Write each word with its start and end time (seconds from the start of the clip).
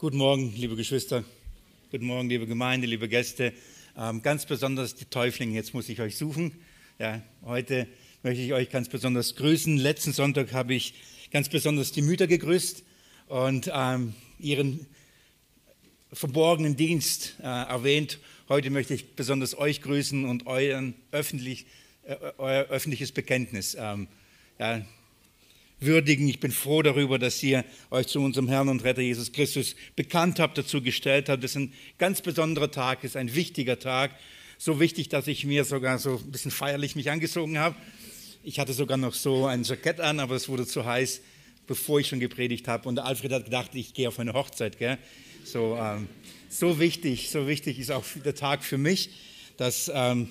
Guten 0.00 0.18
Morgen, 0.18 0.54
liebe 0.54 0.76
Geschwister. 0.76 1.24
Guten 1.90 2.06
Morgen, 2.06 2.28
liebe 2.28 2.46
Gemeinde, 2.46 2.86
liebe 2.86 3.08
Gäste. 3.08 3.52
Ähm, 3.96 4.22
ganz 4.22 4.46
besonders 4.46 4.94
die 4.94 5.06
Täuflinge. 5.06 5.54
Jetzt 5.54 5.74
muss 5.74 5.88
ich 5.88 6.00
euch 6.00 6.16
suchen. 6.16 6.52
Ja, 7.00 7.20
heute 7.42 7.88
möchte 8.22 8.40
ich 8.40 8.52
euch 8.52 8.70
ganz 8.70 8.88
besonders 8.88 9.34
grüßen. 9.34 9.76
Letzten 9.76 10.12
Sonntag 10.12 10.52
habe 10.52 10.72
ich 10.72 10.94
ganz 11.32 11.48
besonders 11.48 11.90
die 11.90 12.02
Mütter 12.02 12.28
gegrüßt 12.28 12.84
und 13.26 13.72
ähm, 13.74 14.14
ihren 14.38 14.86
verborgenen 16.12 16.76
Dienst 16.76 17.34
äh, 17.40 17.46
erwähnt. 17.46 18.20
Heute 18.48 18.70
möchte 18.70 18.94
ich 18.94 19.16
besonders 19.16 19.58
euch 19.58 19.82
grüßen 19.82 20.26
und 20.26 20.46
euren 20.46 20.94
öffentlich, 21.10 21.66
äh, 22.04 22.14
euer 22.38 22.66
öffentliches 22.66 23.10
Bekenntnis 23.10 23.76
ähm, 23.76 24.06
ja, 24.60 24.86
würdigen. 25.80 26.28
Ich 26.28 26.40
bin 26.40 26.50
froh 26.50 26.82
darüber, 26.82 27.18
dass 27.18 27.42
ihr 27.42 27.64
euch 27.90 28.06
zu 28.08 28.20
unserem 28.20 28.48
Herrn 28.48 28.68
und 28.68 28.84
Retter 28.84 29.02
Jesus 29.02 29.32
Christus 29.32 29.76
bekannt 29.96 30.40
habt, 30.40 30.58
dazu 30.58 30.82
gestellt 30.82 31.28
habt. 31.28 31.44
Das 31.44 31.52
ist 31.52 31.56
ein 31.56 31.72
ganz 31.98 32.20
besonderer 32.20 32.70
Tag, 32.70 33.04
ist 33.04 33.16
ein 33.16 33.34
wichtiger 33.34 33.78
Tag. 33.78 34.12
So 34.58 34.80
wichtig, 34.80 35.08
dass 35.08 35.26
ich 35.28 35.44
mir 35.44 35.64
sogar 35.64 35.98
so 35.98 36.16
ein 36.16 36.32
bisschen 36.32 36.50
feierlich 36.50 36.96
mich 36.96 37.10
angezogen 37.10 37.58
habe. 37.58 37.76
Ich 38.42 38.58
hatte 38.58 38.72
sogar 38.72 38.96
noch 38.96 39.14
so 39.14 39.46
ein 39.46 39.62
Jackett 39.62 40.00
an, 40.00 40.20
aber 40.20 40.34
es 40.34 40.48
wurde 40.48 40.66
zu 40.66 40.84
heiß, 40.84 41.20
bevor 41.66 42.00
ich 42.00 42.08
schon 42.08 42.18
gepredigt 42.18 42.66
habe. 42.66 42.88
Und 42.88 42.98
Alfred 42.98 43.32
hat 43.32 43.44
gedacht, 43.44 43.74
ich 43.74 43.94
gehe 43.94 44.08
auf 44.08 44.18
eine 44.18 44.32
Hochzeit. 44.32 44.78
Gell? 44.78 44.98
So, 45.44 45.76
ähm, 45.80 46.08
so 46.48 46.80
wichtig, 46.80 47.30
so 47.30 47.46
wichtig 47.46 47.78
ist 47.78 47.90
auch 47.90 48.04
der 48.24 48.34
Tag 48.34 48.64
für 48.64 48.78
mich, 48.78 49.10
dass 49.58 49.90
ähm, 49.94 50.28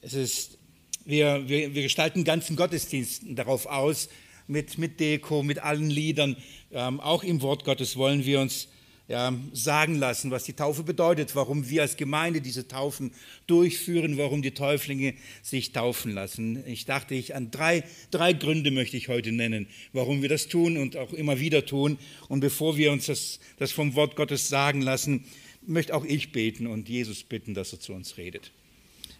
es 0.00 0.14
ist, 0.14 0.58
wir, 1.04 1.48
wir, 1.48 1.74
wir 1.74 1.82
gestalten 1.82 2.24
ganzen 2.24 2.56
Gottesdienst 2.56 3.22
darauf 3.26 3.66
aus, 3.66 4.08
mit, 4.50 4.78
mit 4.78 5.00
Deko, 5.00 5.42
mit 5.42 5.60
allen 5.60 5.88
Liedern. 5.88 6.36
Ähm, 6.72 7.00
auch 7.00 7.22
im 7.22 7.40
Wort 7.40 7.64
Gottes 7.64 7.96
wollen 7.96 8.26
wir 8.26 8.40
uns 8.40 8.68
ja, 9.08 9.32
sagen 9.52 9.96
lassen, 9.96 10.30
was 10.30 10.44
die 10.44 10.52
Taufe 10.52 10.84
bedeutet, 10.84 11.34
warum 11.34 11.68
wir 11.68 11.82
als 11.82 11.96
Gemeinde 11.96 12.40
diese 12.40 12.68
Taufen 12.68 13.12
durchführen, 13.48 14.18
warum 14.18 14.40
die 14.40 14.52
Täuflinge 14.52 15.14
sich 15.42 15.72
taufen 15.72 16.12
lassen. 16.12 16.64
Ich 16.66 16.84
dachte, 16.84 17.14
ich 17.14 17.34
an 17.34 17.50
drei, 17.50 17.82
drei 18.12 18.32
Gründe 18.32 18.70
möchte 18.70 18.96
ich 18.96 19.08
heute 19.08 19.32
nennen, 19.32 19.66
warum 19.92 20.22
wir 20.22 20.28
das 20.28 20.46
tun 20.46 20.76
und 20.76 20.96
auch 20.96 21.12
immer 21.12 21.40
wieder 21.40 21.66
tun. 21.66 21.98
Und 22.28 22.40
bevor 22.40 22.76
wir 22.76 22.92
uns 22.92 23.06
das, 23.06 23.40
das 23.58 23.72
vom 23.72 23.94
Wort 23.96 24.14
Gottes 24.14 24.48
sagen 24.48 24.80
lassen, 24.80 25.24
möchte 25.66 25.94
auch 25.94 26.04
ich 26.04 26.30
beten 26.30 26.66
und 26.68 26.88
Jesus 26.88 27.24
bitten, 27.24 27.54
dass 27.54 27.72
er 27.72 27.80
zu 27.80 27.92
uns 27.92 28.16
redet. 28.16 28.52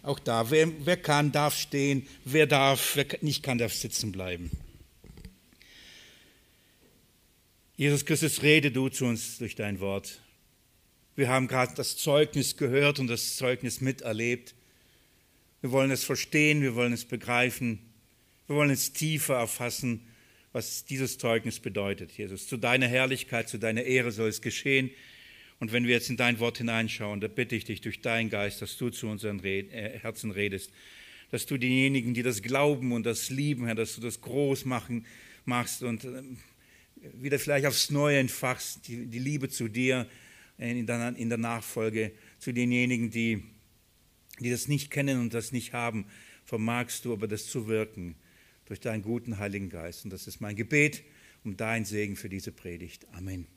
Auch 0.03 0.19
da, 0.19 0.49
wer, 0.51 0.69
wer 0.85 0.97
kann, 0.97 1.31
darf 1.31 1.57
stehen, 1.57 2.07
wer 2.23 2.47
darf, 2.47 2.95
wer 2.95 3.05
nicht 3.21 3.43
kann, 3.43 3.57
darf 3.57 3.73
sitzen 3.73 4.11
bleiben. 4.11 4.51
Jesus 7.77 8.05
Christus, 8.05 8.43
rede 8.43 8.71
du 8.71 8.89
zu 8.89 9.05
uns 9.05 9.37
durch 9.37 9.55
dein 9.55 9.79
Wort. 9.79 10.21
Wir 11.15 11.29
haben 11.29 11.47
gerade 11.47 11.73
das 11.75 11.97
Zeugnis 11.97 12.57
gehört 12.57 12.99
und 12.99 13.07
das 13.07 13.37
Zeugnis 13.37 13.81
miterlebt. 13.81 14.55
Wir 15.61 15.71
wollen 15.71 15.91
es 15.91 16.03
verstehen, 16.03 16.61
wir 16.61 16.75
wollen 16.75 16.93
es 16.93 17.05
begreifen, 17.05 17.79
wir 18.47 18.55
wollen 18.55 18.71
es 18.71 18.93
tiefer 18.93 19.35
erfassen, 19.35 20.07
was 20.51 20.85
dieses 20.85 21.17
Zeugnis 21.17 21.59
bedeutet, 21.59 22.11
Jesus. 22.11 22.47
Zu 22.47 22.57
deiner 22.57 22.87
Herrlichkeit, 22.87 23.47
zu 23.47 23.57
deiner 23.57 23.83
Ehre 23.83 24.11
soll 24.11 24.29
es 24.29 24.41
geschehen. 24.41 24.91
Und 25.59 25.71
wenn 25.71 25.85
wir 25.85 25.93
jetzt 25.93 26.09
in 26.09 26.17
dein 26.17 26.39
Wort 26.39 26.57
hineinschauen, 26.57 27.21
da 27.21 27.27
bitte 27.27 27.55
ich 27.55 27.65
dich 27.65 27.81
durch 27.81 28.01
deinen 28.01 28.29
Geist, 28.29 28.61
dass 28.61 28.77
du 28.77 28.89
zu 28.89 29.07
unseren 29.07 29.43
äh, 29.43 29.99
Herzen 29.99 30.31
redest, 30.31 30.71
dass 31.29 31.45
du 31.45 31.57
diejenigen, 31.57 32.13
die 32.13 32.23
das 32.23 32.41
glauben 32.41 32.91
und 32.91 33.05
das 33.05 33.29
lieben, 33.29 33.65
Herr, 33.65 33.75
dass 33.75 33.95
du 33.95 34.01
das 34.01 34.19
groß 34.21 34.65
machen 34.65 35.05
machst 35.45 35.83
und 35.83 36.03
ähm, 36.03 36.37
wieder 37.13 37.39
vielleicht 37.39 37.65
aufs 37.65 37.89
Neue 37.89 38.19
entfachst, 38.19 38.87
die, 38.87 39.07
die 39.07 39.19
Liebe 39.19 39.49
zu 39.49 39.67
dir 39.67 40.07
in 40.57 40.85
der, 40.85 41.15
in 41.15 41.29
der 41.29 41.37
Nachfolge, 41.37 42.11
zu 42.37 42.53
denjenigen, 42.53 43.09
die, 43.09 43.43
die 44.39 44.51
das 44.51 44.67
nicht 44.67 44.91
kennen 44.91 45.19
und 45.19 45.33
das 45.33 45.51
nicht 45.51 45.73
haben, 45.73 46.05
vermagst 46.45 47.05
du 47.05 47.13
aber 47.13 47.27
das 47.27 47.47
zu 47.47 47.67
wirken 47.67 48.15
durch 48.65 48.79
deinen 48.79 49.01
guten 49.01 49.39
Heiligen 49.39 49.69
Geist. 49.69 50.05
Und 50.05 50.11
das 50.11 50.27
ist 50.27 50.41
mein 50.41 50.55
Gebet 50.55 51.03
um 51.43 51.57
dein 51.57 51.85
Segen 51.85 52.15
für 52.15 52.29
diese 52.29 52.51
Predigt. 52.51 53.07
Amen. 53.13 53.47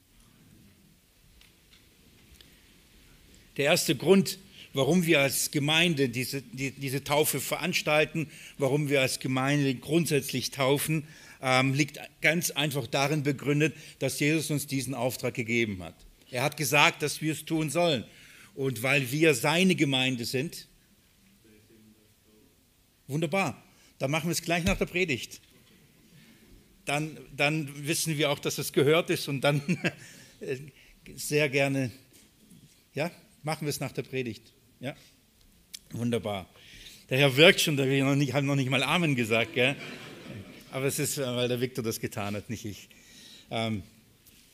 Der 3.57 3.67
erste 3.67 3.95
Grund, 3.95 4.39
warum 4.73 5.07
wir 5.07 5.21
als 5.21 5.51
Gemeinde 5.51 6.09
diese, 6.09 6.43
die, 6.43 6.73
diese 6.73 7.05
Taufe 7.05 7.41
veranstalten, 7.41 8.29
warum 8.59 8.89
wir 8.89 9.03
als 9.03 9.21
Gemeinde 9.21 9.75
grundsätzlich 9.75 10.51
taufen, 10.51 11.07
ähm, 11.45 11.75
liegt 11.75 12.01
ganz 12.23 12.51
einfach 12.51 12.87
darin 12.87 13.23
begründet, 13.23 13.77
dass 13.99 14.19
Jesus 14.19 14.51
uns 14.51 14.67
diesen 14.67 14.95
Auftrag 14.95 15.35
gegeben 15.35 15.83
hat. 15.83 15.95
Er 16.31 16.43
hat 16.43 16.57
gesagt, 16.57 17.03
dass 17.03 17.21
wir 17.21 17.33
es 17.33 17.45
tun 17.45 17.69
sollen. 17.69 18.05
Und 18.55 18.83
weil 18.83 19.13
wir 19.13 19.35
seine 19.35 19.75
Gemeinde 19.75 20.25
sind, 20.25 20.69
wunderbar, 23.07 23.63
dann 23.99 24.11
machen 24.11 24.29
wir 24.29 24.33
es 24.33 24.41
gleich 24.41 24.65
nach 24.65 24.79
der 24.79 24.87
Predigt. 24.87 25.43
Dann, 26.87 27.19
dann 27.37 27.87
wissen 27.87 28.17
wir 28.17 28.31
auch, 28.31 28.39
dass 28.39 28.57
es 28.57 28.73
gehört 28.73 29.11
ist 29.11 29.29
und 29.29 29.43
dann 29.43 29.61
sehr 31.15 31.51
gerne, 31.51 31.91
ja, 32.95 33.11
machen 33.43 33.67
wir 33.67 33.71
es 33.71 33.81
nach 33.81 33.93
der 33.93 34.03
Predigt. 34.03 34.53
Ja, 34.81 34.97
wunderbar. 35.91 36.49
Der 37.11 37.19
Herr 37.19 37.37
wirkt 37.37 37.61
schon, 37.61 37.77
wir 37.77 38.07
haben 38.07 38.47
noch 38.47 38.57
nicht 38.57 38.71
mal 38.71 38.83
Amen 38.83 39.15
gesagt. 39.15 39.53
Gell? 39.55 39.77
Aber 40.75 40.87
es 40.87 40.99
ist, 40.99 41.19
weil 41.19 41.47
der 41.47 41.61
Viktor 41.61 41.85
das 41.85 42.01
getan 42.01 42.35
hat, 42.35 42.51
nicht 42.51 42.65
ich. 42.65 42.89
Ähm, 43.49 43.85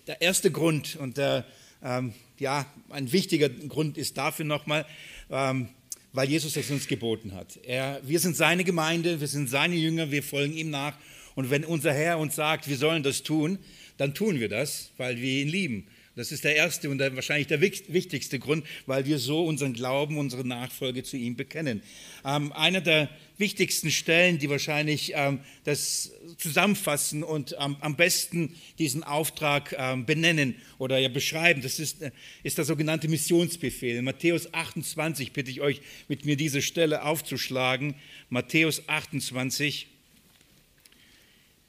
der 0.07 0.21
erste 0.21 0.51
Grund 0.51 0.97
und 0.97 1.17
der, 1.17 1.47
ähm, 1.83 2.13
ja, 2.39 2.67
ein 2.91 3.11
wichtiger 3.11 3.49
Grund 3.49 3.97
ist 3.97 4.19
dafür 4.19 4.45
nochmal, 4.45 4.85
ähm, 5.31 5.71
weil 6.13 6.29
Jesus 6.29 6.59
es 6.59 6.71
uns 6.71 6.89
geboten 6.89 7.33
hat. 7.33 7.59
Er, 7.65 8.03
wir 8.05 8.21
sind 8.21 8.37
seine 8.37 8.65
Gemeinde, 8.65 9.23
wir 9.23 9.29
sind 9.29 9.49
seine 9.49 9.77
Jünger, 9.77 10.11
wir 10.11 10.23
folgen 10.23 10.53
ihm 10.53 10.69
nach. 10.69 10.95
Und 11.37 11.49
wenn 11.49 11.65
unser 11.65 11.95
Herr 11.95 12.19
uns 12.19 12.37
sagt, 12.37 12.69
wir 12.69 12.77
sollen 12.77 13.03
das 13.03 13.23
tun, 13.23 13.59
dann 13.97 14.13
tun 14.13 14.41
wir 14.41 14.51
das, 14.51 14.91
weil 14.99 15.23
wir 15.23 15.41
ihn 15.41 15.49
lieben. 15.49 15.87
Das 16.17 16.33
ist 16.33 16.43
der 16.43 16.57
erste 16.57 16.91
und 16.91 16.99
der, 16.99 17.15
wahrscheinlich 17.15 17.47
der 17.47 17.61
wichtigste 17.61 18.41
Grund, 18.41 18.67
weil 18.87 19.07
wir 19.07 19.21
so 19.21 19.45
unseren 19.45 19.75
Glauben, 19.75 20.19
unsere 20.19 20.45
Nachfolge 20.45 21.05
zu 21.05 21.17
ihm 21.17 21.37
bekennen. 21.37 21.83
Ähm, 22.25 22.53
einer 22.53 22.81
der 22.81 23.09
wichtigsten 23.39 23.93
Stellen, 23.93 24.39
die 24.39 24.51
wahrscheinlich 24.51 25.13
ähm, 25.15 25.39
das 25.63 26.11
zusammenfassen 26.37 27.23
und 27.23 27.55
ähm, 27.61 27.77
am 27.81 27.95
besten 27.95 28.57
diesen 28.81 29.05
Auftrag 29.05 29.73
ähm, 29.79 30.05
benennen 30.05 30.57
oder 30.79 30.99
ja 30.99 31.09
beschreiben, 31.09 31.63
das 31.63 31.79
ist, 31.79 32.03
äh, 32.03 32.11
ist 32.43 32.59
der 32.59 32.65
sogenannte 32.65 33.07
Missionsbefehl. 33.07 33.97
In 33.97 34.05
Matthäus 34.05 34.53
28 34.53 35.33
bitte 35.33 35.53
ich 35.53 35.61
euch, 35.61 35.81
mit 36.09 36.25
mir 36.25 36.37
diese 36.37 36.61
Stelle 36.61 37.05
aufzuschlagen. 37.05 37.95
Matthäus 38.31 38.83
28, 38.89 39.87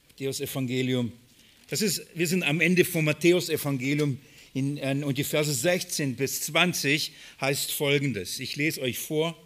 Matthäus 0.08 0.40
Evangelium. 0.40 1.12
Das 1.70 1.80
ist, 1.80 2.04
wir 2.14 2.26
sind 2.26 2.42
am 2.42 2.60
Ende 2.60 2.84
vom 2.84 3.04
Matthäus 3.04 3.48
Evangelium 3.48 4.18
in, 4.54 4.76
äh, 4.76 5.02
und 5.04 5.18
die 5.18 5.24
Verse 5.24 5.52
16 5.52 6.16
bis 6.16 6.42
20 6.42 7.12
heißt 7.40 7.72
folgendes. 7.72 8.38
Ich 8.38 8.56
lese 8.56 8.80
euch 8.82 8.98
vor. 8.98 9.36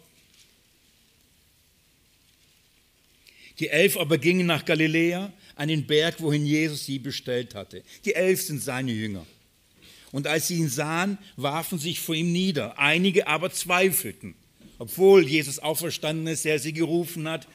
Die 3.59 3.69
elf 3.69 3.97
aber 3.97 4.17
gingen 4.17 4.45
nach 4.45 4.65
Galiläa, 4.65 5.33
an 5.55 5.69
den 5.69 5.87
Berg, 5.87 6.21
wohin 6.21 6.45
Jesus 6.45 6.85
sie 6.85 6.99
bestellt 6.99 7.55
hatte. 7.55 7.83
Die 8.05 8.13
elf 8.13 8.41
sind 8.41 8.61
seine 8.61 8.91
Jünger. 8.91 9.25
Und 10.11 10.27
als 10.27 10.47
sie 10.47 10.57
ihn 10.57 10.69
sahen, 10.69 11.17
warfen 11.35 11.79
sich 11.79 11.99
vor 11.99 12.15
ihm 12.15 12.31
nieder. 12.31 12.77
Einige 12.77 13.27
aber 13.27 13.51
zweifelten. 13.51 14.35
Obwohl 14.77 15.27
Jesus 15.27 15.59
auferstanden 15.59 16.27
ist, 16.27 16.45
der 16.45 16.59
sie 16.59 16.73
gerufen 16.73 17.27
hat 17.27 17.47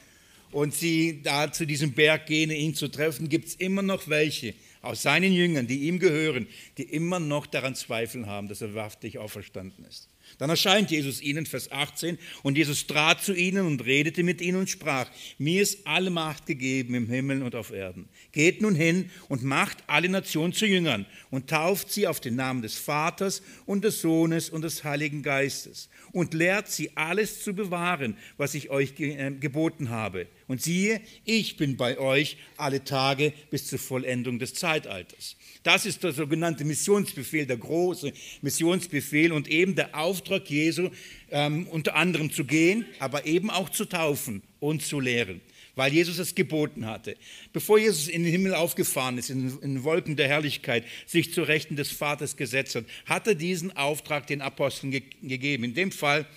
und 0.51 0.73
sie 0.73 1.21
da 1.23 1.51
zu 1.51 1.65
diesem 1.65 1.93
Berg 1.93 2.25
gehen, 2.25 2.51
ihn 2.51 2.75
zu 2.75 2.89
treffen, 2.89 3.29
gibt 3.29 3.47
es 3.47 3.55
immer 3.55 3.81
noch 3.81 4.09
welche, 4.09 4.53
aus 4.83 5.01
seinen 5.01 5.33
Jüngern, 5.33 5.65
die 5.65 5.87
ihm 5.87 5.97
gehören, 5.97 6.45
die 6.77 6.83
immer 6.83 7.19
noch 7.19 7.47
daran 7.47 7.73
zweifeln 7.73 8.27
haben, 8.27 8.49
dass 8.49 8.61
er 8.61 8.75
wahrhaftig 8.75 9.17
auferstanden 9.17 9.85
ist. 9.85 10.09
Dann 10.37 10.49
erscheint 10.49 10.91
Jesus 10.91 11.21
ihnen, 11.21 11.45
Vers 11.45 11.71
18, 11.71 12.17
und 12.43 12.57
Jesus 12.57 12.87
trat 12.87 13.21
zu 13.23 13.33
ihnen 13.33 13.65
und 13.65 13.85
redete 13.85 14.23
mit 14.23 14.41
ihnen 14.41 14.57
und 14.57 14.69
sprach, 14.69 15.09
mir 15.37 15.61
ist 15.61 15.85
alle 15.85 16.09
Macht 16.09 16.45
gegeben 16.45 16.95
im 16.95 17.07
Himmel 17.07 17.43
und 17.43 17.55
auf 17.55 17.71
Erden. 17.71 18.09
Geht 18.31 18.61
nun 18.61 18.75
hin 18.75 19.09
und 19.29 19.43
macht 19.43 19.77
alle 19.87 20.09
Nationen 20.09 20.53
zu 20.53 20.65
Jüngern 20.65 21.05
und 21.29 21.49
tauft 21.49 21.91
sie 21.91 22.07
auf 22.07 22.19
den 22.19 22.35
Namen 22.35 22.61
des 22.61 22.75
Vaters 22.75 23.41
und 23.65 23.83
des 23.83 24.01
Sohnes 24.01 24.49
und 24.49 24.63
des 24.63 24.83
Heiligen 24.83 25.23
Geistes 25.23 25.89
und 26.11 26.33
lehrt 26.33 26.69
sie 26.69 26.95
alles 26.95 27.41
zu 27.43 27.53
bewahren, 27.53 28.17
was 28.37 28.53
ich 28.53 28.69
euch 28.69 28.99
äh, 28.99 29.31
geboten 29.31 29.89
habe. 29.89 30.27
Und 30.47 30.61
siehe, 30.61 31.01
ich 31.25 31.57
bin 31.57 31.77
bei 31.77 31.97
euch 31.97 32.37
alle 32.57 32.83
Tage 32.83 33.33
bis 33.49 33.67
zur 33.67 33.79
Vollendung 33.79 34.39
des 34.39 34.53
Zeitalters. 34.53 35.35
Das 35.63 35.85
ist 35.85 36.03
der 36.03 36.11
sogenannte 36.11 36.65
Missionsbefehl, 36.65 37.45
der 37.45 37.57
große 37.57 38.11
Missionsbefehl 38.41 39.31
und 39.31 39.47
eben 39.47 39.75
der 39.75 39.97
Auftrag 39.97 40.49
Jesu, 40.49 40.89
ähm, 41.31 41.67
unter 41.67 41.95
anderem 41.95 42.31
zu 42.31 42.43
gehen, 42.43 42.85
aber 42.99 43.25
eben 43.25 43.49
auch 43.49 43.69
zu 43.69 43.85
taufen 43.85 44.43
und 44.59 44.83
zu 44.83 44.99
lehren. 44.99 45.41
weil 45.75 45.91
Jesus 45.91 46.19
es 46.19 46.35
geboten 46.35 46.85
hatte. 46.85 47.17
Bevor 47.51 47.79
Jesus 47.79 48.07
in 48.07 48.23
den 48.23 48.31
Himmel 48.31 48.53
aufgefahren 48.53 49.17
ist, 49.17 49.29
in, 49.29 49.57
in 49.59 49.83
Wolken 49.83 50.15
der 50.15 50.27
Herrlichkeit, 50.27 50.85
sich 51.05 51.33
zu 51.33 51.41
Rechten 51.43 51.75
des 51.75 51.91
Vaters 51.91 52.37
gesetzt 52.37 52.75
hat, 52.75 52.85
hat 53.05 53.27
er 53.27 53.35
diesen 53.35 53.75
Auftrag 53.75 54.27
den 54.27 54.41
Aposteln 54.41 54.91
ge 54.91 55.03
gegeben. 55.21 55.63
In 55.63 55.73
dem 55.73 55.91
Fall 55.91 56.27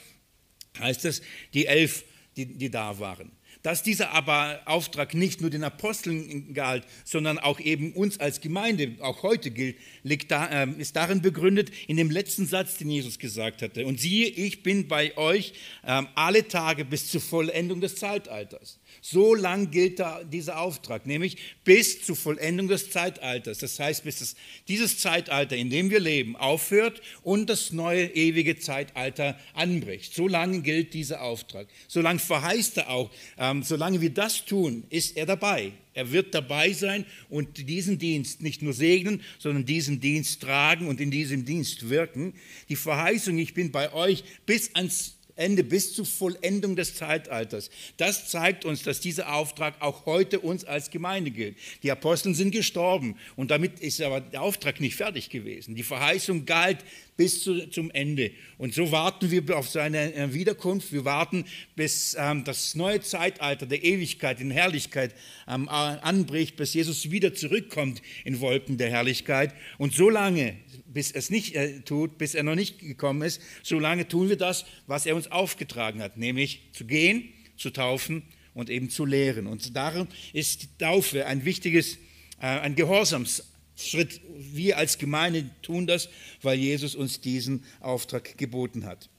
heißt 0.78 1.04
es, 1.04 1.22
die 1.54 1.66
elf, 1.66 2.04
die, 2.36 2.46
die 2.46 2.70
da 2.70 2.98
waren. 2.98 3.30
Dass 3.66 3.82
dieser 3.82 4.12
aber 4.12 4.60
Auftrag 4.64 5.12
nicht 5.12 5.40
nur 5.40 5.50
den 5.50 5.64
Aposteln 5.64 6.54
galt, 6.54 6.84
sondern 7.04 7.40
auch 7.40 7.58
eben 7.58 7.94
uns 7.94 8.20
als 8.20 8.40
Gemeinde, 8.40 8.94
auch 9.00 9.24
heute 9.24 9.50
gilt, 9.50 9.74
da, 10.28 10.62
äh, 10.62 10.68
ist 10.78 10.94
darin 10.94 11.20
begründet 11.20 11.72
in 11.88 11.96
dem 11.96 12.08
letzten 12.08 12.46
Satz, 12.46 12.76
den 12.76 12.88
Jesus 12.90 13.18
gesagt 13.18 13.62
hatte. 13.62 13.84
Und 13.84 13.98
siehe, 13.98 14.28
ich 14.28 14.62
bin 14.62 14.86
bei 14.86 15.16
euch 15.16 15.52
äh, 15.82 16.00
alle 16.14 16.46
Tage 16.46 16.84
bis 16.84 17.10
zur 17.10 17.20
Vollendung 17.20 17.80
des 17.80 17.96
Zeitalters. 17.96 18.78
So 19.00 19.34
lang 19.34 19.70
gilt 19.70 19.98
da 19.98 20.24
dieser 20.24 20.58
Auftrag, 20.58 21.06
nämlich 21.06 21.36
bis 21.64 22.04
zur 22.04 22.16
Vollendung 22.16 22.68
des 22.68 22.90
Zeitalters. 22.90 23.58
Das 23.58 23.78
heißt, 23.78 24.04
bis 24.04 24.18
das, 24.18 24.36
dieses 24.68 24.98
Zeitalter, 24.98 25.56
in 25.56 25.70
dem 25.70 25.90
wir 25.90 26.00
leben, 26.00 26.36
aufhört 26.36 27.00
und 27.22 27.48
das 27.48 27.72
neue 27.72 28.06
ewige 28.06 28.58
Zeitalter 28.58 29.38
anbricht. 29.54 30.14
So 30.14 30.26
lange 30.28 30.62
gilt 30.62 30.94
dieser 30.94 31.22
Auftrag. 31.22 31.68
So 31.88 32.00
lange 32.00 32.18
verheißt 32.18 32.78
er 32.78 32.90
auch, 32.90 33.10
ähm, 33.38 33.62
solange 33.62 34.00
wir 34.00 34.10
das 34.10 34.44
tun, 34.44 34.84
ist 34.90 35.16
er 35.16 35.26
dabei. 35.26 35.72
Er 35.96 36.12
wird 36.12 36.34
dabei 36.34 36.74
sein 36.74 37.06
und 37.30 37.68
diesen 37.70 37.98
Dienst 37.98 38.42
nicht 38.42 38.60
nur 38.60 38.74
segnen, 38.74 39.22
sondern 39.38 39.64
diesen 39.64 39.98
Dienst 39.98 40.42
tragen 40.42 40.88
und 40.88 41.00
in 41.00 41.10
diesem 41.10 41.46
Dienst 41.46 41.88
wirken. 41.88 42.34
Die 42.68 42.76
Verheißung, 42.76 43.38
ich 43.38 43.54
bin 43.54 43.72
bei 43.72 43.90
euch 43.94 44.22
bis 44.44 44.74
ans 44.74 45.15
Ende, 45.36 45.62
bis 45.62 45.94
zur 45.94 46.06
Vollendung 46.06 46.76
des 46.76 46.94
Zeitalters. 46.94 47.70
Das 47.96 48.28
zeigt 48.28 48.64
uns, 48.64 48.82
dass 48.82 49.00
dieser 49.00 49.34
Auftrag 49.34 49.80
auch 49.80 50.06
heute 50.06 50.40
uns 50.40 50.64
als 50.64 50.90
Gemeinde 50.90 51.30
gilt. 51.30 51.56
Die 51.82 51.90
Apostel 51.90 52.34
sind 52.34 52.50
gestorben 52.50 53.16
und 53.36 53.50
damit 53.50 53.80
ist 53.80 54.00
aber 54.00 54.20
der 54.20 54.42
Auftrag 54.42 54.80
nicht 54.80 54.96
fertig 54.96 55.30
gewesen. 55.30 55.74
Die 55.74 55.82
Verheißung 55.82 56.46
galt 56.46 56.78
bis 57.16 57.42
zu, 57.42 57.68
zum 57.70 57.90
Ende. 57.90 58.30
Und 58.58 58.74
so 58.74 58.92
warten 58.92 59.30
wir 59.30 59.56
auf 59.56 59.68
seine 59.68 60.14
äh, 60.14 60.32
Wiederkunft. 60.32 60.92
Wir 60.92 61.04
warten, 61.04 61.44
bis 61.74 62.16
ähm, 62.18 62.44
das 62.44 62.74
neue 62.74 63.00
Zeitalter 63.00 63.66
der 63.66 63.82
Ewigkeit 63.84 64.40
in 64.40 64.50
Herrlichkeit 64.50 65.14
ähm, 65.48 65.68
anbricht, 65.68 66.56
bis 66.56 66.74
Jesus 66.74 67.10
wieder 67.10 67.34
zurückkommt 67.34 68.02
in 68.24 68.40
Wolken 68.40 68.76
der 68.76 68.90
Herrlichkeit. 68.90 69.54
Und 69.78 69.94
so 69.94 70.10
lange, 70.10 70.56
bis 70.96 71.10
er 71.10 71.18
es 71.18 71.28
nicht 71.28 71.54
äh, 71.54 71.80
tut, 71.80 72.16
bis 72.16 72.34
er 72.34 72.42
noch 72.42 72.54
nicht 72.54 72.78
gekommen 72.78 73.20
ist, 73.20 73.42
so 73.62 73.78
lange 73.78 74.08
tun 74.08 74.30
wir 74.30 74.36
das, 74.36 74.64
was 74.86 75.04
er 75.04 75.14
uns 75.14 75.30
aufgetragen 75.30 76.00
hat, 76.00 76.16
nämlich 76.16 76.62
zu 76.72 76.86
gehen, 76.86 77.28
zu 77.58 77.68
taufen 77.68 78.22
und 78.54 78.70
eben 78.70 78.88
zu 78.88 79.04
lehren. 79.04 79.46
Und 79.46 79.76
darum 79.76 80.08
ist 80.32 80.62
die 80.62 80.68
Taufe 80.78 81.26
ein 81.26 81.44
wichtiges, 81.44 81.96
äh, 82.40 82.46
ein 82.46 82.76
Gehorsams 82.76 83.44
Schritt. 83.76 84.22
Wir 84.38 84.78
als 84.78 84.96
Gemeinde 84.96 85.50
tun 85.60 85.86
das, 85.86 86.08
weil 86.40 86.58
Jesus 86.58 86.94
uns 86.94 87.20
diesen 87.20 87.62
Auftrag 87.80 88.38
geboten 88.38 88.86
hat. 88.86 89.10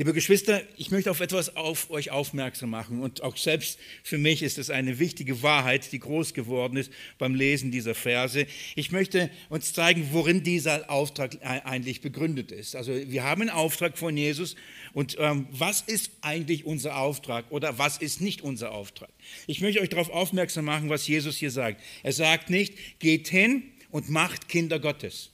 Liebe 0.00 0.14
Geschwister, 0.14 0.62
ich 0.78 0.90
möchte 0.90 1.10
auf 1.10 1.20
etwas 1.20 1.56
auf 1.56 1.90
euch 1.90 2.10
aufmerksam 2.10 2.70
machen 2.70 3.02
und 3.02 3.22
auch 3.22 3.36
selbst 3.36 3.78
für 4.02 4.16
mich 4.16 4.42
ist 4.42 4.56
es 4.56 4.70
eine 4.70 4.98
wichtige 4.98 5.42
Wahrheit, 5.42 5.92
die 5.92 5.98
groß 5.98 6.32
geworden 6.32 6.78
ist 6.78 6.90
beim 7.18 7.34
Lesen 7.34 7.70
dieser 7.70 7.94
Verse. 7.94 8.46
Ich 8.76 8.92
möchte 8.92 9.28
uns 9.50 9.74
zeigen, 9.74 10.08
worin 10.12 10.42
dieser 10.42 10.90
Auftrag 10.90 11.36
eigentlich 11.42 12.00
begründet 12.00 12.50
ist. 12.50 12.76
Also 12.76 12.94
wir 12.94 13.24
haben 13.24 13.42
einen 13.42 13.50
Auftrag 13.50 13.98
von 13.98 14.16
Jesus 14.16 14.56
und 14.94 15.18
ähm, 15.18 15.46
was 15.50 15.82
ist 15.82 16.12
eigentlich 16.22 16.64
unser 16.64 16.96
Auftrag 16.96 17.44
oder 17.50 17.76
was 17.76 17.98
ist 17.98 18.22
nicht 18.22 18.40
unser 18.40 18.72
Auftrag? 18.72 19.10
Ich 19.46 19.60
möchte 19.60 19.82
euch 19.82 19.90
darauf 19.90 20.08
aufmerksam 20.08 20.64
machen, 20.64 20.88
was 20.88 21.06
Jesus 21.06 21.36
hier 21.36 21.50
sagt. 21.50 21.78
Er 22.02 22.12
sagt 22.12 22.48
nicht, 22.48 23.00
geht 23.00 23.28
hin 23.28 23.64
und 23.90 24.08
macht 24.08 24.48
Kinder 24.48 24.80
Gottes. 24.80 25.28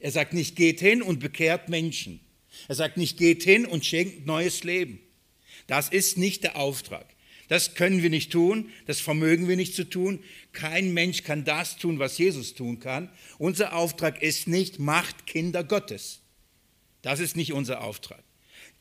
Er 0.00 0.12
sagt 0.12 0.32
nicht, 0.32 0.56
geht 0.56 0.80
hin 0.80 1.02
und 1.02 1.20
bekehrt 1.20 1.68
Menschen. 1.68 2.20
Er 2.68 2.74
sagt 2.74 2.96
nicht, 2.96 3.18
geht 3.18 3.42
hin 3.42 3.66
und 3.66 3.84
schenkt 3.84 4.26
neues 4.26 4.64
Leben. 4.64 5.00
Das 5.66 5.88
ist 5.88 6.18
nicht 6.18 6.44
der 6.44 6.56
Auftrag. 6.56 7.06
Das 7.48 7.74
können 7.74 8.02
wir 8.02 8.10
nicht 8.10 8.32
tun, 8.32 8.70
das 8.86 8.98
vermögen 8.98 9.46
wir 9.46 9.56
nicht 9.56 9.74
zu 9.74 9.84
tun. 9.84 10.20
Kein 10.52 10.92
Mensch 10.92 11.22
kann 11.22 11.44
das 11.44 11.76
tun, 11.76 11.98
was 11.98 12.18
Jesus 12.18 12.54
tun 12.54 12.80
kann. 12.80 13.08
Unser 13.38 13.74
Auftrag 13.74 14.20
ist 14.20 14.48
nicht, 14.48 14.80
macht 14.80 15.26
Kinder 15.26 15.62
Gottes. 15.62 16.20
Das 17.02 17.20
ist 17.20 17.36
nicht 17.36 17.52
unser 17.52 17.84
Auftrag. 17.84 18.24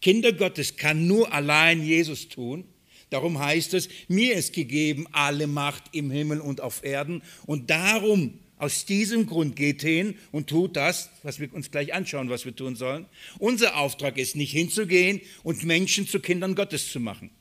Kinder 0.01 0.33
Gottes 0.33 0.77
kann 0.77 1.05
nur 1.05 1.31
allein 1.31 1.83
Jesus 1.83 2.27
tun. 2.27 2.65
Darum 3.11 3.37
heißt 3.37 3.75
es, 3.75 3.87
mir 4.07 4.33
ist 4.33 4.53
gegeben 4.53 5.07
alle 5.11 5.45
Macht 5.45 5.83
im 5.91 6.09
Himmel 6.09 6.41
und 6.41 6.59
auf 6.59 6.83
Erden. 6.83 7.21
Und 7.45 7.69
darum 7.69 8.39
aus 8.57 8.85
diesem 8.85 9.25
Grund 9.25 9.55
geht 9.55 9.81
hin 9.81 10.15
und 10.31 10.47
tut 10.47 10.75
das, 10.75 11.09
was 11.23 11.39
wir 11.39 11.53
uns 11.53 11.71
gleich 11.71 11.93
anschauen, 11.93 12.29
was 12.29 12.45
wir 12.45 12.55
tun 12.55 12.75
sollen. 12.75 13.05
Unser 13.37 13.77
Auftrag 13.77 14.17
ist 14.17 14.35
nicht 14.35 14.51
hinzugehen 14.51 15.21
und 15.43 15.63
Menschen 15.63 16.07
zu 16.07 16.19
Kindern 16.19 16.55
Gottes 16.55 16.91
zu 16.91 16.99
machen. 16.99 17.31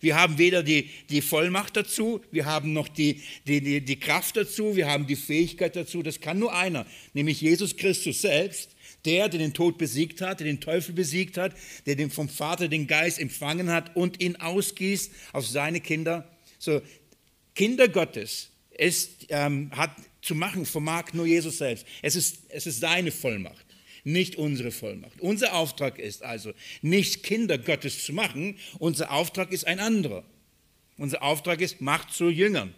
Wir 0.00 0.16
haben 0.16 0.38
weder 0.38 0.62
die, 0.62 0.88
die 1.10 1.20
Vollmacht 1.20 1.76
dazu, 1.76 2.20
wir 2.30 2.46
haben 2.46 2.72
noch 2.72 2.88
die, 2.88 3.22
die, 3.46 3.80
die, 3.80 3.96
Kraft 3.98 4.36
dazu, 4.36 4.76
wir 4.76 4.88
haben 4.88 5.06
die 5.06 5.16
Fähigkeit 5.16 5.76
dazu. 5.76 6.02
Das 6.02 6.20
kann 6.20 6.38
nur 6.38 6.54
einer, 6.54 6.86
nämlich 7.12 7.40
Jesus 7.40 7.76
Christus 7.76 8.22
selbst, 8.22 8.70
der, 9.04 9.28
der 9.28 9.38
den 9.38 9.52
Tod 9.52 9.78
besiegt 9.78 10.20
hat, 10.20 10.40
der 10.40 10.46
den 10.46 10.60
Teufel 10.60 10.94
besiegt 10.94 11.36
hat, 11.36 11.54
der 11.86 11.96
den 11.96 12.10
vom 12.10 12.28
Vater 12.28 12.68
den 12.68 12.86
Geist 12.86 13.18
empfangen 13.18 13.70
hat 13.70 13.96
und 13.96 14.22
ihn 14.22 14.36
ausgießt 14.36 15.12
auf 15.32 15.46
seine 15.46 15.80
Kinder. 15.80 16.30
So, 16.58 16.80
Kinder 17.54 17.88
Gottes 17.88 18.50
ist, 18.70 19.26
ähm, 19.28 19.70
hat 19.72 19.90
zu 20.22 20.34
machen 20.34 20.66
vermag 20.66 21.12
nur 21.12 21.26
Jesus 21.26 21.58
selbst. 21.58 21.86
Es 22.02 22.16
ist, 22.16 22.40
es 22.48 22.66
ist 22.66 22.80
seine 22.80 23.10
Vollmacht, 23.10 23.66
nicht 24.04 24.36
unsere 24.36 24.70
Vollmacht. 24.70 25.20
Unser 25.20 25.54
Auftrag 25.54 25.98
ist 25.98 26.22
also 26.22 26.52
nicht 26.82 27.22
Kinder 27.22 27.58
Gottes 27.58 28.04
zu 28.04 28.12
machen, 28.12 28.58
unser 28.78 29.10
Auftrag 29.12 29.52
ist 29.52 29.66
ein 29.66 29.80
anderer. 29.80 30.24
Unser 30.96 31.22
Auftrag 31.22 31.60
ist 31.60 31.80
Macht 31.80 32.12
zu 32.12 32.28
Jüngern. 32.28 32.74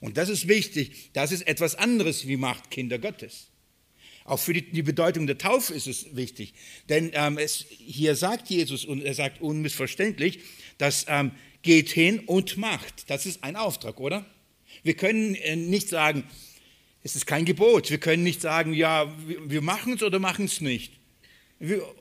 Und 0.00 0.16
das 0.16 0.28
ist 0.28 0.48
wichtig, 0.48 1.10
das 1.12 1.32
ist 1.32 1.46
etwas 1.46 1.74
anderes 1.74 2.28
wie 2.28 2.36
Macht 2.36 2.70
Kinder 2.70 2.98
Gottes. 2.98 3.48
Auch 4.24 4.38
für 4.38 4.54
die, 4.54 4.62
die 4.70 4.82
Bedeutung 4.82 5.26
der 5.26 5.36
Taufe 5.36 5.74
ist 5.74 5.86
es 5.86 6.16
wichtig, 6.16 6.54
denn 6.88 7.10
ähm, 7.12 7.36
es, 7.36 7.66
hier 7.68 8.16
sagt 8.16 8.48
Jesus 8.48 8.84
und 8.84 9.02
er 9.02 9.12
sagt 9.12 9.42
unmissverständlich, 9.42 10.40
dass 10.78 11.04
ähm, 11.08 11.32
geht 11.64 11.90
hin 11.90 12.20
und 12.20 12.56
macht. 12.56 13.10
Das 13.10 13.26
ist 13.26 13.42
ein 13.42 13.56
Auftrag, 13.56 13.98
oder? 13.98 14.24
Wir 14.82 14.94
können 14.94 15.34
äh, 15.34 15.56
nicht 15.56 15.88
sagen, 15.88 16.24
es 17.04 17.14
ist 17.14 17.26
kein 17.26 17.44
Gebot. 17.44 17.90
Wir 17.90 17.98
können 17.98 18.24
nicht 18.24 18.40
sagen, 18.40 18.72
ja, 18.72 19.14
wir 19.26 19.60
machen 19.60 19.92
es 19.92 20.02
oder 20.02 20.18
machen 20.18 20.46
es 20.46 20.62
nicht. 20.62 20.94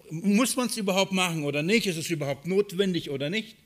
Muss 0.10 0.56
man 0.56 0.68
es 0.68 0.78
überhaupt 0.78 1.12
machen 1.12 1.44
oder 1.44 1.62
nicht? 1.62 1.86
Ist 1.86 1.98
es 1.98 2.10
überhaupt 2.10 2.48
notwendig 2.48 3.10
oder 3.10 3.30
nicht? 3.30 3.58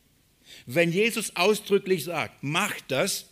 Wenn 0.65 0.91
Jesus 0.91 1.35
ausdrücklich 1.35 2.03
sagt, 2.03 2.43
macht 2.43 2.85
das, 2.89 3.27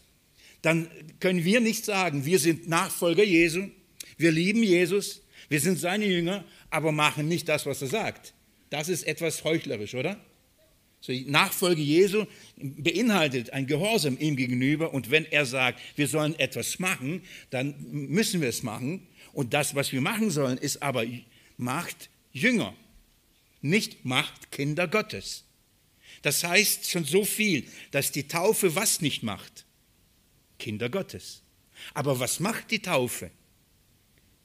dann 0.61 0.87
können 1.19 1.43
wir 1.43 1.59
nicht 1.59 1.83
sagen, 1.83 2.25
wir 2.25 2.37
sind 2.39 2.69
Nachfolger 2.69 3.23
Jesu, 3.23 3.69
wir 4.17 4.31
lieben 4.31 4.63
Jesus, 4.63 5.21
wir 5.49 5.59
sind 5.59 5.79
seine 5.79 6.05
Jünger, 6.05 6.45
aber 6.69 6.91
machen 6.91 7.27
nicht 7.27 7.49
das, 7.49 7.65
was 7.65 7.81
er 7.81 7.87
sagt. 7.87 8.33
Das 8.69 8.87
ist 8.87 9.03
etwas 9.07 9.43
heuchlerisch, 9.43 9.95
oder? 9.95 10.19
So, 11.05 11.13
Nachfolge 11.27 11.83
Jesu 11.83 12.25
beinhaltet 12.57 13.51
ein 13.51 13.67
Gehorsam 13.67 14.17
ihm 14.17 14.35
gegenüber 14.35 14.91
und 14.91 15.11
wenn 15.11 15.25
er 15.25 15.45
sagt, 15.45 15.79
wir 15.95 16.07
sollen 16.07 16.33
etwas 16.39 16.79
machen, 16.79 17.21
dann 17.51 17.75
müssen 17.91 18.41
wir 18.41 18.49
es 18.49 18.63
machen. 18.63 19.05
Und 19.31 19.53
das, 19.53 19.75
was 19.75 19.91
wir 19.91 20.01
machen 20.01 20.31
sollen, 20.31 20.57
ist 20.57 20.81
aber 20.81 21.05
macht 21.57 22.09
Jünger, 22.33 22.73
nicht 23.61 24.03
macht 24.03 24.51
Kinder 24.51 24.87
Gottes. 24.87 25.43
Das 26.23 26.43
heißt 26.43 26.89
schon 26.89 27.05
so 27.05 27.23
viel, 27.23 27.67
dass 27.91 28.11
die 28.11 28.27
Taufe 28.27 28.73
was 28.75 28.99
nicht 28.99 29.21
macht? 29.21 29.63
Kinder 30.57 30.89
Gottes. 30.89 31.43
Aber 31.93 32.19
was 32.19 32.39
macht 32.39 32.71
die 32.71 32.81
Taufe? 32.81 33.29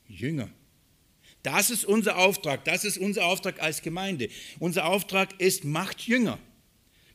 Jünger. 0.09 0.51
Das 1.43 1.71
ist 1.71 1.87
unser 1.87 2.19
Auftrag, 2.19 2.67
das 2.67 2.85
ist 2.85 2.99
unser 2.99 3.25
Auftrag 3.25 3.63
als 3.63 3.81
Gemeinde. 3.81 4.29
Unser 4.59 4.85
Auftrag 4.85 5.41
ist, 5.41 5.65
macht 5.65 6.03
Jünger. 6.03 6.39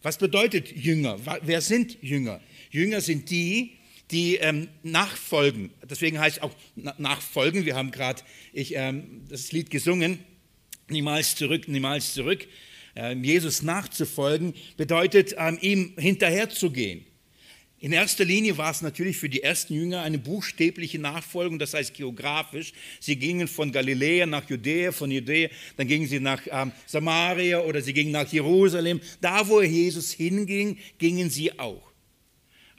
Was 0.05 0.19
bedeutet 0.19 0.71
Jünger? 0.71 1.17
Wer 1.41 1.61
sind 1.61 1.97
Jünger? 2.03 2.39
Jünger 2.69 3.01
sind 3.01 3.31
die, 3.31 3.71
die 4.11 4.35
ähm, 4.35 4.67
nachfolgen. 4.83 5.71
Deswegen 5.89 6.19
heißt 6.19 6.43
auch 6.43 6.51
nachfolgen. 6.99 7.65
Wir 7.65 7.75
haben 7.75 7.89
gerade 7.89 8.21
ähm, 8.53 9.23
das 9.27 9.51
Lied 9.51 9.71
gesungen, 9.71 10.19
niemals 10.89 11.35
zurück, 11.35 11.67
niemals 11.67 12.13
zurück. 12.13 12.47
Ähm, 12.95 13.23
Jesus 13.23 13.63
nachzufolgen 13.63 14.53
bedeutet, 14.77 15.33
ähm, 15.39 15.57
ihm 15.59 15.95
hinterherzugehen. 15.97 17.03
In 17.85 17.93
erster 17.93 18.25
Linie 18.25 18.57
war 18.57 18.71
es 18.71 18.81
natürlich 18.81 19.15
für 19.15 19.29
die 19.29 19.43
ersten 19.43 19.75
Jünger 19.75 20.01
eine 20.01 20.17
buchstäbliche 20.17 20.97
Nachfolgung, 20.97 21.59
das 21.59 21.75
heißt 21.75 21.93
geografisch. 21.93 22.73
Sie 22.99 23.15
gingen 23.15 23.47
von 23.47 23.71
Galiläa 23.71 24.25
nach 24.25 24.49
Judäa, 24.49 24.91
von 24.91 25.11
Judäa, 25.11 25.49
dann 25.77 25.87
gingen 25.87 26.07
sie 26.07 26.19
nach 26.19 26.41
ähm, 26.49 26.71
Samaria 26.87 27.59
oder 27.59 27.83
sie 27.83 27.93
gingen 27.93 28.11
nach 28.11 28.27
Jerusalem. 28.33 29.01
Da, 29.21 29.47
wo 29.47 29.61
Jesus 29.61 30.11
hinging, 30.13 30.79
gingen 30.97 31.29
sie 31.29 31.59
auch. 31.59 31.91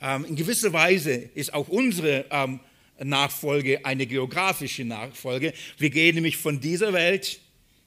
Ähm, 0.02 0.24
in 0.24 0.34
gewisser 0.34 0.72
Weise 0.72 1.12
ist 1.36 1.54
auch 1.54 1.68
unsere 1.68 2.24
ähm, 2.32 2.58
Nachfolge 2.98 3.84
eine 3.84 4.08
geografische 4.08 4.84
Nachfolge. 4.84 5.52
Wir 5.78 5.90
gehen 5.90 6.16
nämlich 6.16 6.36
von 6.36 6.60
dieser 6.60 6.92
Welt, 6.92 7.38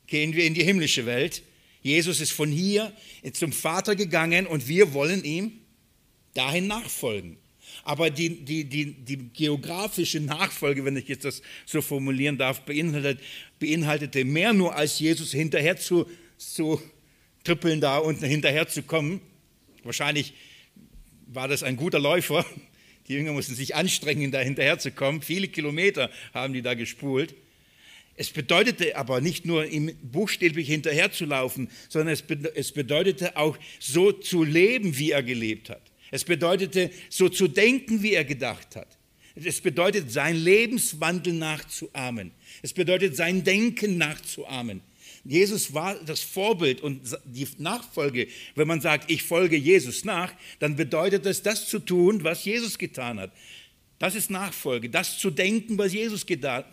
gehen 0.07 0.33
wir 0.37 0.45
in 0.45 0.53
die 0.53 0.63
himmlische 0.63 1.05
Welt. 1.05 1.43
Jesus 1.81 2.21
ist 2.21 2.31
von 2.31 2.49
hier 2.49 2.93
zum 3.33 3.51
Vater 3.51 3.97
gegangen 3.97 4.47
und 4.47 4.69
wir 4.69 4.93
wollen 4.93 5.25
ihm 5.25 5.59
dahin 6.33 6.67
nachfolgen. 6.67 7.37
Aber 7.83 8.09
die, 8.09 8.43
die, 8.43 8.65
die, 8.65 8.93
die 8.93 9.29
geografische 9.29 10.19
Nachfolge, 10.19 10.85
wenn 10.85 10.97
ich 10.97 11.07
jetzt 11.07 11.25
das 11.25 11.41
so 11.65 11.81
formulieren 11.81 12.37
darf, 12.37 12.61
beinhaltet, 12.61 13.19
beinhaltete 13.59 14.25
mehr 14.25 14.53
nur 14.53 14.75
als 14.75 14.99
Jesus 14.99 15.31
hinterher 15.31 15.77
zu, 15.77 16.05
zu 16.37 16.81
trippeln 17.43 17.81
da 17.81 17.97
und 17.97 18.19
hinterher 18.23 18.67
zu 18.67 18.83
kommen. 18.83 19.21
Wahrscheinlich 19.83 20.33
war 21.27 21.47
das 21.47 21.63
ein 21.63 21.77
guter 21.77 21.99
Läufer. 21.99 22.45
Die 23.07 23.13
Jünger 23.13 23.33
mussten 23.33 23.55
sich 23.55 23.75
anstrengen, 23.75 24.31
da 24.31 24.39
hinterher 24.39 24.77
zu 24.77 24.91
kommen. 24.91 25.21
Viele 25.21 25.47
Kilometer 25.47 26.11
haben 26.33 26.53
die 26.53 26.61
da 26.61 26.75
gespult. 26.75 27.33
Es 28.15 28.29
bedeutete 28.29 28.97
aber 28.97 29.21
nicht 29.21 29.45
nur 29.45 29.65
ihm 29.65 29.95
buchstäblich 30.03 30.67
hinterher 30.67 31.11
zu 31.11 31.25
laufen, 31.25 31.69
sondern 31.87 32.13
es 32.53 32.71
bedeutete 32.73 33.37
auch 33.37 33.57
so 33.79 34.11
zu 34.11 34.43
leben, 34.43 34.97
wie 34.97 35.11
er 35.11 35.23
gelebt 35.23 35.69
hat. 35.69 35.88
Es 36.11 36.23
bedeutete, 36.23 36.91
so 37.09 37.29
zu 37.29 37.47
denken, 37.47 38.01
wie 38.01 38.13
er 38.13 38.25
gedacht 38.25 38.75
hat. 38.75 38.97
Es 39.35 39.61
bedeutet, 39.61 40.11
sein 40.11 40.35
Lebenswandel 40.35 41.33
nachzuahmen. 41.33 42.31
Es 42.61 42.73
bedeutet, 42.73 43.15
sein 43.15 43.43
Denken 43.43 43.97
nachzuahmen. 43.97 44.81
Jesus 45.23 45.73
war 45.73 45.95
das 45.95 46.21
Vorbild 46.21 46.81
und 46.81 47.01
die 47.25 47.47
Nachfolge. 47.57 48.27
Wenn 48.55 48.67
man 48.67 48.81
sagt, 48.81 49.11
ich 49.11 49.23
folge 49.23 49.57
Jesus 49.57 50.03
nach, 50.05 50.33
dann 50.59 50.75
bedeutet 50.75 51.25
es, 51.25 51.43
das 51.43 51.67
zu 51.67 51.79
tun, 51.79 52.23
was 52.23 52.45
Jesus 52.45 52.77
getan 52.77 53.19
hat. 53.19 53.31
Das 53.99 54.15
ist 54.15 54.29
Nachfolge, 54.29 54.89
das 54.89 55.17
zu 55.17 55.29
denken, 55.29 55.77
was 55.77 55.91
Jesus 55.91 56.25
getan 56.25 56.63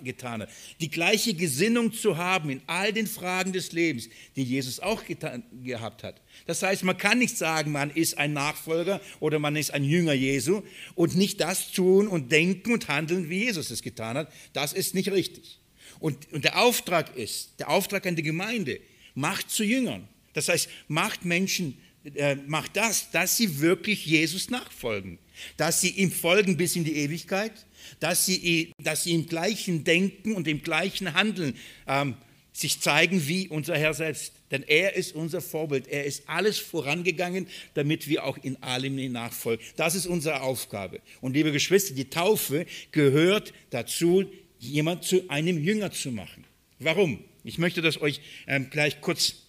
hat. 0.42 0.48
Die 0.80 0.88
gleiche 0.88 1.34
Gesinnung 1.34 1.92
zu 1.92 2.16
haben 2.16 2.50
in 2.50 2.62
all 2.68 2.92
den 2.92 3.08
Fragen 3.08 3.52
des 3.52 3.72
Lebens, 3.72 4.08
die 4.36 4.44
Jesus 4.44 4.78
auch 4.78 5.04
getan, 5.04 5.42
gehabt 5.64 6.04
hat. 6.04 6.22
Das 6.46 6.62
heißt, 6.62 6.84
man 6.84 6.96
kann 6.96 7.18
nicht 7.18 7.36
sagen, 7.36 7.72
man 7.72 7.90
ist 7.90 8.16
ein 8.16 8.32
Nachfolger 8.32 9.00
oder 9.18 9.40
man 9.40 9.56
ist 9.56 9.74
ein 9.74 9.82
Jünger 9.82 10.12
Jesu 10.12 10.62
und 10.94 11.16
nicht 11.16 11.40
das 11.40 11.72
tun 11.72 12.06
und 12.06 12.30
denken 12.30 12.72
und 12.72 12.86
handeln, 12.86 13.28
wie 13.28 13.42
Jesus 13.42 13.72
es 13.72 13.82
getan 13.82 14.16
hat. 14.16 14.32
Das 14.52 14.72
ist 14.72 14.94
nicht 14.94 15.10
richtig. 15.10 15.58
Und, 15.98 16.32
und 16.32 16.44
der 16.44 16.62
Auftrag 16.62 17.16
ist, 17.16 17.58
der 17.58 17.70
Auftrag 17.70 18.06
an 18.06 18.14
die 18.14 18.22
Gemeinde, 18.22 18.78
macht 19.16 19.50
zu 19.50 19.64
Jüngern. 19.64 20.06
Das 20.32 20.48
heißt, 20.48 20.68
macht 20.86 21.24
Menschen, 21.24 21.76
äh, 22.14 22.36
macht 22.36 22.76
das, 22.76 23.10
dass 23.10 23.36
sie 23.36 23.58
wirklich 23.58 24.06
Jesus 24.06 24.48
nachfolgen 24.48 25.18
dass 25.56 25.80
sie 25.80 25.90
ihm 25.90 26.10
folgen 26.10 26.56
bis 26.56 26.76
in 26.76 26.84
die 26.84 26.96
Ewigkeit, 26.96 27.52
dass 28.00 28.26
sie, 28.26 28.72
dass 28.82 29.04
sie 29.04 29.14
im 29.14 29.26
gleichen 29.26 29.84
Denken 29.84 30.34
und 30.34 30.48
im 30.48 30.62
gleichen 30.62 31.14
Handeln 31.14 31.56
ähm, 31.86 32.16
sich 32.52 32.80
zeigen 32.80 33.28
wie 33.28 33.48
unser 33.48 33.76
Herr 33.76 33.92
selbst. 33.94 34.32
Denn 34.50 34.62
er 34.62 34.94
ist 34.94 35.14
unser 35.14 35.40
Vorbild. 35.40 35.88
Er 35.88 36.04
ist 36.04 36.28
alles 36.28 36.58
vorangegangen, 36.58 37.48
damit 37.74 38.08
wir 38.08 38.24
auch 38.24 38.38
in 38.38 38.62
allem 38.62 39.12
nachfolgen. 39.12 39.64
Das 39.76 39.94
ist 39.94 40.06
unsere 40.06 40.40
Aufgabe. 40.40 41.00
Und 41.20 41.34
liebe 41.34 41.52
Geschwister, 41.52 41.94
die 41.94 42.08
Taufe 42.08 42.64
gehört 42.92 43.52
dazu, 43.70 44.24
jemand 44.58 45.04
zu 45.04 45.28
einem 45.28 45.62
Jünger 45.62 45.90
zu 45.90 46.10
machen. 46.12 46.44
Warum? 46.78 47.22
Ich 47.44 47.58
möchte 47.58 47.82
das 47.82 48.00
euch 48.00 48.20
ähm, 48.46 48.70
gleich 48.70 49.00
kurz 49.00 49.45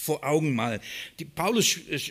vor 0.00 0.24
Augen 0.24 0.54
mal. 0.54 0.80
Die, 1.18 1.24
Paulus 1.24 1.66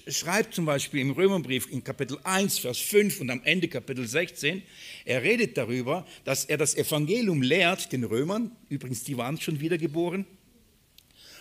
schreibt 0.07 0.53
zum 0.53 0.65
Beispiel 0.65 1.01
im 1.01 1.11
Römerbrief 1.11 1.67
in 1.71 1.83
Kapitel 1.83 2.19
1, 2.23 2.59
Vers 2.59 2.77
5 2.79 3.21
und 3.21 3.29
am 3.31 3.41
Ende 3.43 3.67
Kapitel 3.67 4.07
16, 4.07 4.61
er 5.05 5.23
redet 5.23 5.57
darüber, 5.57 6.05
dass 6.23 6.45
er 6.45 6.57
das 6.57 6.75
Evangelium 6.75 7.41
lehrt, 7.41 7.91
den 7.91 8.03
Römern, 8.03 8.55
übrigens, 8.69 9.03
die 9.03 9.17
waren 9.17 9.39
schon 9.41 9.59
wiedergeboren, 9.59 10.25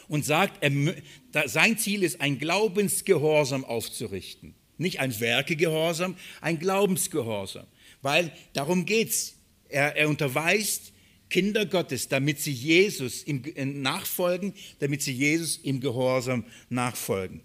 und 0.09 0.25
sagt, 0.25 0.63
er, 0.63 1.49
sein 1.49 1.77
Ziel 1.77 2.03
ist, 2.03 2.21
ein 2.23 2.39
Glaubensgehorsam 2.39 3.65
aufzurichten. 3.65 4.55
Nicht 4.79 5.01
ein 5.01 5.21
Werkegehorsam, 5.21 6.17
ein 6.41 6.59
Glaubensgehorsam. 6.59 7.67
Weil 8.01 8.33
darum 8.55 8.87
geht 8.87 9.11
es. 9.11 9.35
Er, 9.69 9.97
er 9.97 10.09
unterweist 10.09 10.95
Kinder 11.31 11.67
Gottes, 11.67 12.09
damit 12.09 12.41
sie 12.41 12.53
Jesus 12.53 13.23
im, 13.23 13.43
nachfolgen, 13.83 14.55
damit 14.79 15.03
sie 15.03 15.13
Jesus 15.13 15.59
im 15.59 15.81
Gehorsam 15.81 16.45
nachfolgen. 16.71 17.43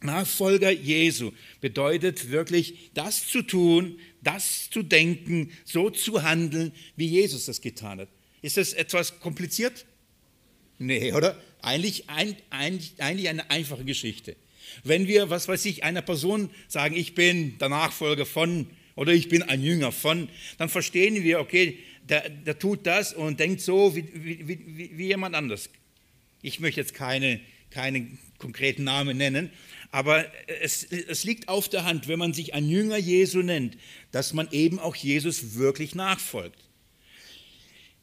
Nachfolger 0.00 0.70
Jesu 0.70 1.32
bedeutet 1.60 2.30
wirklich, 2.30 2.90
das 2.92 3.26
zu 3.26 3.42
tun, 3.42 3.98
das 4.22 4.68
zu 4.70 4.82
denken, 4.82 5.50
so 5.64 5.90
zu 5.90 6.22
handeln, 6.22 6.72
wie 6.96 7.06
Jesus 7.06 7.46
das 7.46 7.60
getan 7.62 8.00
hat. 8.00 8.08
Ist 8.42 8.58
das 8.58 8.74
etwas 8.74 9.18
kompliziert? 9.20 9.86
Nee, 10.78 11.12
oder? 11.12 11.40
Eigentlich, 11.62 12.10
ein, 12.10 12.36
eigentlich, 12.50 12.92
eigentlich 12.98 13.28
eine 13.30 13.50
einfache 13.50 13.84
Geschichte. 13.84 14.36
Wenn 14.82 15.08
wir, 15.08 15.30
was 15.30 15.48
weiß 15.48 15.64
ich, 15.66 15.84
einer 15.84 16.02
Person 16.02 16.50
sagen, 16.68 16.94
ich 16.94 17.14
bin 17.14 17.58
der 17.58 17.70
Nachfolger 17.70 18.26
von 18.26 18.66
oder 18.96 19.12
ich 19.12 19.28
bin 19.28 19.42
ein 19.42 19.62
Jünger 19.62 19.92
von, 19.92 20.28
dann 20.58 20.68
verstehen 20.68 21.24
wir, 21.24 21.40
okay, 21.40 21.78
der, 22.08 22.28
der 22.28 22.58
tut 22.58 22.86
das 22.86 23.12
und 23.12 23.40
denkt 23.40 23.60
so 23.60 23.96
wie, 23.96 24.06
wie, 24.12 24.48
wie, 24.48 24.98
wie 24.98 25.06
jemand 25.06 25.34
anders. 25.34 25.70
Ich 26.42 26.60
möchte 26.60 26.80
jetzt 26.80 26.94
keine, 26.94 27.40
keine 27.70 28.06
konkreten 28.38 28.84
Namen 28.84 29.16
nennen, 29.16 29.50
aber 29.90 30.26
es, 30.60 30.84
es 30.84 31.24
liegt 31.24 31.48
auf 31.48 31.68
der 31.68 31.84
Hand, 31.84 32.08
wenn 32.08 32.18
man 32.18 32.34
sich 32.34 32.52
ein 32.52 32.68
Jünger 32.68 32.98
Jesu 32.98 33.42
nennt, 33.42 33.78
dass 34.10 34.32
man 34.32 34.48
eben 34.50 34.78
auch 34.78 34.96
Jesus 34.96 35.54
wirklich 35.54 35.94
nachfolgt. 35.94 36.58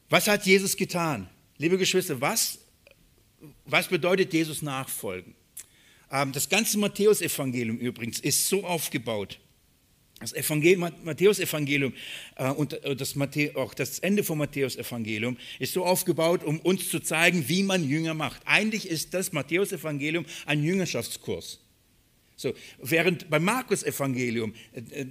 Was 0.08 0.26
hat 0.26 0.46
Jesus 0.46 0.76
getan? 0.76 1.28
Liebe 1.58 1.78
Geschwister, 1.78 2.20
was, 2.20 2.58
was 3.64 3.88
bedeutet 3.88 4.32
Jesus 4.32 4.62
nachfolgen? 4.62 5.34
Ähm, 6.10 6.32
das 6.32 6.48
ganze 6.48 6.78
Matthäusevangelium 6.78 7.78
übrigens 7.78 8.20
ist 8.20 8.48
so 8.48 8.64
aufgebaut, 8.64 9.38
das 10.22 10.48
Matthäus-Evangelium 11.04 11.92
äh, 12.36 12.50
und 12.50 12.82
äh, 12.84 12.96
das 12.96 13.14
Matthäus, 13.16 13.56
auch 13.56 13.74
das 13.74 13.98
Ende 13.98 14.24
vom 14.24 14.38
Matthäus-Evangelium 14.38 15.36
ist 15.58 15.72
so 15.72 15.84
aufgebaut, 15.84 16.44
um 16.44 16.60
uns 16.60 16.88
zu 16.88 17.00
zeigen, 17.00 17.48
wie 17.48 17.62
man 17.62 17.88
Jünger 17.88 18.14
macht. 18.14 18.40
Eigentlich 18.44 18.88
ist 18.88 19.14
das 19.14 19.32
Matthäus-Evangelium 19.32 20.24
ein 20.46 20.62
Jüngerschaftskurs. 20.62 21.60
So, 22.36 22.54
während 22.80 23.28
beim 23.30 23.44
Markus-Evangelium 23.44 24.54
äh, 24.72 25.06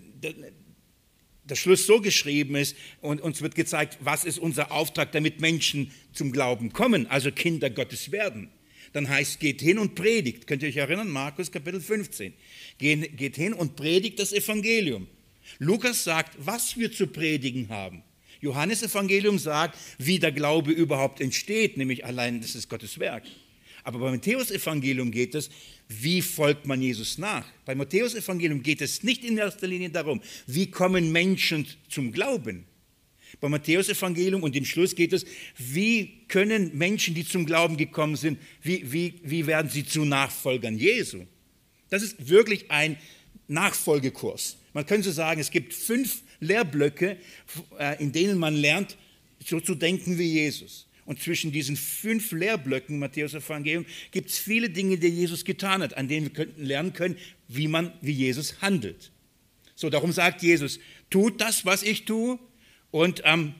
der 1.44 1.56
Schluss 1.56 1.86
so 1.86 2.00
geschrieben 2.00 2.56
ist 2.56 2.76
und 3.02 3.22
uns 3.22 3.42
wird 3.42 3.56
gezeigt, 3.56 3.98
was 4.02 4.24
ist 4.24 4.40
unser 4.40 4.72
Auftrag, 4.72 5.12
damit 5.12 5.42
Menschen 5.42 5.92
zum 6.14 6.32
Glauben 6.32 6.72
kommen, 6.72 7.08
also 7.08 7.32
Kinder 7.32 7.70
Gottes 7.70 8.12
werden. 8.12 8.50
Dann 8.94 9.08
heißt, 9.08 9.40
geht 9.40 9.62
hin 9.62 9.78
und 9.80 9.96
predigt. 9.96 10.48
Könnt 10.48 10.64
ihr 10.64 10.70
euch 10.70 10.78
erinnern? 10.78 11.10
Markus 11.10 11.52
Kapitel 11.52 11.80
15 11.80 12.34
geht 12.78 13.36
hin 13.36 13.54
und 13.54 13.76
predigt 13.76 14.20
das 14.20 14.34
Evangelium. 14.34 15.08
Lukas 15.60 16.04
sagt, 16.04 16.36
was 16.40 16.78
wir 16.78 16.92
zu 16.92 17.08
predigen 17.08 17.70
haben. 17.70 18.04
Johannes 18.42 18.82
Evangelium 18.82 19.38
sagt, 19.38 19.78
wie 20.00 20.20
der 20.20 20.32
Glaube 20.32 20.72
überhaupt 20.72 21.22
entsteht, 21.22 21.78
nämlich 21.78 22.06
allein 22.06 22.42
das 22.42 22.56
ist 22.56 22.70
Gottes 22.70 23.00
Werk. 23.00 23.24
Aber 23.84 24.00
beim 24.00 24.14
Matthäus 24.14 24.52
Evangelium 24.52 25.12
geht 25.12 25.36
es, 25.36 25.50
wie 25.88 26.22
folgt 26.22 26.66
man 26.66 26.82
Jesus 26.82 27.18
nach? 27.18 27.46
Beim 27.66 27.78
Matthäus 27.78 28.16
Evangelium 28.16 28.62
geht 28.62 28.82
es 28.82 29.04
nicht 29.04 29.24
in 29.24 29.38
erster 29.38 29.68
Linie 29.68 29.90
darum, 29.90 30.22
wie 30.48 30.70
kommen 30.70 31.12
Menschen 31.12 31.68
zum 31.90 32.12
Glauben. 32.12 32.66
Beim 33.40 33.52
Matthäus 33.52 33.90
Evangelium 33.90 34.44
und 34.44 34.56
im 34.56 34.66
Schluss 34.66 34.96
geht 34.96 35.14
es, 35.14 35.26
wie 35.58 36.26
können 36.28 36.78
Menschen, 36.78 37.16
die 37.16 37.26
zum 37.26 37.46
Glauben 37.46 37.78
gekommen 37.78 38.16
sind, 38.16 38.40
wie, 38.62 38.92
wie, 38.92 39.16
wie 39.24 39.48
werden 39.48 39.70
sie 39.70 39.86
zu 39.86 40.06
Nachfolgern 40.06 40.78
Jesu? 40.78 41.26
Das 41.90 42.04
ist 42.04 42.30
wirklich 42.30 42.72
ein 42.72 42.98
Nachfolgekurs. 43.48 44.58
Man 44.74 44.86
könnte 44.86 45.12
sagen, 45.12 45.42
es 45.42 45.52
gibt 45.52 45.74
fünf 45.74 46.22
Lehrblöcke, 46.40 47.18
äh, 47.78 48.02
in 48.02 48.12
denen 48.12 48.38
man 48.38 48.56
lernt, 48.56 48.98
so 49.46 49.60
zu 49.60 49.76
denken 49.76 50.18
wie 50.18 50.34
Jesus. 50.34 50.88
Und 51.06 51.22
zwischen 51.22 51.52
diesen 51.52 51.76
fünf 51.76 52.32
Lehrblöcken 52.32 53.00
Matthäus 53.00 53.34
Evangelium 53.34 53.86
gibt 54.12 54.30
es 54.30 54.38
viele 54.38 54.70
Dinge, 54.70 54.98
die 54.98 55.08
Jesus 55.08 55.44
getan 55.44 55.82
hat, 55.82 55.98
an 55.98 56.08
denen 56.08 56.32
wir 56.36 56.48
lernen 56.58 56.94
können, 56.94 57.18
wie 57.48 57.68
man 57.68 57.92
wie 58.02 58.14
Jesus 58.14 58.62
handelt. 58.62 59.12
So, 59.76 59.90
darum 59.90 60.12
sagt 60.12 60.44
Jesus, 60.44 60.80
tut 61.10 61.42
das, 61.42 61.66
was 61.66 61.84
ich 61.84 62.06
tue 62.06 62.40
und 62.92 63.22
ähm, 63.26 63.56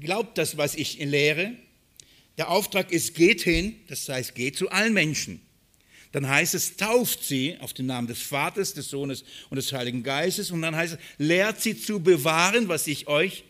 glaubt 0.00 0.38
das, 0.38 0.56
was 0.56 0.74
ich 0.74 0.98
lehre. 0.98 1.52
Der 2.38 2.50
Auftrag 2.50 2.90
ist, 2.90 3.14
geht 3.14 3.42
hin, 3.42 3.76
das 3.88 4.08
heißt, 4.08 4.34
geht 4.34 4.56
zu 4.56 4.70
allen 4.70 4.94
Menschen. 4.94 5.40
Dann 6.12 6.28
heißt 6.28 6.54
es, 6.54 6.76
tauft 6.76 7.22
sie 7.22 7.56
auf 7.60 7.72
den 7.72 7.86
Namen 7.86 8.08
des 8.08 8.20
Vaters, 8.22 8.74
des 8.74 8.88
Sohnes 8.88 9.24
und 9.48 9.56
des 9.56 9.72
Heiligen 9.72 10.02
Geistes. 10.02 10.50
Und 10.50 10.62
dann 10.62 10.74
heißt 10.74 10.94
es, 10.94 10.98
lehrt 11.18 11.60
sie 11.60 11.78
zu 11.78 12.00
bewahren, 12.00 12.68
was 12.68 12.86
ich 12.88 13.06
euch 13.06 13.44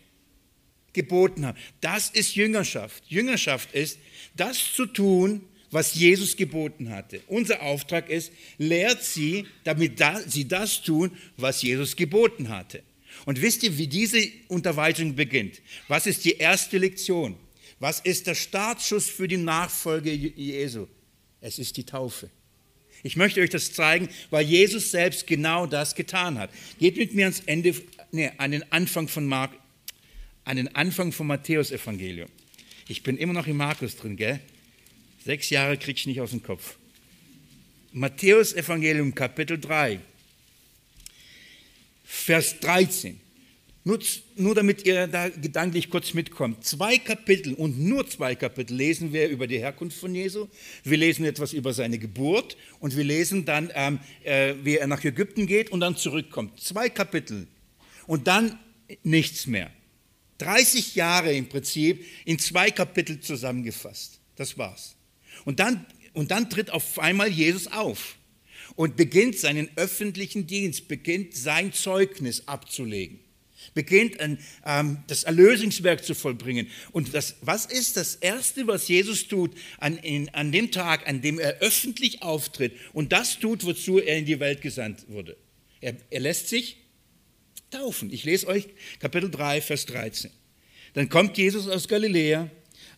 geboten 0.93 1.45
habe. 1.45 1.57
Das 1.79 2.09
ist 2.09 2.35
Jüngerschaft. 2.35 3.03
Jüngerschaft 3.07 3.73
ist, 3.73 3.97
das 4.35 4.73
zu 4.75 4.85
tun, 4.85 5.41
was 5.71 5.95
Jesus 5.95 6.35
geboten 6.35 6.89
hatte. 6.89 7.21
Unser 7.27 7.61
Auftrag 7.61 8.09
ist, 8.09 8.31
lehrt 8.57 9.03
sie, 9.03 9.47
damit 9.63 9.99
sie 10.27 10.47
das 10.47 10.81
tun, 10.81 11.11
was 11.37 11.61
Jesus 11.61 11.95
geboten 11.95 12.49
hatte. 12.49 12.83
Und 13.25 13.41
wisst 13.41 13.63
ihr, 13.63 13.77
wie 13.77 13.87
diese 13.87 14.27
Unterweisung 14.47 15.15
beginnt? 15.15 15.61
Was 15.87 16.07
ist 16.07 16.25
die 16.25 16.37
erste 16.37 16.77
Lektion? 16.77 17.35
Was 17.79 17.99
ist 17.99 18.27
der 18.27 18.35
Startschuss 18.35 19.09
für 19.09 19.27
die 19.27 19.37
Nachfolge 19.37 20.11
Jesu? 20.11 20.87
Es 21.39 21.59
ist 21.59 21.77
die 21.77 21.85
Taufe. 21.85 22.29
Ich 23.03 23.15
möchte 23.15 23.41
euch 23.41 23.49
das 23.49 23.73
zeigen, 23.73 24.09
weil 24.29 24.45
Jesus 24.45 24.91
selbst 24.91 25.25
genau 25.25 25.65
das 25.65 25.95
getan 25.95 26.37
hat. 26.37 26.51
Geht 26.79 26.97
mit 26.97 27.13
mir 27.13 27.25
ans 27.25 27.41
Ende, 27.45 27.73
nee, 28.11 28.31
an 28.37 28.51
den 28.51 28.71
Anfang 28.71 29.07
von 29.07 29.25
Mark, 29.25 29.51
an 30.43 30.57
den 30.57 30.75
Anfang 30.75 31.11
vom 31.11 31.27
Matthäus-Evangelium. 31.27 32.29
Ich 32.87 33.03
bin 33.03 33.17
immer 33.17 33.33
noch 33.33 33.47
in 33.47 33.57
Markus 33.57 33.95
drin, 33.97 34.17
gell? 34.17 34.39
Sechs 35.25 35.49
Jahre 35.49 35.77
krieg 35.77 35.97
ich 35.97 36.05
nicht 36.05 36.21
aus 36.21 36.31
dem 36.31 36.43
Kopf. 36.43 36.77
Matthäus-Evangelium, 37.93 39.15
Kapitel 39.15 39.59
3, 39.59 39.99
Vers 42.13 42.59
13. 42.59 43.21
Nur, 43.85 43.99
nur 44.35 44.53
damit 44.53 44.85
ihr 44.85 45.07
da 45.07 45.29
gedanklich 45.29 45.89
kurz 45.89 46.13
mitkommt. 46.13 46.65
Zwei 46.65 46.97
Kapitel 46.97 47.53
und 47.53 47.79
nur 47.79 48.05
zwei 48.05 48.35
Kapitel 48.35 48.75
lesen 48.75 49.13
wir 49.13 49.29
über 49.29 49.47
die 49.47 49.59
Herkunft 49.59 49.97
von 49.97 50.13
Jesu. 50.13 50.49
Wir 50.83 50.97
lesen 50.97 51.23
etwas 51.23 51.53
über 51.53 51.71
seine 51.71 51.97
Geburt 51.97 52.57
und 52.81 52.97
wir 52.97 53.05
lesen 53.05 53.45
dann, 53.45 53.71
ähm, 53.73 53.99
äh, 54.23 54.55
wie 54.61 54.75
er 54.75 54.87
nach 54.87 55.01
Ägypten 55.05 55.47
geht 55.47 55.71
und 55.71 55.79
dann 55.79 55.95
zurückkommt. 55.95 56.59
Zwei 56.59 56.89
Kapitel 56.89 57.47
und 58.07 58.27
dann 58.27 58.59
nichts 59.03 59.47
mehr. 59.47 59.71
30 60.39 60.95
Jahre 60.95 61.33
im 61.33 61.47
Prinzip 61.47 62.05
in 62.25 62.37
zwei 62.39 62.71
Kapitel 62.71 63.21
zusammengefasst. 63.21 64.19
Das 64.35 64.57
war's. 64.57 64.95
Und 65.45 65.61
dann, 65.61 65.85
und 66.11 66.29
dann 66.29 66.49
tritt 66.49 66.71
auf 66.71 66.99
einmal 66.99 67.29
Jesus 67.29 67.67
auf 67.67 68.17
und 68.75 68.95
beginnt 68.97 69.37
seinen 69.37 69.69
öffentlichen 69.75 70.47
Dienst, 70.47 70.87
beginnt 70.87 71.35
sein 71.35 71.73
Zeugnis 71.73 72.47
abzulegen 72.47 73.19
beginnt 73.73 74.19
ein, 74.19 74.39
ähm, 74.65 74.99
das 75.07 75.23
Erlösungswerk 75.23 76.03
zu 76.03 76.13
vollbringen. 76.13 76.67
Und 76.91 77.13
das, 77.13 77.35
was 77.41 77.65
ist 77.65 77.97
das 77.97 78.15
Erste, 78.15 78.67
was 78.67 78.87
Jesus 78.87 79.27
tut 79.27 79.51
an, 79.77 79.97
in, 79.97 80.29
an 80.29 80.51
dem 80.51 80.71
Tag, 80.71 81.07
an 81.07 81.21
dem 81.21 81.39
er 81.39 81.59
öffentlich 81.59 82.21
auftritt 82.21 82.73
und 82.93 83.11
das 83.11 83.39
tut, 83.39 83.65
wozu 83.65 83.99
er 83.99 84.17
in 84.17 84.25
die 84.25 84.39
Welt 84.39 84.61
gesandt 84.61 85.05
wurde? 85.07 85.37
Er, 85.79 85.95
er 86.09 86.19
lässt 86.19 86.49
sich 86.49 86.77
taufen. 87.69 88.11
Ich 88.11 88.23
lese 88.23 88.47
euch 88.47 88.67
Kapitel 88.99 89.31
3, 89.31 89.61
Vers 89.61 89.85
13. 89.85 90.31
Dann 90.93 91.07
kommt 91.07 91.37
Jesus 91.37 91.67
aus 91.67 91.87
Galiläa 91.87 92.49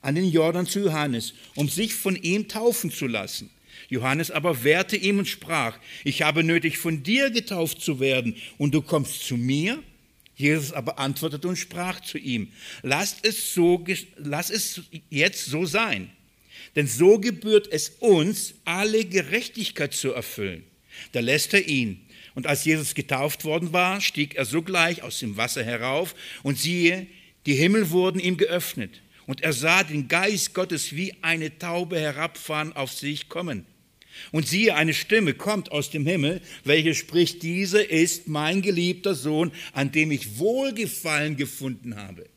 an 0.02 0.16
den 0.16 0.30
Jordan 0.30 0.66
zu 0.66 0.80
Johannes, 0.80 1.34
um 1.56 1.70
sich 1.70 1.94
von 1.94 2.16
ihm 2.16 2.48
taufen 2.48 2.92
zu 2.92 3.08
lassen. 3.08 3.50
Johannes 3.94 4.32
aber 4.32 4.64
wehrte 4.64 4.98
ihm 4.98 5.20
und 5.20 5.28
sprach, 5.28 5.80
ich 6.04 6.24
habe 6.24 6.44
nötig, 6.44 6.78
von 6.78 7.04
dir 7.04 7.30
getauft 7.30 7.82
zu 7.82 8.00
werden, 8.00 8.36
und 8.58 8.74
du 8.74 8.82
kommst 8.82 9.26
zu 9.26 9.38
mir? 9.38 9.82
Jesus 10.36 10.74
aber 10.74 10.98
antwortete 10.98 11.48
und 11.48 11.58
sprach 11.58 12.00
zu 12.02 12.18
ihm, 12.18 12.50
lass 12.82 13.18
es, 13.22 13.54
so, 13.54 13.86
lass 14.18 14.50
es 14.50 14.82
jetzt 15.10 15.46
so 15.46 15.66
sein, 15.66 16.10
denn 16.76 16.88
so 16.88 17.20
gebührt 17.20 17.68
es 17.72 17.90
uns, 18.00 18.56
alle 18.66 19.06
Gerechtigkeit 19.06 19.94
zu 19.94 20.12
erfüllen. 20.12 20.64
Da 21.12 21.20
lässt 21.20 21.54
er 21.54 21.68
ihn. 21.68 22.02
Und 22.36 22.48
als 22.48 22.66
Jesus 22.66 22.96
getauft 22.96 23.46
worden 23.46 23.74
war, 23.74 24.02
stieg 24.02 24.36
er 24.36 24.46
sogleich 24.46 25.04
aus 25.04 25.20
dem 25.20 25.38
Wasser 25.38 25.64
herauf 25.64 26.16
und 26.42 26.58
siehe, 26.58 27.06
die 27.46 27.54
Himmel 27.54 27.92
wurden 27.92 28.20
ihm 28.20 28.38
geöffnet. 28.38 29.02
Und 29.28 29.42
er 29.42 29.54
sah 29.54 29.84
den 29.84 30.08
Geist 30.08 30.56
Gottes 30.56 30.96
wie 30.96 31.14
eine 31.22 31.58
Taube 31.60 32.00
herabfahren 32.00 32.74
auf 32.74 32.92
sich 32.92 33.30
kommen. 33.30 33.66
Und 34.32 34.48
siehe, 34.48 34.76
eine 34.76 34.94
Stimme 34.94 35.34
kommt 35.34 35.72
aus 35.72 35.90
dem 35.90 36.06
Himmel, 36.06 36.42
welche 36.64 36.96
spricht, 36.96 37.44
dieser 37.44 37.90
ist 37.90 38.28
mein 38.28 38.62
geliebter 38.62 39.16
Sohn, 39.16 39.52
an 39.74 39.92
dem 39.92 40.12
ich 40.12 40.38
Wohlgefallen 40.38 41.36
gefunden 41.36 41.96
habe. 41.96 42.30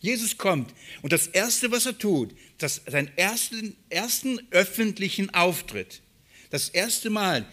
Jesus 0.00 0.38
kommt 0.38 0.72
und 1.02 1.12
das 1.12 1.26
Erste, 1.26 1.70
was 1.70 1.86
er 1.86 1.98
tut, 1.98 2.34
das, 2.58 2.82
sein 2.86 3.10
ersten, 3.16 3.76
ersten 3.90 4.40
öffentlichen 4.50 5.30
Auftritt, 5.34 6.00
das 6.48 6.70
erste 6.70 7.10
Mal, 7.10 7.46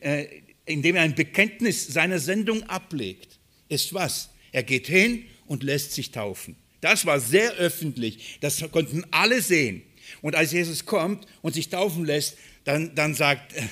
äh, 0.00 0.26
in 0.66 0.82
dem 0.82 0.96
er 0.96 1.02
ein 1.02 1.14
Bekenntnis 1.14 1.86
seiner 1.86 2.18
Sendung 2.18 2.62
ablegt, 2.64 3.38
ist 3.68 3.94
was? 3.94 4.30
Er 4.52 4.62
geht 4.62 4.86
hin 4.86 5.24
und 5.46 5.62
lässt 5.62 5.92
sich 5.92 6.10
taufen. 6.10 6.56
Das 6.80 7.06
war 7.06 7.18
sehr 7.20 7.52
öffentlich, 7.54 8.38
das 8.40 8.62
konnten 8.70 9.04
alle 9.10 9.40
sehen. 9.40 9.82
Und 10.22 10.34
als 10.34 10.52
Jesus 10.52 10.86
kommt 10.86 11.26
und 11.42 11.54
sich 11.54 11.68
taufen 11.68 12.04
lässt, 12.04 12.36
dann, 12.64 12.94
dann 12.94 13.14
sagt 13.14 13.52
äh, 13.54 13.62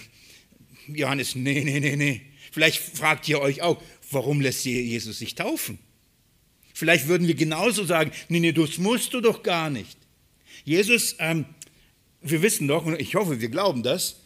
Johannes, 0.89 1.35
nee, 1.35 1.63
nee, 1.65 1.81
nee, 1.81 1.97
nee. 1.97 2.23
Vielleicht 2.51 2.79
fragt 2.79 3.29
ihr 3.29 3.41
euch 3.41 3.63
auch, 3.63 3.83
warum 4.11 4.41
lässt 4.41 4.65
Jesus 4.65 5.19
sich 5.19 5.35
taufen? 5.35 5.79
Vielleicht 6.75 7.09
würden 7.09 7.27
wir 7.27 7.35
genauso 7.35 7.85
sagen, 7.85 8.13
nee, 8.29 8.41
nee, 8.41 8.53
das 8.53 8.79
musst 8.79 9.13
du 9.15 9.21
doch 9.21 9.43
gar 9.43 9.71
nicht. 9.71 9.97
Jesus, 10.65 11.17
ähm, 11.19 11.45
wir 12.21 12.43
wissen 12.43 12.69
doch, 12.69 12.85
und 12.85 13.01
ich 13.01 13.15
hoffe, 13.15 13.41
wir 13.41 13.49
glauben 13.49 13.83
das, 13.83 14.17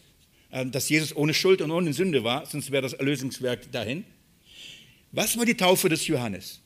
äh, 0.51 0.67
dass 0.67 0.89
Jesus 0.89 1.15
ohne 1.15 1.35
Schuld 1.35 1.61
und 1.61 1.71
ohne 1.71 1.93
Sünde 1.93 2.25
war, 2.25 2.47
sonst 2.47 2.71
wäre 2.71 2.83
das 2.83 2.93
Erlösungswerk 2.93 3.71
dahin. 3.73 4.05
Was 5.13 5.37
war 5.37 5.45
die 5.45 5.57
Taufe 5.57 5.89
des 5.89 6.07
Johannes? 6.07 6.61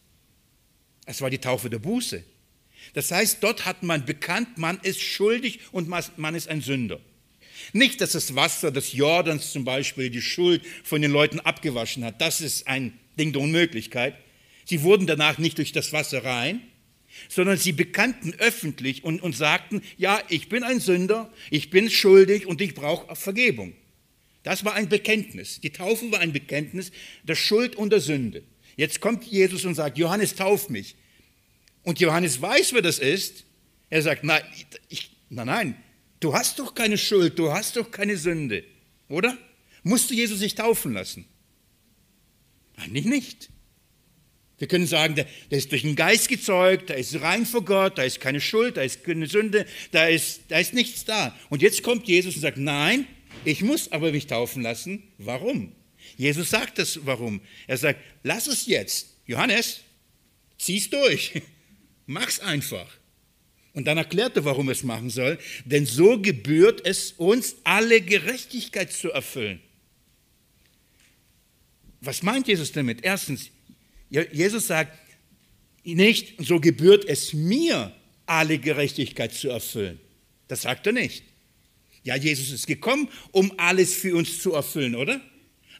Es 1.06 1.20
war 1.20 1.30
die 1.30 1.38
Taufe 1.38 1.70
der 1.70 1.78
Buße. 1.78 2.22
Das 2.94 3.10
heißt, 3.10 3.38
dort 3.42 3.66
hat 3.66 3.82
man 3.82 4.04
bekannt, 4.04 4.58
man 4.58 4.78
ist 4.82 5.00
schuldig 5.00 5.60
und 5.72 5.88
man 5.88 6.34
ist 6.34 6.48
ein 6.48 6.60
Sünder. 6.60 7.00
Nicht, 7.72 8.00
dass 8.00 8.12
das 8.12 8.34
Wasser 8.34 8.70
des 8.70 8.92
Jordans 8.92 9.52
zum 9.52 9.64
Beispiel 9.64 10.10
die 10.10 10.22
Schuld 10.22 10.62
von 10.82 11.02
den 11.02 11.10
Leuten 11.10 11.40
abgewaschen 11.40 12.04
hat. 12.04 12.20
Das 12.20 12.40
ist 12.40 12.66
ein 12.66 12.98
Ding 13.18 13.32
der 13.32 13.42
Unmöglichkeit. 13.42 14.16
Sie 14.64 14.82
wurden 14.82 15.06
danach 15.06 15.38
nicht 15.38 15.58
durch 15.58 15.72
das 15.72 15.92
Wasser 15.92 16.24
rein, 16.24 16.62
sondern 17.28 17.58
sie 17.58 17.72
bekannten 17.72 18.34
öffentlich 18.38 19.04
und, 19.04 19.20
und 19.22 19.36
sagten, 19.36 19.82
ja, 19.98 20.20
ich 20.28 20.48
bin 20.48 20.62
ein 20.62 20.80
Sünder, 20.80 21.32
ich 21.50 21.70
bin 21.70 21.90
schuldig 21.90 22.46
und 22.46 22.60
ich 22.60 22.74
brauche 22.74 23.14
Vergebung. 23.16 23.74
Das 24.42 24.64
war 24.64 24.74
ein 24.74 24.88
Bekenntnis. 24.88 25.60
Die 25.60 25.70
Taufe 25.70 26.10
war 26.12 26.20
ein 26.20 26.32
Bekenntnis 26.32 26.92
der 27.24 27.34
Schuld 27.34 27.76
und 27.76 27.90
der 27.90 28.00
Sünde. 28.00 28.42
Jetzt 28.76 29.00
kommt 29.00 29.24
Jesus 29.24 29.64
und 29.64 29.74
sagt, 29.74 29.98
Johannes, 29.98 30.34
tauf 30.34 30.70
mich. 30.70 30.96
Und 31.82 32.00
Johannes 32.00 32.40
weiß, 32.40 32.72
wer 32.72 32.82
das 32.82 32.98
ist. 32.98 33.44
Er 33.88 34.02
sagt, 34.02 34.24
nein, 34.24 34.42
ich, 34.88 35.10
nein, 35.28 35.46
nein, 35.46 35.76
Du 36.20 36.34
hast 36.34 36.58
doch 36.58 36.74
keine 36.74 36.98
Schuld, 36.98 37.38
du 37.38 37.50
hast 37.50 37.76
doch 37.76 37.90
keine 37.90 38.18
Sünde, 38.18 38.62
oder? 39.08 39.36
Musst 39.82 40.10
du 40.10 40.14
Jesus 40.14 40.38
sich 40.38 40.54
taufen 40.54 40.92
lassen? 40.92 41.24
Eigentlich 42.76 43.06
nicht. 43.06 43.48
Wir 44.58 44.68
können 44.68 44.86
sagen, 44.86 45.14
der, 45.14 45.26
der, 45.50 45.56
ist 45.56 45.72
durch 45.72 45.82
den 45.82 45.96
Geist 45.96 46.28
gezeugt, 46.28 46.90
da 46.90 46.94
ist 46.94 47.18
rein 47.22 47.46
vor 47.46 47.64
Gott, 47.64 47.96
da 47.96 48.02
ist 48.02 48.20
keine 48.20 48.42
Schuld, 48.42 48.76
da 48.76 48.82
ist 48.82 49.02
keine 49.02 49.26
Sünde, 49.26 49.64
da 49.92 50.06
ist, 50.06 50.42
da 50.48 50.58
ist 50.58 50.74
nichts 50.74 51.06
da. 51.06 51.34
Und 51.48 51.62
jetzt 51.62 51.82
kommt 51.82 52.06
Jesus 52.06 52.34
und 52.34 52.42
sagt, 52.42 52.58
nein, 52.58 53.06
ich 53.46 53.62
muss 53.62 53.90
aber 53.90 54.12
mich 54.12 54.26
taufen 54.26 54.62
lassen. 54.62 55.02
Warum? 55.16 55.72
Jesus 56.18 56.50
sagt 56.50 56.76
das, 56.76 57.06
warum. 57.06 57.40
Er 57.66 57.78
sagt, 57.78 58.00
lass 58.22 58.46
es 58.46 58.66
jetzt. 58.66 59.16
Johannes, 59.26 59.80
zieh's 60.58 60.90
durch. 60.90 61.40
Mach's 62.10 62.40
einfach. 62.40 62.88
Und 63.72 63.84
dann 63.84 63.96
erklärt 63.96 64.36
er, 64.36 64.44
warum 64.44 64.66
er 64.68 64.72
es 64.72 64.82
machen 64.82 65.10
soll. 65.10 65.38
Denn 65.64 65.86
so 65.86 66.20
gebührt 66.20 66.84
es 66.84 67.12
uns, 67.12 67.54
alle 67.62 68.00
Gerechtigkeit 68.00 68.92
zu 68.92 69.12
erfüllen. 69.12 69.60
Was 72.00 72.24
meint 72.24 72.48
Jesus 72.48 72.72
damit? 72.72 73.04
Erstens, 73.04 73.50
Jesus 74.08 74.66
sagt 74.66 74.98
nicht, 75.84 76.34
so 76.44 76.58
gebührt 76.58 77.04
es 77.04 77.32
mir, 77.32 77.94
alle 78.26 78.58
Gerechtigkeit 78.58 79.32
zu 79.32 79.48
erfüllen. 79.50 80.00
Das 80.48 80.62
sagt 80.62 80.88
er 80.88 80.92
nicht. 80.92 81.22
Ja, 82.02 82.16
Jesus 82.16 82.50
ist 82.50 82.66
gekommen, 82.66 83.08
um 83.30 83.52
alles 83.56 83.94
für 83.94 84.16
uns 84.16 84.42
zu 84.42 84.54
erfüllen, 84.54 84.96
oder? 84.96 85.20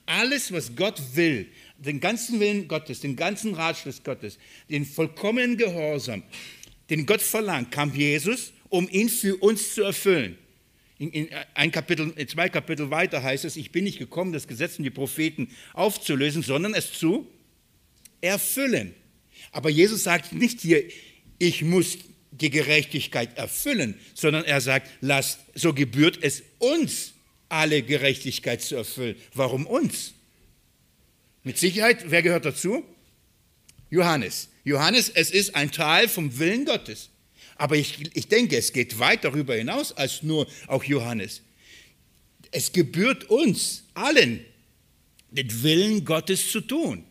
Alles, 0.06 0.52
was 0.52 0.76
Gott 0.76 1.02
will, 1.16 1.48
den 1.80 2.00
ganzen 2.00 2.40
Willen 2.40 2.68
Gottes, 2.68 3.00
den 3.00 3.16
ganzen 3.16 3.54
Ratschluss 3.54 4.02
Gottes, 4.02 4.38
den 4.68 4.84
vollkommenen 4.84 5.56
Gehorsam, 5.56 6.22
den 6.90 7.06
Gott 7.06 7.22
verlangt, 7.22 7.70
kam 7.70 7.94
Jesus, 7.94 8.52
um 8.68 8.88
ihn 8.88 9.08
für 9.08 9.36
uns 9.36 9.74
zu 9.74 9.82
erfüllen. 9.82 10.38
In, 10.98 11.10
in 11.12 11.28
ein 11.54 11.72
Kapitel, 11.72 12.14
zwei 12.26 12.48
Kapitel 12.48 12.90
weiter 12.90 13.22
heißt 13.22 13.44
es, 13.44 13.56
ich 13.56 13.72
bin 13.72 13.84
nicht 13.84 13.98
gekommen, 13.98 14.32
das 14.32 14.46
Gesetz 14.46 14.78
und 14.78 14.84
die 14.84 14.90
Propheten 14.90 15.48
aufzulösen, 15.72 16.42
sondern 16.42 16.74
es 16.74 16.92
zu 16.92 17.26
erfüllen. 18.20 18.94
Aber 19.52 19.70
Jesus 19.70 20.04
sagt 20.04 20.32
nicht 20.32 20.60
hier, 20.60 20.84
ich 21.38 21.62
muss 21.62 21.98
die 22.30 22.50
Gerechtigkeit 22.50 23.36
erfüllen, 23.38 23.98
sondern 24.14 24.44
er 24.44 24.60
sagt, 24.60 24.90
lasst, 25.00 25.40
so 25.54 25.72
gebührt 25.72 26.18
es 26.20 26.42
uns, 26.58 27.14
alle 27.48 27.82
Gerechtigkeit 27.82 28.62
zu 28.62 28.76
erfüllen. 28.76 29.16
Warum 29.34 29.66
uns? 29.66 30.14
Mit 31.42 31.58
Sicherheit, 31.58 32.10
wer 32.10 32.22
gehört 32.22 32.44
dazu? 32.44 32.84
Johannes. 33.90 34.48
Johannes, 34.64 35.08
es 35.08 35.30
ist 35.30 35.54
ein 35.54 35.70
Teil 35.72 36.08
vom 36.08 36.38
Willen 36.38 36.64
Gottes. 36.64 37.10
Aber 37.56 37.76
ich, 37.76 38.14
ich 38.14 38.28
denke, 38.28 38.56
es 38.56 38.72
geht 38.72 38.98
weit 38.98 39.24
darüber 39.24 39.54
hinaus 39.54 39.92
als 39.92 40.22
nur 40.22 40.46
auch 40.66 40.84
Johannes. 40.84 41.42
Es 42.50 42.72
gebührt 42.72 43.24
uns 43.24 43.84
allen, 43.94 44.44
den 45.30 45.62
Willen 45.62 46.04
Gottes 46.04 46.50
zu 46.50 46.60
tun. 46.60 47.04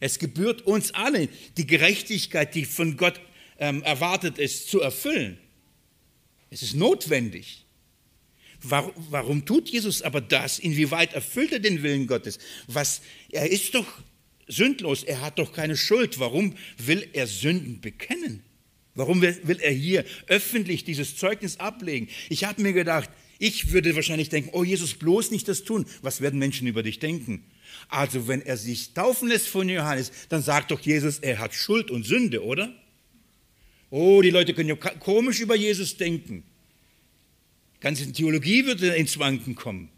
Es 0.00 0.18
gebührt 0.18 0.62
uns 0.62 0.92
allen, 0.94 1.28
die 1.56 1.66
Gerechtigkeit, 1.66 2.54
die 2.54 2.64
von 2.64 2.96
Gott 2.96 3.20
ähm, 3.58 3.82
erwartet 3.82 4.38
ist, 4.38 4.68
zu 4.68 4.80
erfüllen. 4.80 5.38
Es 6.50 6.62
ist 6.62 6.74
notwendig. 6.74 7.61
Warum, 8.62 8.92
warum, 9.10 9.44
tut 9.44 9.68
Jesus 9.68 10.02
aber 10.02 10.20
das? 10.20 10.58
Inwieweit 10.58 11.14
erfüllt 11.14 11.52
er 11.52 11.58
den 11.58 11.82
Willen 11.82 12.06
Gottes? 12.06 12.38
Was, 12.68 13.02
er 13.30 13.50
ist 13.50 13.74
doch 13.74 13.86
sündlos, 14.46 15.02
er 15.02 15.20
hat 15.20 15.38
doch 15.38 15.52
keine 15.52 15.76
Schuld. 15.76 16.18
Warum 16.18 16.54
will 16.78 17.08
er 17.12 17.26
Sünden 17.26 17.80
bekennen? 17.80 18.42
Warum 18.94 19.22
will 19.22 19.58
er 19.60 19.72
hier 19.72 20.04
öffentlich 20.26 20.84
dieses 20.84 21.16
Zeugnis 21.16 21.58
ablegen? 21.58 22.08
Ich 22.28 22.44
habe 22.44 22.60
mir 22.60 22.72
gedacht, 22.72 23.08
ich 23.38 23.72
würde 23.72 23.96
wahrscheinlich 23.96 24.28
denken, 24.28 24.50
oh 24.52 24.62
Jesus, 24.62 24.94
bloß 24.94 25.30
nicht 25.30 25.48
das 25.48 25.64
tun. 25.64 25.86
Was 26.02 26.20
werden 26.20 26.38
Menschen 26.38 26.68
über 26.68 26.82
dich 26.82 26.98
denken? 26.98 27.44
Also 27.88 28.28
wenn 28.28 28.42
er 28.42 28.56
sich 28.56 28.92
taufen 28.92 29.28
lässt 29.28 29.48
von 29.48 29.68
Johannes, 29.68 30.12
dann 30.28 30.42
sagt 30.42 30.70
doch 30.70 30.80
Jesus, 30.80 31.18
er 31.18 31.38
hat 31.38 31.54
Schuld 31.54 31.90
und 31.90 32.04
Sünde, 32.04 32.44
oder? 32.44 32.72
Oh, 33.90 34.22
die 34.22 34.30
Leute 34.30 34.54
können 34.54 34.68
ja 34.68 34.76
komisch 34.76 35.40
über 35.40 35.56
Jesus 35.56 35.96
denken. 35.96 36.44
Ganze 37.82 38.12
Theologie 38.12 38.64
würde 38.64 38.94
ins 38.94 39.18
Wanken 39.18 39.56
kommen. 39.56 39.88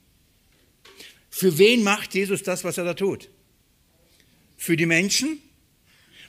Für 1.28 1.58
wen 1.58 1.82
macht 1.82 2.14
Jesus 2.14 2.42
das, 2.42 2.64
was 2.64 2.78
er 2.78 2.84
da 2.84 2.94
tut? 2.94 3.28
Für 4.56 4.76
die 4.76 4.86
Menschen? 4.86 5.38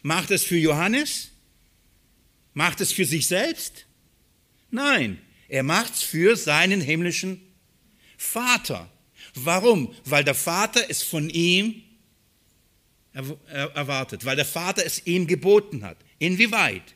Macht 0.01 0.31
es 0.31 0.43
für 0.43 0.57
Johannes? 0.57 1.31
Macht 2.53 2.81
es 2.81 2.91
für 2.91 3.05
sich 3.05 3.27
selbst? 3.27 3.85
Nein, 4.69 5.21
er 5.47 5.63
macht 5.63 5.93
es 5.93 6.03
für 6.03 6.35
seinen 6.35 6.81
himmlischen 6.81 7.39
Vater. 8.17 8.91
Warum? 9.33 9.93
Weil 10.03 10.25
der 10.25 10.35
Vater 10.35 10.89
es 10.89 11.03
von 11.03 11.29
ihm 11.29 11.83
erwartet, 13.13 14.25
weil 14.25 14.35
der 14.35 14.45
Vater 14.45 14.85
es 14.85 15.05
ihm 15.05 15.25
geboten 15.25 15.83
hat. 15.83 15.97
Inwieweit? 16.19 16.95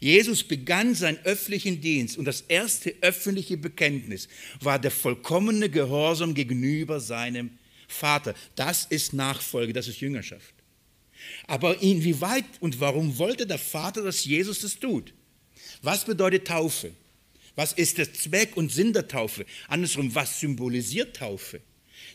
Jesus 0.00 0.44
begann 0.44 0.94
seinen 0.94 1.18
öffentlichen 1.24 1.80
Dienst 1.80 2.18
und 2.18 2.24
das 2.24 2.42
erste 2.42 2.94
öffentliche 3.00 3.56
Bekenntnis 3.56 4.28
war 4.60 4.78
der 4.78 4.90
vollkommene 4.90 5.68
Gehorsam 5.68 6.34
gegenüber 6.34 7.00
seinem 7.00 7.50
Vater. 7.88 8.34
Das 8.54 8.84
ist 8.84 9.12
Nachfolge, 9.12 9.72
das 9.72 9.88
ist 9.88 10.00
Jüngerschaft. 10.00 10.54
Aber 11.46 11.80
inwieweit 11.82 12.44
und 12.60 12.80
warum 12.80 13.18
wollte 13.18 13.46
der 13.46 13.58
Vater, 13.58 14.02
dass 14.02 14.24
Jesus 14.24 14.60
das 14.60 14.78
tut? 14.78 15.12
Was 15.82 16.04
bedeutet 16.04 16.46
Taufe? 16.46 16.92
Was 17.56 17.72
ist 17.72 17.98
der 17.98 18.12
Zweck 18.12 18.56
und 18.56 18.70
Sinn 18.70 18.92
der 18.92 19.08
Taufe? 19.08 19.44
Andersrum, 19.66 20.14
was 20.14 20.38
symbolisiert 20.38 21.16
Taufe? 21.16 21.60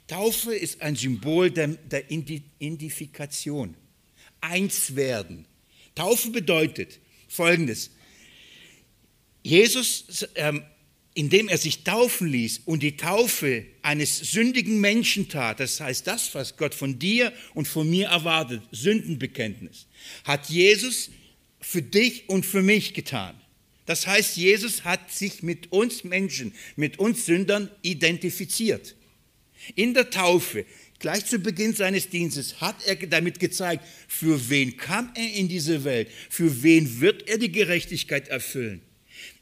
Taufe 0.08 0.56
ist 0.56 0.82
ein 0.82 0.96
Symbol 0.96 1.52
der, 1.52 1.68
der 1.68 2.10
Identifikation. 2.10 3.76
Eins 4.40 4.96
werden. 4.96 5.46
Taufe 5.96 6.30
bedeutet 6.30 7.00
Folgendes. 7.34 7.90
Jesus, 9.42 10.28
ähm, 10.36 10.64
indem 11.16 11.48
er 11.48 11.58
sich 11.58 11.84
taufen 11.84 12.28
ließ 12.28 12.62
und 12.66 12.82
die 12.82 12.98
Taufe 12.98 13.66
eines 13.82 14.18
sündigen 14.20 14.80
Menschen 14.80 15.30
tat, 15.30 15.60
das 15.60 15.80
heißt 15.80 16.08
das, 16.08 16.34
was 16.36 16.58
Gott 16.58 16.74
von 16.74 17.00
dir 17.00 17.34
und 17.54 17.68
von 17.68 17.90
mir 17.90 18.08
erwartet, 18.08 18.62
Sündenbekenntnis, 18.72 19.88
hat 20.24 20.50
Jesus 20.50 21.10
für 21.60 21.82
dich 21.82 22.30
und 22.30 22.46
für 22.46 22.62
mich 22.62 22.94
getan. 22.94 23.40
Das 23.86 24.08
heißt, 24.08 24.38
Jesus 24.38 24.86
hat 24.86 25.12
sich 25.12 25.44
mit 25.44 25.72
uns 25.72 26.04
Menschen, 26.04 26.54
mit 26.76 27.00
uns 27.00 27.26
Sündern 27.26 27.70
identifiziert. 27.82 28.96
In 29.76 29.94
der 29.94 30.10
Taufe, 30.10 30.66
gleich 31.04 31.26
zu 31.26 31.38
Beginn 31.38 31.76
seines 31.76 32.10
Dienstes, 32.10 32.62
hat 32.62 32.78
er 32.88 32.96
damit 32.96 33.42
gezeigt, 33.42 33.86
für 34.08 34.50
wen 34.50 34.78
kam 34.78 35.12
er 35.16 35.34
in 35.34 35.50
diese 35.50 35.84
Welt, 35.84 36.08
für 36.30 36.64
wen 36.64 37.02
wird 37.02 37.28
er 37.28 37.38
die 37.38 37.52
Gerechtigkeit 37.52 38.30
erfüllen. 38.30 38.82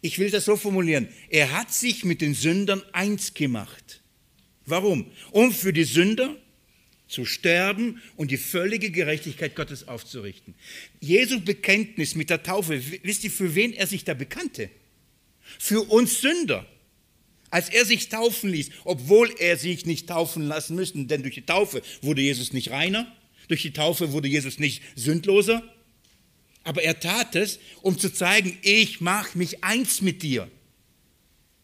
Ich 0.02 0.18
will 0.18 0.32
das 0.32 0.46
so 0.46 0.56
formulieren, 0.58 1.08
er 1.30 1.52
hat 1.52 1.72
sich 1.72 2.04
mit 2.04 2.20
den 2.20 2.34
Sündern 2.34 2.82
eins 2.94 3.36
gemacht. 3.36 4.02
Warum? 4.66 5.12
Um 5.30 5.54
für 5.54 5.72
die 5.72 5.84
Sünder 5.84 6.36
zu 7.08 7.26
sterben 7.26 8.02
und 8.16 8.32
die 8.32 8.38
völlige 8.38 8.90
Gerechtigkeit 8.90 9.56
Gottes 9.56 9.88
aufzurichten. 9.88 10.56
Jesu 11.00 11.42
Bekenntnis 11.42 12.16
mit 12.16 12.32
der 12.32 12.42
Taufe, 12.42 12.82
wisst 13.04 13.24
ihr, 13.24 13.32
für 13.32 13.54
wen 13.54 13.74
er 13.74 13.86
sich 13.86 14.04
da 14.04 14.16
bekannte? 14.16 14.72
Für 15.60 15.82
uns 15.92 16.22
Sünder. 16.22 16.66
Als 17.52 17.70
er 17.70 17.86
sich 17.86 18.10
taufen 18.10 18.50
ließ, 18.50 18.70
obwohl 18.86 19.32
er 19.38 19.58
sich 19.58 19.86
nicht 19.86 20.08
taufen 20.08 20.48
lassen 20.48 20.76
müsste, 20.76 21.06
denn 21.06 21.22
durch 21.22 21.36
die 21.36 21.46
Taufe 21.46 21.84
wurde 22.02 22.22
Jesus 22.22 22.54
nicht 22.54 22.72
reiner, 22.72 23.06
durch 23.50 23.62
die 23.62 23.74
Taufe 23.74 24.14
wurde 24.14 24.30
Jesus 24.30 24.58
nicht 24.58 24.82
sündloser, 24.96 25.62
aber 26.64 26.84
er 26.84 27.00
tat 27.00 27.36
es, 27.36 27.60
um 27.82 27.98
zu 27.98 28.12
zeigen, 28.12 28.58
ich 28.62 29.02
mache 29.02 29.38
mich 29.38 29.64
eins 29.64 30.02
mit 30.02 30.24
dir. 30.24 30.50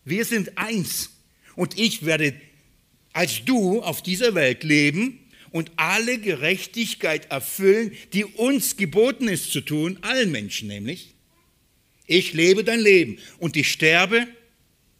Wir 0.03 0.25
sind 0.25 0.57
eins 0.57 1.11
und 1.55 1.79
ich 1.79 2.05
werde 2.05 2.33
als 3.13 3.43
du 3.45 3.81
auf 3.81 4.03
dieser 4.03 4.35
Welt 4.35 4.63
leben 4.63 5.19
und 5.49 5.71
alle 5.75 6.19
Gerechtigkeit 6.19 7.31
erfüllen, 7.31 7.91
die 8.13 8.25
uns 8.25 8.77
geboten 8.77 9.27
ist 9.27 9.51
zu 9.51 9.61
tun, 9.61 9.97
allen 10.01 10.31
Menschen 10.31 10.67
nämlich. 10.67 11.15
Ich 12.05 12.33
lebe 12.33 12.63
dein 12.63 12.79
Leben 12.79 13.17
und 13.39 13.57
ich 13.57 13.71
sterbe 13.71 14.27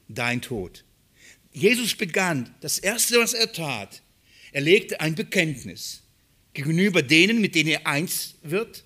dein 0.07 0.41
Tod. 0.41 0.83
Jesus 1.51 1.95
begann, 1.95 2.53
das 2.61 2.79
Erste, 2.79 3.19
was 3.19 3.33
er 3.33 3.51
tat, 3.51 4.01
er 4.51 4.61
legte 4.61 4.99
ein 5.01 5.15
Bekenntnis 5.15 6.03
gegenüber 6.53 7.01
denen, 7.01 7.41
mit 7.41 7.55
denen 7.55 7.69
er 7.69 7.87
eins 7.87 8.35
wird. 8.43 8.83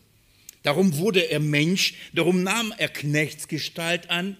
Darum 0.64 0.98
wurde 0.98 1.32
er 1.32 1.40
Mensch, 1.40 1.96
darum 2.14 2.44
nahm 2.44 2.74
er 2.78 2.90
Knechtsgestalt 2.90 4.10
an. 4.10 4.38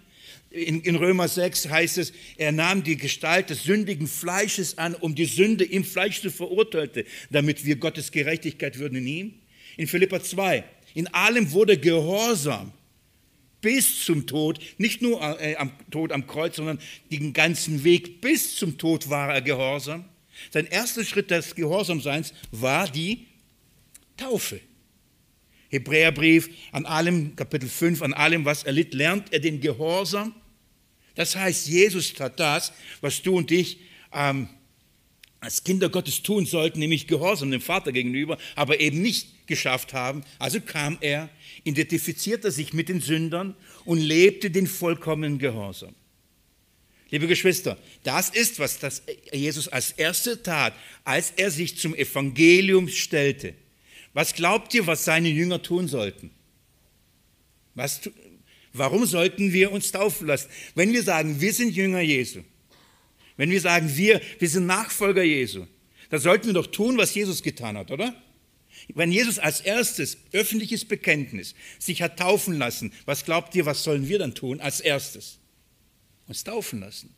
In, 0.50 0.82
in, 0.82 0.96
Römer 0.96 1.28
6 1.28 1.70
heißt 1.70 1.98
es, 1.98 2.12
er 2.38 2.52
nahm 2.52 2.84
die 2.84 2.98
Gestalt 2.98 3.50
des 3.50 3.64
sündigen 3.64 4.08
Fleisches 4.08 4.78
an, 4.78 4.96
um 4.96 5.16
die 5.16 5.26
Sünde 5.26 5.64
im 5.64 5.86
Fleisch 5.86 6.22
zu 6.22 6.30
verurteilen, 6.30 7.06
damit 7.30 7.66
wir 7.66 7.78
Gottes 7.78 8.12
Gerechtigkeit 8.12 8.78
würden 8.78 8.98
in 8.98 9.08
ihm. 9.08 9.34
In 9.78 9.88
Philippa 9.88 10.22
2, 10.22 10.64
in 10.94 11.08
allem 11.08 11.52
wurde 11.54 11.78
Gehorsam 11.78 12.74
bis 13.62 14.06
zum 14.06 14.28
Tod, 14.28 14.60
nicht 14.78 15.02
nur 15.02 15.22
äh, 15.40 15.56
am 15.56 15.72
Tod 15.90 16.12
am 16.12 16.28
Kreuz, 16.28 16.56
sondern 16.56 16.80
den 17.12 17.34
ganzen 17.34 17.84
Weg 17.84 18.22
bis 18.22 18.56
zum 18.56 18.78
Tod 18.78 19.10
war 19.10 19.34
er 19.34 19.42
gehorsam. 19.42 20.06
Sein 20.50 20.66
erster 20.66 21.06
Schritt 21.06 21.30
des 21.32 21.56
Gehorsamseins 21.56 22.34
war 22.52 22.88
die 22.88 23.28
Taufe. 24.18 24.60
Hebräerbrief, 25.70 26.50
an 26.72 26.86
allem, 26.86 27.36
Kapitel 27.36 27.70
5, 27.70 28.02
an 28.02 28.14
allem, 28.14 28.44
was 28.44 28.64
er 28.64 28.74
litt, 28.74 28.94
lernt 28.94 29.32
er 29.32 29.40
den 29.40 29.62
Gehorsam. 29.62 30.36
Das 31.16 31.36
heißt, 31.36 31.68
Jesus 31.68 32.14
tat 32.14 32.40
das, 32.40 32.74
was 33.00 33.22
du 33.22 33.38
und 33.38 33.52
ich 33.52 33.80
ähm, 34.14 34.50
als 35.42 35.64
Kinder 35.64 35.90
Gottes 35.90 36.22
tun 36.22 36.46
sollten, 36.46 36.80
nämlich 36.80 37.08
Gehorsam 37.08 37.52
dem 37.52 37.62
Vater 37.62 37.92
gegenüber, 37.92 38.38
aber 38.56 38.80
eben 38.80 39.02
nicht 39.02 39.48
geschafft 39.48 39.94
haben. 39.94 40.24
Also 40.40 40.62
kam 40.62 40.98
er 41.02 41.30
identifizierte 41.64 42.52
sich 42.52 42.74
mit 42.74 42.90
den 42.90 43.02
Sündern 43.02 43.56
und 43.84 44.00
lebte 44.00 44.52
den 44.52 44.68
vollkommenen 44.68 45.40
Gehorsam. 45.40 45.94
Liebe 47.10 47.28
Geschwister, 47.28 47.78
das 48.04 48.30
ist, 48.30 48.60
was 48.60 48.80
das 48.80 49.04
Jesus 49.34 49.68
als 49.68 49.92
erste 49.92 50.42
tat, 50.42 50.74
als 51.04 51.34
er 51.36 51.52
sich 51.52 51.78
zum 51.78 51.94
Evangelium 51.94 52.88
stellte. 52.88 53.54
Was 54.14 54.34
glaubt 54.34 54.74
ihr, 54.74 54.88
was 54.88 55.06
seine 55.06 55.30
Jünger 55.30 55.62
tun 55.62 55.88
sollten? 55.88 56.32
Was, 57.76 58.02
warum 58.74 59.06
sollten 59.06 59.52
wir 59.54 59.72
uns 59.72 59.92
taufen 59.92 60.28
lassen? 60.28 60.50
Wenn 60.76 60.94
wir 60.94 61.04
sagen, 61.04 61.42
wir 61.42 61.54
sind 61.54 61.76
Jünger 61.76 62.02
Jesu, 62.02 62.42
wenn 63.42 63.50
wir 63.50 63.60
sagen, 63.60 63.98
wir, 63.98 64.22
wir 64.38 64.48
sind 64.48 64.68
Nachfolger 64.68 65.24
Jesu, 65.24 65.66
dann 66.12 66.20
sollten 66.20 66.46
wir 66.46 66.54
doch 66.54 66.68
tun, 66.68 67.00
was 67.00 67.16
Jesus 67.16 67.42
getan 67.42 67.76
hat, 67.76 67.90
oder? 67.90 68.14
Wenn 68.94 69.12
Jesus 69.12 69.40
als 69.40 69.62
erstes 69.62 70.20
öffentliches 70.32 70.86
Bekenntnis 70.86 71.56
sich 71.80 72.04
hat 72.04 72.20
taufen 72.20 72.60
lassen, 72.60 72.94
was 73.06 73.26
glaubt 73.26 73.56
ihr, 73.56 73.66
was 73.66 73.84
sollen 73.84 74.08
wir 74.08 74.20
dann 74.20 74.36
tun 74.36 74.62
als 74.62 74.80
erstes? 74.80 75.40
Uns 76.28 76.44
taufen 76.44 76.82
lassen. 76.82 77.16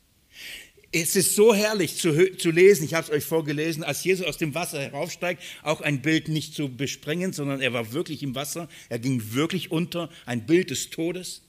Es 0.93 1.17
ist 1.17 1.35
so 1.35 1.53
herrlich 1.53 1.97
zu, 1.97 2.37
zu 2.37 2.51
lesen, 2.51 2.85
ich 2.85 2.93
habe 2.93 3.05
es 3.05 3.11
euch 3.11 3.25
vorgelesen, 3.25 3.83
als 3.83 4.05
Jesus 4.05 4.25
aus 4.25 4.37
dem 4.37 4.55
Wasser 4.55 4.79
heraufsteigt, 4.79 5.43
auch 5.61 5.81
ein 5.81 6.01
Bild 6.01 6.29
nicht 6.29 6.55
zu 6.55 6.73
besprengen, 6.73 7.33
sondern 7.33 7.59
er 7.59 7.73
war 7.73 7.91
wirklich 7.91 8.23
im 8.23 8.33
Wasser, 8.33 8.69
er 8.87 8.99
ging 8.99 9.33
wirklich 9.33 9.71
unter, 9.71 10.09
ein 10.25 10.45
Bild 10.45 10.69
des 10.69 10.89
Todes 10.89 11.41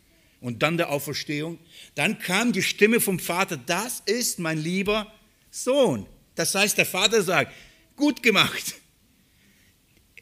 und 0.45 0.63
dann 0.63 0.77
der 0.77 0.91
Auferstehung. 0.91 1.59
Dann 1.95 2.19
kam 2.19 2.53
die 2.53 2.63
Stimme 2.63 3.01
vom 3.01 3.19
Vater, 3.19 3.57
das 3.57 4.03
ist 4.05 4.39
mein 4.39 4.59
lieber 4.59 5.11
Sohn. 5.51 6.07
Das 6.35 6.55
heißt, 6.55 6.77
der 6.77 6.85
Vater 6.85 7.23
sagt, 7.23 7.51
gut 7.97 8.23
gemacht. 8.23 8.75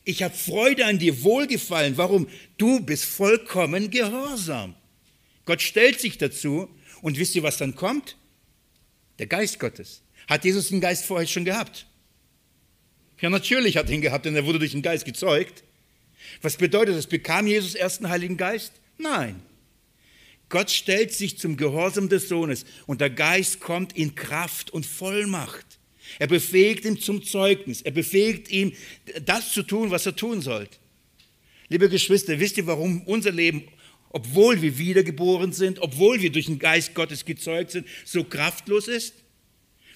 Ich 0.04 0.22
habe 0.22 0.32
Freude 0.32 0.86
an 0.86 1.00
dir, 1.00 1.24
Wohlgefallen. 1.24 1.96
Warum? 1.96 2.28
Du 2.56 2.78
bist 2.78 3.04
vollkommen 3.04 3.90
gehorsam. 3.90 4.76
Gott 5.44 5.60
stellt 5.60 6.00
sich 6.00 6.18
dazu 6.18 6.68
und 7.00 7.18
wisst 7.18 7.34
ihr, 7.34 7.42
was 7.42 7.56
dann 7.56 7.74
kommt? 7.74 8.16
Der 9.18 9.26
Geist 9.26 9.58
Gottes. 9.58 10.02
Hat 10.28 10.44
Jesus 10.44 10.68
den 10.68 10.80
Geist 10.80 11.04
vorher 11.04 11.26
schon 11.26 11.44
gehabt? 11.44 11.86
Ja, 13.20 13.28
natürlich 13.28 13.76
hat 13.76 13.88
er 13.88 13.96
ihn 13.96 14.02
gehabt, 14.02 14.24
denn 14.24 14.36
er 14.36 14.46
wurde 14.46 14.60
durch 14.60 14.70
den 14.70 14.82
Geist 14.82 15.04
gezeugt. 15.04 15.64
Was 16.42 16.56
bedeutet 16.56 16.94
das? 16.94 17.08
Bekam 17.08 17.48
Jesus 17.48 17.74
ersten 17.74 18.08
Heiligen 18.08 18.36
Geist? 18.36 18.72
Nein. 18.98 19.42
Gott 20.52 20.70
stellt 20.70 21.14
sich 21.14 21.38
zum 21.38 21.56
Gehorsam 21.56 22.10
des 22.10 22.28
Sohnes 22.28 22.66
und 22.86 23.00
der 23.00 23.08
Geist 23.08 23.58
kommt 23.58 23.96
in 23.96 24.14
Kraft 24.14 24.70
und 24.70 24.84
Vollmacht. 24.84 25.64
Er 26.18 26.26
befähigt 26.26 26.84
ihn 26.84 26.98
zum 26.98 27.24
Zeugnis. 27.24 27.80
Er 27.80 27.92
befähigt 27.92 28.50
ihn, 28.50 28.76
das 29.24 29.54
zu 29.54 29.62
tun, 29.62 29.90
was 29.90 30.04
er 30.04 30.14
tun 30.14 30.42
sollte. 30.42 30.76
Liebe 31.70 31.88
Geschwister, 31.88 32.38
wisst 32.38 32.58
ihr, 32.58 32.66
warum 32.66 33.00
unser 33.06 33.32
Leben, 33.32 33.64
obwohl 34.10 34.60
wir 34.60 34.76
wiedergeboren 34.76 35.54
sind, 35.54 35.78
obwohl 35.78 36.20
wir 36.20 36.30
durch 36.30 36.46
den 36.46 36.58
Geist 36.58 36.94
Gottes 36.94 37.24
gezeugt 37.24 37.70
sind, 37.70 37.86
so 38.04 38.22
kraftlos 38.22 38.88
ist? 38.88 39.14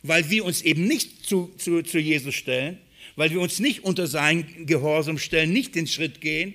Weil 0.02 0.30
wir 0.30 0.46
uns 0.46 0.62
eben 0.62 0.86
nicht 0.86 1.26
zu, 1.26 1.52
zu, 1.58 1.82
zu 1.82 1.98
Jesus 1.98 2.34
stellen, 2.34 2.78
weil 3.14 3.30
wir 3.30 3.42
uns 3.42 3.58
nicht 3.58 3.84
unter 3.84 4.06
sein 4.06 4.64
Gehorsam 4.64 5.18
stellen, 5.18 5.52
nicht 5.52 5.74
den 5.74 5.86
Schritt 5.86 6.22
gehen, 6.22 6.54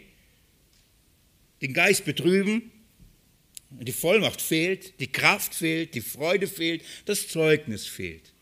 den 1.62 1.74
Geist 1.74 2.04
betrüben, 2.04 2.72
die 3.80 3.92
Vollmacht 3.92 4.42
fehlt, 4.42 5.00
die 5.00 5.12
Kraft 5.12 5.56
fehlt, 5.56 5.96
die 5.96 6.02
Freude 6.02 6.48
fehlt, 6.48 6.84
das 7.06 7.28
Zeugnis 7.28 7.88
fehlt. 7.88 8.34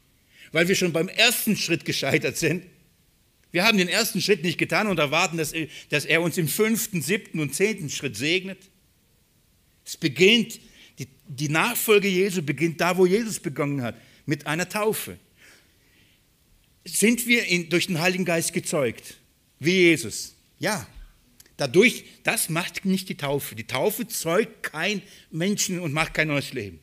Weil 0.52 0.68
wir 0.68 0.76
schon 0.76 0.92
beim 0.92 1.08
ersten 1.08 1.56
Schritt 1.56 1.86
gescheitert 1.86 2.38
sind. 2.38 2.66
Wir 3.52 3.64
haben 3.66 3.78
den 3.78 3.88
ersten 3.88 4.22
Schritt 4.22 4.44
nicht 4.44 4.58
getan 4.58 4.88
und 4.88 5.00
erwarten, 5.00 5.38
dass, 5.38 5.54
dass 5.90 6.06
er 6.06 6.22
uns 6.22 6.38
im 6.38 6.48
fünften, 6.48 7.02
siebten 7.02 7.40
und 7.40 7.54
zehnten 7.54 7.90
Schritt 7.90 8.16
segnet. 8.16 8.58
Es 9.86 9.98
beginnt, 9.98 10.60
die, 10.98 11.08
die 11.28 11.50
Nachfolge 11.50 12.08
Jesu 12.08 12.42
beginnt 12.42 12.82
da, 12.82 12.98
wo 12.98 13.06
Jesus 13.06 13.40
begonnen 13.40 13.82
hat, 13.82 13.96
mit 14.26 14.46
einer 14.46 14.70
Taufe. 14.70 15.18
Sind 16.86 17.28
wir 17.28 17.46
in, 17.46 17.70
durch 17.70 17.88
den 17.88 18.00
Heiligen 18.00 18.26
Geist 18.26 18.54
gezeugt, 18.54 19.16
wie 19.60 19.74
Jesus? 19.74 20.36
Ja, 20.60 20.88
Dadurch, 21.60 22.06
das 22.24 22.48
macht 22.48 22.86
nicht 22.86 23.10
die 23.10 23.18
Taufe. 23.18 23.54
Die 23.54 23.68
Taufe 23.68 24.08
zeugt 24.08 24.64
kein 24.64 25.02
Menschen 25.30 25.82
und 25.82 25.92
macht 25.92 26.14
kein 26.14 26.30
neues 26.30 26.54
Leben. 26.54 26.80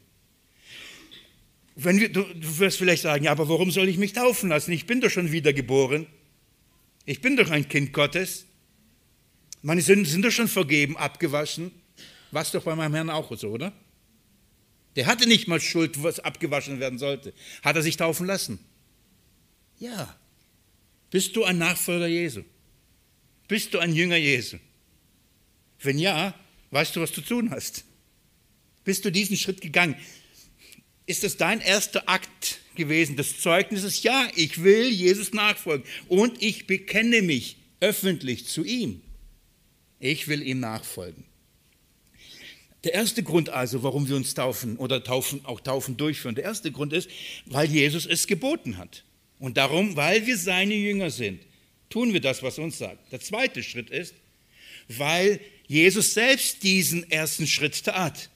Wenn 1.77 1.99
wir, 1.99 2.13
du, 2.13 2.23
du 2.23 2.59
wirst 2.59 2.77
vielleicht 2.77 3.03
sagen, 3.03 3.25
ja, 3.25 3.31
aber 3.31 3.49
warum 3.49 3.71
soll 3.71 3.89
ich 3.89 3.97
mich 3.97 4.13
taufen 4.13 4.51
lassen? 4.51 4.73
Ich 4.73 4.85
bin 4.85 5.01
doch 5.01 5.09
schon 5.09 5.33
wiedergeboren. 5.33 6.07
Ich 7.07 7.23
bin 7.23 7.39
doch 7.39 7.51
ein 7.51 7.67
Kind 7.67 7.95
Gottes. 7.95 8.45
Meine 9.63 9.81
Sünden 9.81 10.05
sind 10.05 10.23
doch 10.27 10.31
schon 10.31 10.47
vergeben, 10.47 10.99
abgewaschen. 10.99 11.71
Was 12.31 12.53
doch 12.53 12.65
bei 12.65 12.77
meinem 12.77 12.93
Herrn 12.93 13.09
auch 13.09 13.35
so, 13.35 13.49
oder? 13.49 13.73
Der 14.95 15.07
hatte 15.07 15.27
nicht 15.27 15.49
mal 15.49 15.59
Schuld, 15.59 16.03
was 16.03 16.21
abgewaschen 16.21 16.81
werden 16.81 16.99
sollte. 16.99 17.33
Hat 17.63 17.77
er 17.77 17.83
sich 17.83 17.97
taufen 17.97 18.27
lassen? 18.27 18.59
Ja. 19.79 20.15
Bist 21.11 21.35
du 21.35 21.45
ein 21.45 21.57
Nachfolger 21.57 22.09
Jesu? 22.09 22.43
Bist 23.49 23.73
du 23.73 23.79
ein 23.79 23.95
Jünger 23.95 24.17
Jesu? 24.17 24.59
Wenn 25.81 25.99
ja, 25.99 26.35
weißt 26.71 26.97
du, 26.97 27.01
was 27.01 27.13
du 27.13 27.21
tun 27.21 27.51
hast? 27.51 27.85
Bist 28.85 29.05
du 29.05 29.11
diesen 29.11 29.37
Schritt 29.37 29.61
gegangen? 29.61 29.97
Ist 31.07 31.23
das 31.23 31.37
dein 31.37 31.61
erster 31.61 32.09
Akt 32.09 32.61
gewesen 32.75 33.17
des 33.17 33.41
Zeugnisses? 33.41 34.03
Ja, 34.03 34.29
ich 34.35 34.63
will 34.63 34.89
Jesus 34.89 35.33
nachfolgen 35.33 35.87
und 36.09 36.43
ich 36.43 36.67
bekenne 36.67 37.23
mich 37.23 37.57
öffentlich 37.81 38.47
zu 38.47 38.65
ihm. 38.65 39.03
Ich 40.01 40.29
will 40.29 40.43
ihm 40.43 40.61
nachfolgen. 40.61 41.25
Der 42.85 42.95
erste 42.95 43.23
Grund 43.23 43.49
also, 43.49 43.83
warum 43.83 44.09
wir 44.09 44.17
uns 44.17 44.35
taufen 44.35 44.77
oder 44.77 45.03
taufen, 45.03 45.45
auch 45.45 45.61
Taufen 45.61 45.97
durchführen, 45.97 46.37
der 46.37 46.45
erste 46.45 46.71
Grund 46.71 46.93
ist, 46.93 47.11
weil 47.47 47.69
Jesus 47.69 48.07
es 48.07 48.27
geboten 48.27 48.77
hat. 48.77 49.03
Und 49.39 49.57
darum, 49.57 49.97
weil 49.97 50.27
wir 50.27 50.37
seine 50.39 50.75
Jünger 50.75 51.11
sind, 51.11 51.41
tun 51.91 52.13
wir 52.13 52.21
das, 52.21 52.43
was 52.43 52.59
uns 52.59 52.79
sagt. 52.79 53.13
Der 53.13 53.21
zweite 53.21 53.63
Schritt 53.63 53.91
ist, 53.91 54.15
weil 54.89 55.41
Jesus 55.67 56.15
selbst 56.15 56.63
diesen 56.63 57.11
ersten 57.11 57.47
Schritt 57.47 57.85
tat, 57.85 58.31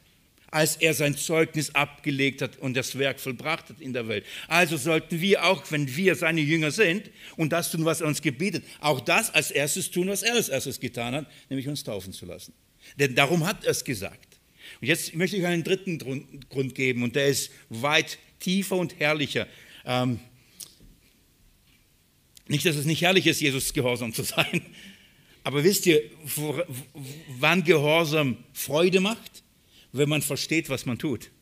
als 0.50 0.76
er 0.76 0.94
sein 0.94 1.16
Zeugnis 1.16 1.74
abgelegt 1.74 2.42
hat 2.42 2.58
und 2.58 2.76
das 2.76 2.98
Werk 2.98 3.20
vollbracht 3.20 3.68
hat 3.68 3.80
in 3.80 3.92
der 3.92 4.08
Welt. 4.08 4.24
Also 4.48 4.76
sollten 4.76 5.20
wir 5.20 5.44
auch, 5.44 5.62
wenn 5.70 5.94
wir 5.94 6.16
seine 6.16 6.40
Jünger 6.40 6.72
sind 6.72 7.10
und 7.36 7.52
das 7.52 7.70
tun, 7.70 7.84
was 7.84 8.00
er 8.00 8.08
uns 8.08 8.20
gebietet, 8.20 8.64
auch 8.80 9.00
das 9.00 9.32
als 9.32 9.50
erstes 9.50 9.90
tun, 9.90 10.08
was 10.08 10.22
er 10.22 10.34
als 10.34 10.48
erstes 10.48 10.80
getan 10.80 11.14
hat, 11.14 11.26
nämlich 11.48 11.68
uns 11.68 11.84
taufen 11.84 12.12
zu 12.12 12.26
lassen. 12.26 12.52
Denn 12.98 13.14
darum 13.14 13.46
hat 13.46 13.64
er 13.64 13.70
es 13.70 13.84
gesagt. 13.84 14.38
Und 14.80 14.88
jetzt 14.88 15.14
möchte 15.14 15.36
ich 15.36 15.46
einen 15.46 15.64
dritten 15.64 15.98
Grund 16.48 16.74
geben 16.74 17.02
und 17.02 17.14
der 17.16 17.28
ist 17.28 17.50
weit 17.68 18.18
tiefer 18.40 18.76
und 18.76 18.98
herrlicher. 18.98 19.46
Ähm, 19.84 20.20
nicht, 22.48 22.66
dass 22.66 22.74
es 22.74 22.84
nicht 22.84 23.02
herrlich 23.02 23.26
ist, 23.26 23.40
Jesus 23.40 23.72
gehorsam 23.72 24.12
zu 24.12 24.24
sein, 24.24 24.62
aber 25.50 25.64
wisst 25.64 25.84
ihr, 25.86 26.00
wann 27.40 27.64
Gehorsam 27.64 28.36
Freude 28.52 29.00
macht? 29.00 29.42
Wenn 29.90 30.08
man 30.08 30.22
versteht, 30.22 30.68
was 30.68 30.86
man 30.86 30.96
tut. 30.96 31.32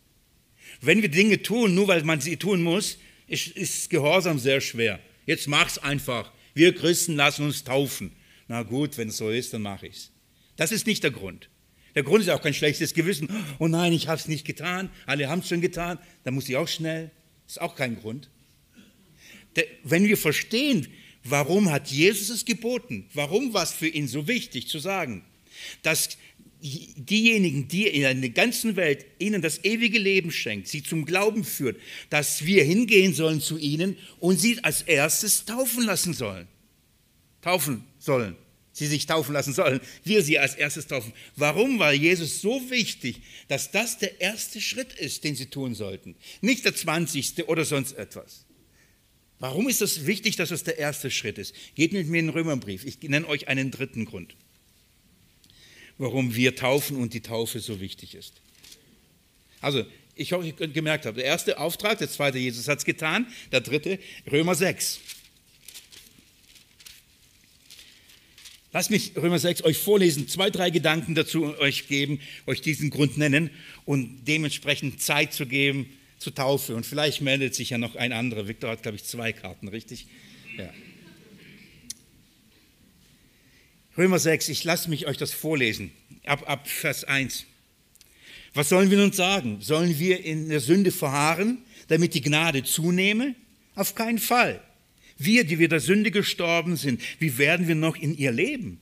Wenn 0.81 1.03
wir 1.03 1.11
Dinge 1.11 1.42
tun, 1.42 1.75
nur 1.75 1.88
weil 1.88 2.03
man 2.05 2.23
sie 2.23 2.38
tun 2.38 2.62
muss, 2.62 2.97
ist, 3.27 3.49
ist 3.49 3.90
Gehorsam 3.90 4.38
sehr 4.38 4.62
schwer. 4.62 4.99
Jetzt 5.27 5.47
mach's 5.47 5.77
einfach. 5.77 6.33
Wir 6.55 6.75
Christen 6.75 7.16
lassen 7.16 7.44
uns 7.44 7.64
taufen. 7.64 8.12
Na 8.47 8.62
gut, 8.62 8.97
wenn 8.97 9.09
es 9.09 9.18
so 9.18 9.29
ist, 9.29 9.53
dann 9.53 9.61
mache 9.61 9.88
ich's. 9.88 10.11
Das 10.57 10.73
ist 10.73 10.87
nicht 10.87 11.05
der 11.05 11.11
Grund. 11.11 11.51
Der 11.94 12.03
Grund 12.03 12.23
ist 12.23 12.31
auch 12.31 12.40
kein 12.40 12.55
schlechtes 12.55 12.94
Gewissen. 12.94 13.29
Oh 13.59 13.68
nein, 13.68 13.92
ich 13.92 14.09
habe 14.09 14.18
es 14.18 14.27
nicht 14.27 14.47
getan. 14.47 14.88
Alle 15.05 15.29
haben 15.29 15.40
es 15.40 15.49
schon 15.49 15.61
getan. 15.61 15.99
Da 16.25 16.31
muss 16.31 16.49
ich 16.49 16.57
auch 16.57 16.68
schnell. 16.68 17.11
Ist 17.47 17.61
auch 17.61 17.77
kein 17.77 18.01
Grund. 18.01 18.31
Wenn 19.85 20.05
wir 20.05 20.16
verstehen, 20.16 20.88
Warum 21.31 21.71
hat 21.71 21.91
Jesus 21.91 22.31
es 22.31 22.45
geboten? 22.45 23.09
Warum 23.14 23.53
war 23.53 23.62
es 23.62 23.73
für 23.73 23.88
ihn 23.88 24.09
so 24.09 24.27
wichtig 24.27 24.69
zu 24.69 24.79
sagen, 24.79 25.25
dass 25.83 26.17
diejenigen, 26.61 27.69
die 27.69 27.87
in 27.87 28.21
der 28.21 28.31
ganzen 28.31 28.77
Welt 28.77 29.07
ihnen 29.19 29.43
das 29.43 29.64
ewige 29.64 29.99
Leben 29.99 30.33
schenkt, 30.33 30.69
sie 30.69 30.83
zum 30.83 31.05
Glauben 31.05 31.45
führt, 31.45 31.81
dass 32.11 32.45
wir 32.45 32.64
hingehen 32.64 33.14
sollen 33.14 33.41
zu 33.41 33.59
ihnen 33.59 33.97
und 34.19 34.38
sie 34.41 34.62
als 34.64 34.83
erstes 34.83 35.45
taufen 35.45 35.85
lassen 35.85 36.14
sollen. 36.14 36.49
Taufen 37.43 37.85
sollen. 37.99 38.37
Sie 38.73 38.87
sich 38.87 39.07
taufen 39.07 39.33
lassen 39.33 39.53
sollen. 39.53 39.81
Wir 40.05 40.23
sie 40.23 40.38
als 40.38 40.55
erstes 40.55 40.87
taufen. 40.87 41.12
Warum 41.37 41.79
war 41.79 41.93
Jesus 41.93 42.41
so 42.41 42.71
wichtig, 42.71 43.21
dass 43.49 43.71
das 43.71 43.99
der 43.99 44.21
erste 44.21 44.61
Schritt 44.61 44.93
ist, 44.95 45.25
den 45.25 45.35
sie 45.35 45.47
tun 45.47 45.75
sollten? 45.75 46.17
Nicht 46.41 46.64
der 46.64 46.75
zwanzigste 46.75 47.47
oder 47.47 47.64
sonst 47.64 47.93
etwas. 47.97 48.48
Warum 49.40 49.68
ist 49.68 49.83
es 49.83 50.07
wichtig, 50.07 50.37
dass 50.37 50.51
es 50.51 50.64
der 50.64 50.79
erste 50.79 51.11
Schritt 51.11 51.38
ist? 51.38 51.55
Geht 51.74 51.92
mit 51.92 52.09
mir 52.09 52.18
in 52.18 52.27
den 52.27 52.35
Römerbrief. 52.35 52.85
Ich 52.85 53.01
nenne 53.03 53.29
euch 53.29 53.46
einen 53.48 53.70
dritten 53.70 54.05
Grund, 54.05 54.35
warum 55.96 56.35
wir 56.35 56.57
taufen 56.57 56.96
und 56.96 57.14
die 57.14 57.20
Taufe 57.20 57.61
so 57.61 57.81
wichtig 57.81 58.14
ist. 58.14 58.35
Also, 59.61 59.85
ich 60.14 60.33
hoffe, 60.33 60.46
ihr 60.46 60.68
gemerkt 60.68 61.07
habt, 61.07 61.16
der 61.16 61.24
erste 61.24 61.59
Auftrag, 61.59 61.98
der 61.98 62.11
zweite, 62.11 62.38
Jesus 62.38 62.66
hat 62.66 62.79
es 62.79 62.85
getan, 62.85 63.29
der 63.53 63.61
dritte, 63.61 64.01
Römer 64.31 64.57
6. 64.57 65.01
Lasst 68.72 68.90
mich 68.90 69.12
Römer 69.16 69.38
6 69.38 69.64
euch 69.64 69.79
vorlesen, 69.79 70.29
zwei, 70.29 70.51
drei 70.51 70.70
Gedanken 70.70 71.14
dazu 71.14 71.57
euch 71.59 71.87
geben, 71.87 72.20
euch 72.46 72.61
diesen 72.61 72.90
Grund 72.90 73.16
nennen 73.16 73.51
und 73.85 74.24
dementsprechend 74.27 75.01
Zeit 75.01 75.33
zu 75.33 75.46
geben, 75.46 75.98
zur 76.18 76.35
Taufe. 76.35 76.74
Und 76.74 76.87
vielleicht 76.87 77.20
meldet 77.20 77.54
sich 77.54 77.70
ja 77.70 77.78
noch 77.78 77.96
ein 77.96 78.12
anderer. 78.12 78.48
Viktor 78.48 78.70
hat, 78.70 78.83
glaube 78.83 78.96
ich, 78.96 79.04
zwei 79.04 79.33
Karten, 79.33 79.68
richtig? 79.68 80.07
Ja. 80.57 80.70
Römer 83.96 84.18
6, 84.18 84.48
ich 84.48 84.62
lasse 84.62 84.90
mich 84.90 85.07
euch 85.07 85.16
das 85.16 85.33
vorlesen, 85.33 85.90
ab, 86.24 86.48
ab 86.48 86.68
Vers 86.68 87.02
1. 87.04 87.46
Was 88.54 88.68
sollen 88.68 88.90
wir 88.90 88.98
nun 88.98 89.12
sagen? 89.12 89.59
Sollen 89.61 89.98
wir 89.98 90.24
in 90.24 90.48
der 90.48 90.61
Sünde 90.61 90.92
verharren, 90.92 91.59
damit 91.88 92.14
die 92.14 92.20
Gnade 92.20 92.62
zunehme? 92.62 93.35
Auf 93.74 93.94
keinen 93.94 94.18
Fall. 94.18 94.61
Wir, 95.16 95.44
die 95.44 95.59
wir 95.59 95.68
der 95.68 95.81
Sünde 95.81 96.12
gestorben 96.12 96.76
sind, 96.76 97.02
wie 97.18 97.38
werden 97.38 97.66
wir 97.66 97.74
noch 97.74 97.96
in 97.96 98.16
ihr 98.16 98.31
leben? 98.31 98.81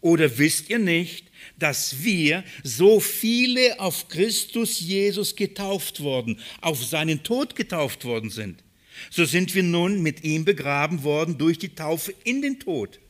Oder 0.00 0.38
wisst 0.38 0.70
ihr 0.70 0.78
nicht, 0.78 1.26
dass 1.58 2.02
wir, 2.02 2.44
so 2.62 3.00
viele 3.00 3.78
auf 3.80 4.08
Christus 4.08 4.80
Jesus 4.80 5.36
getauft 5.36 6.02
worden, 6.02 6.38
auf 6.60 6.82
seinen 6.84 7.22
Tod 7.22 7.54
getauft 7.54 8.04
worden 8.04 8.30
sind? 8.30 8.62
So 9.10 9.24
sind 9.24 9.54
wir 9.54 9.62
nun 9.62 10.02
mit 10.02 10.24
ihm 10.24 10.44
begraben 10.44 11.02
worden 11.02 11.38
durch 11.38 11.58
die 11.58 11.74
Taufe 11.74 12.14
in 12.24 12.42
den 12.42 12.60
Tod, 12.60 13.00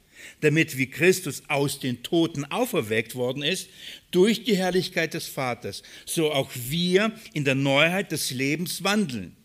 damit 0.41 0.77
wie 0.77 0.89
Christus 0.89 1.43
aus 1.49 1.81
den 1.81 2.03
Toten 2.03 2.45
auferweckt 2.45 3.15
worden 3.15 3.43
ist, 3.43 3.69
durch 4.11 4.45
die 4.45 4.57
Herrlichkeit 4.57 5.15
des 5.15 5.27
Vaters, 5.27 5.83
so 6.07 6.33
auch 6.33 6.51
wir 6.55 7.13
in 7.33 7.45
der 7.45 7.55
Neuheit 7.55 8.13
des 8.13 8.31
Lebens 8.31 8.85
wandeln. 8.85 9.37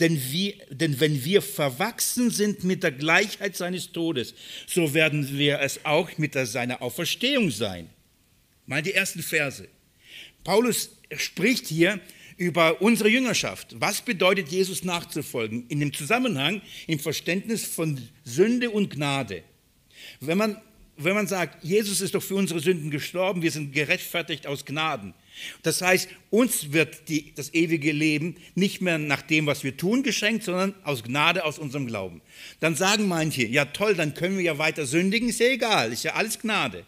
Denn, 0.00 0.20
wir, 0.30 0.54
denn 0.70 1.00
wenn 1.00 1.24
wir 1.24 1.42
verwachsen 1.42 2.30
sind 2.30 2.64
mit 2.64 2.82
der 2.82 2.92
Gleichheit 2.92 3.56
seines 3.56 3.92
Todes, 3.92 4.34
so 4.66 4.94
werden 4.94 5.38
wir 5.38 5.60
es 5.60 5.84
auch 5.84 6.16
mit 6.18 6.34
der, 6.34 6.46
seiner 6.46 6.82
Auferstehung 6.82 7.50
sein. 7.50 7.88
Mal 8.66 8.82
die 8.82 8.94
ersten 8.94 9.22
Verse. 9.22 9.68
Paulus 10.44 10.90
spricht 11.16 11.66
hier 11.66 12.00
über 12.36 12.80
unsere 12.82 13.08
Jüngerschaft. 13.08 13.76
Was 13.78 14.02
bedeutet 14.02 14.48
Jesus 14.48 14.84
nachzufolgen? 14.84 15.66
In 15.68 15.80
dem 15.80 15.92
Zusammenhang, 15.92 16.62
im 16.86 16.98
Verständnis 16.98 17.64
von 17.64 18.00
Sünde 18.24 18.70
und 18.70 18.90
Gnade. 18.90 19.42
Wenn 20.20 20.38
man, 20.38 20.60
wenn 20.96 21.14
man 21.14 21.26
sagt, 21.26 21.62
Jesus 21.62 22.00
ist 22.00 22.14
doch 22.14 22.22
für 22.22 22.34
unsere 22.34 22.60
Sünden 22.60 22.90
gestorben, 22.90 23.42
wir 23.42 23.50
sind 23.50 23.72
gerechtfertigt 23.72 24.46
aus 24.46 24.64
Gnaden. 24.64 25.14
Das 25.62 25.80
heißt, 25.82 26.08
uns 26.30 26.72
wird 26.72 27.08
die, 27.08 27.32
das 27.34 27.54
ewige 27.54 27.92
Leben 27.92 28.36
nicht 28.54 28.80
mehr 28.80 28.98
nach 28.98 29.22
dem, 29.22 29.46
was 29.46 29.64
wir 29.64 29.76
tun, 29.76 30.02
geschenkt, 30.02 30.44
sondern 30.44 30.74
aus 30.84 31.02
Gnade, 31.02 31.44
aus 31.44 31.58
unserem 31.58 31.86
Glauben. 31.86 32.20
Dann 32.60 32.76
sagen 32.76 33.08
manche, 33.08 33.46
ja 33.46 33.64
toll, 33.66 33.94
dann 33.94 34.14
können 34.14 34.36
wir 34.36 34.44
ja 34.44 34.58
weiter 34.58 34.86
sündigen, 34.86 35.28
ist 35.28 35.40
ja 35.40 35.48
egal, 35.48 35.92
ist 35.92 36.04
ja 36.04 36.14
alles 36.14 36.38
Gnade. 36.38 36.84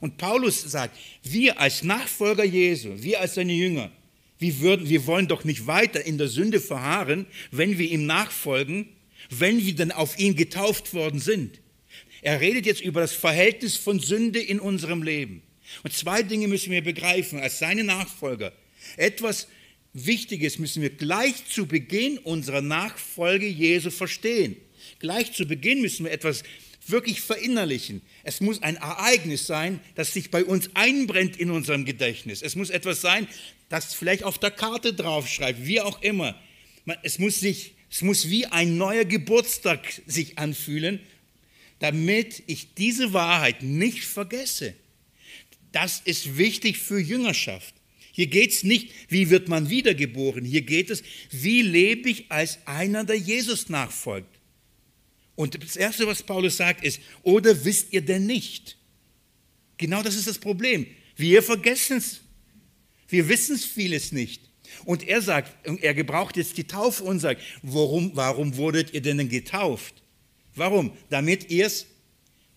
Und 0.00 0.16
Paulus 0.16 0.62
sagt, 0.62 0.96
wir 1.22 1.60
als 1.60 1.82
Nachfolger 1.82 2.44
Jesu, 2.44 2.90
wir 2.96 3.20
als 3.20 3.34
seine 3.34 3.52
Jünger, 3.52 3.90
wir, 4.38 4.60
würden, 4.60 4.88
wir 4.88 5.06
wollen 5.06 5.26
doch 5.26 5.44
nicht 5.44 5.66
weiter 5.66 6.04
in 6.04 6.18
der 6.18 6.28
Sünde 6.28 6.60
verharren, 6.60 7.26
wenn 7.50 7.78
wir 7.78 7.90
ihm 7.90 8.06
nachfolgen, 8.06 8.88
wenn 9.30 9.64
wir 9.64 9.74
dann 9.74 9.90
auf 9.90 10.18
ihn 10.18 10.36
getauft 10.36 10.94
worden 10.94 11.18
sind. 11.18 11.60
Er 12.22 12.40
redet 12.40 12.66
jetzt 12.66 12.80
über 12.80 13.00
das 13.00 13.12
Verhältnis 13.12 13.76
von 13.76 14.00
Sünde 14.00 14.40
in 14.40 14.60
unserem 14.60 15.02
Leben. 15.02 15.42
Und 15.82 15.92
zwei 15.92 16.22
Dinge 16.22 16.48
müssen 16.48 16.72
wir 16.72 16.82
begreifen 16.82 17.40
als 17.40 17.58
seine 17.58 17.84
Nachfolger. 17.84 18.52
Etwas 18.96 19.48
Wichtiges 19.92 20.58
müssen 20.58 20.82
wir 20.82 20.90
gleich 20.90 21.46
zu 21.46 21.66
Beginn 21.66 22.18
unserer 22.18 22.60
Nachfolge 22.60 23.46
Jesu 23.46 23.90
verstehen. 23.90 24.56
Gleich 24.98 25.32
zu 25.32 25.46
Beginn 25.46 25.80
müssen 25.80 26.04
wir 26.04 26.12
etwas 26.12 26.42
wirklich 26.86 27.20
verinnerlichen. 27.20 28.02
Es 28.24 28.40
muss 28.40 28.62
ein 28.62 28.76
Ereignis 28.76 29.46
sein, 29.46 29.80
das 29.94 30.12
sich 30.12 30.30
bei 30.30 30.44
uns 30.44 30.70
einbrennt 30.74 31.36
in 31.36 31.50
unserem 31.50 31.84
Gedächtnis. 31.84 32.42
Es 32.42 32.56
muss 32.56 32.70
etwas 32.70 33.00
sein, 33.00 33.28
das 33.68 33.94
vielleicht 33.94 34.24
auf 34.24 34.38
der 34.38 34.50
Karte 34.50 34.94
draufschreibt, 34.94 35.66
wie 35.66 35.80
auch 35.80 36.02
immer. 36.02 36.40
Es 37.02 37.18
muss, 37.18 37.40
sich, 37.40 37.74
es 37.90 38.02
muss 38.02 38.30
wie 38.30 38.46
ein 38.46 38.78
neuer 38.78 39.04
Geburtstag 39.04 39.80
sich 40.06 40.38
anfühlen, 40.38 41.00
damit 41.80 42.42
ich 42.46 42.74
diese 42.74 43.12
Wahrheit 43.12 43.62
nicht 43.62 44.04
vergesse. 44.04 44.74
Das 45.72 46.00
ist 46.04 46.38
wichtig 46.38 46.78
für 46.78 46.98
Jüngerschaft. 46.98 47.74
Hier 48.12 48.26
geht 48.26 48.50
es 48.52 48.64
nicht, 48.64 48.90
wie 49.08 49.30
wird 49.30 49.48
man 49.48 49.70
wiedergeboren. 49.70 50.44
Hier 50.44 50.62
geht 50.62 50.90
es, 50.90 51.02
wie 51.30 51.62
lebe 51.62 52.10
ich 52.10 52.30
als 52.30 52.58
einer, 52.66 53.04
der 53.04 53.16
Jesus 53.16 53.68
nachfolgt. 53.68 54.38
Und 55.36 55.62
das 55.62 55.76
Erste, 55.76 56.06
was 56.06 56.24
Paulus 56.24 56.56
sagt, 56.56 56.84
ist, 56.84 57.00
oder 57.22 57.64
wisst 57.64 57.92
ihr 57.92 58.00
denn 58.00 58.26
nicht? 58.26 58.76
Genau 59.76 60.02
das 60.02 60.16
ist 60.16 60.26
das 60.26 60.38
Problem. 60.38 60.86
Wir 61.14 61.44
vergessen 61.44 61.98
es. 61.98 62.20
Wir 63.06 63.28
wissen 63.28 63.54
es 63.54 63.64
vieles 63.64 64.10
nicht. 64.10 64.42
Und 64.84 65.06
er 65.06 65.22
sagt, 65.22 65.54
er 65.80 65.94
gebraucht 65.94 66.36
jetzt 66.36 66.56
die 66.56 66.64
Taufe 66.64 67.04
und 67.04 67.20
sagt, 67.20 67.40
warum, 67.62 68.10
warum 68.14 68.56
wurdet 68.56 68.92
ihr 68.92 69.00
denn 69.00 69.28
getauft? 69.28 70.02
Warum? 70.54 70.92
Damit 71.08 71.50
ihr 71.50 71.66
es 71.66 71.86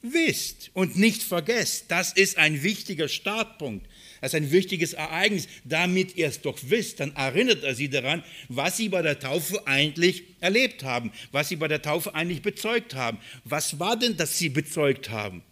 wisst 0.01 0.71
und 0.73 0.97
nicht 0.97 1.23
vergesst. 1.23 1.85
Das 1.89 2.13
ist 2.13 2.37
ein 2.37 2.63
wichtiger 2.63 3.07
Startpunkt. 3.07 3.87
Das 4.19 4.33
ist 4.33 4.37
ein 4.37 4.51
wichtiges 4.51 4.93
Ereignis. 4.93 5.47
Damit 5.63 6.15
ihr 6.15 6.27
es 6.27 6.41
doch 6.41 6.57
wisst, 6.63 6.99
dann 6.99 7.15
erinnert 7.15 7.63
er 7.63 7.75
sie 7.75 7.89
daran, 7.89 8.23
was 8.49 8.77
sie 8.77 8.89
bei 8.89 9.01
der 9.01 9.19
Taufe 9.19 9.67
eigentlich 9.67 10.23
erlebt 10.39 10.83
haben, 10.83 11.11
was 11.31 11.49
sie 11.49 11.55
bei 11.55 11.67
der 11.67 11.81
Taufe 11.81 12.15
eigentlich 12.15 12.41
bezeugt 12.41 12.95
haben. 12.95 13.17
Was 13.43 13.79
war 13.79 13.97
denn, 13.97 14.17
dass 14.17 14.37
sie 14.37 14.49
bezeugt 14.49 15.09
haben? 15.09 15.43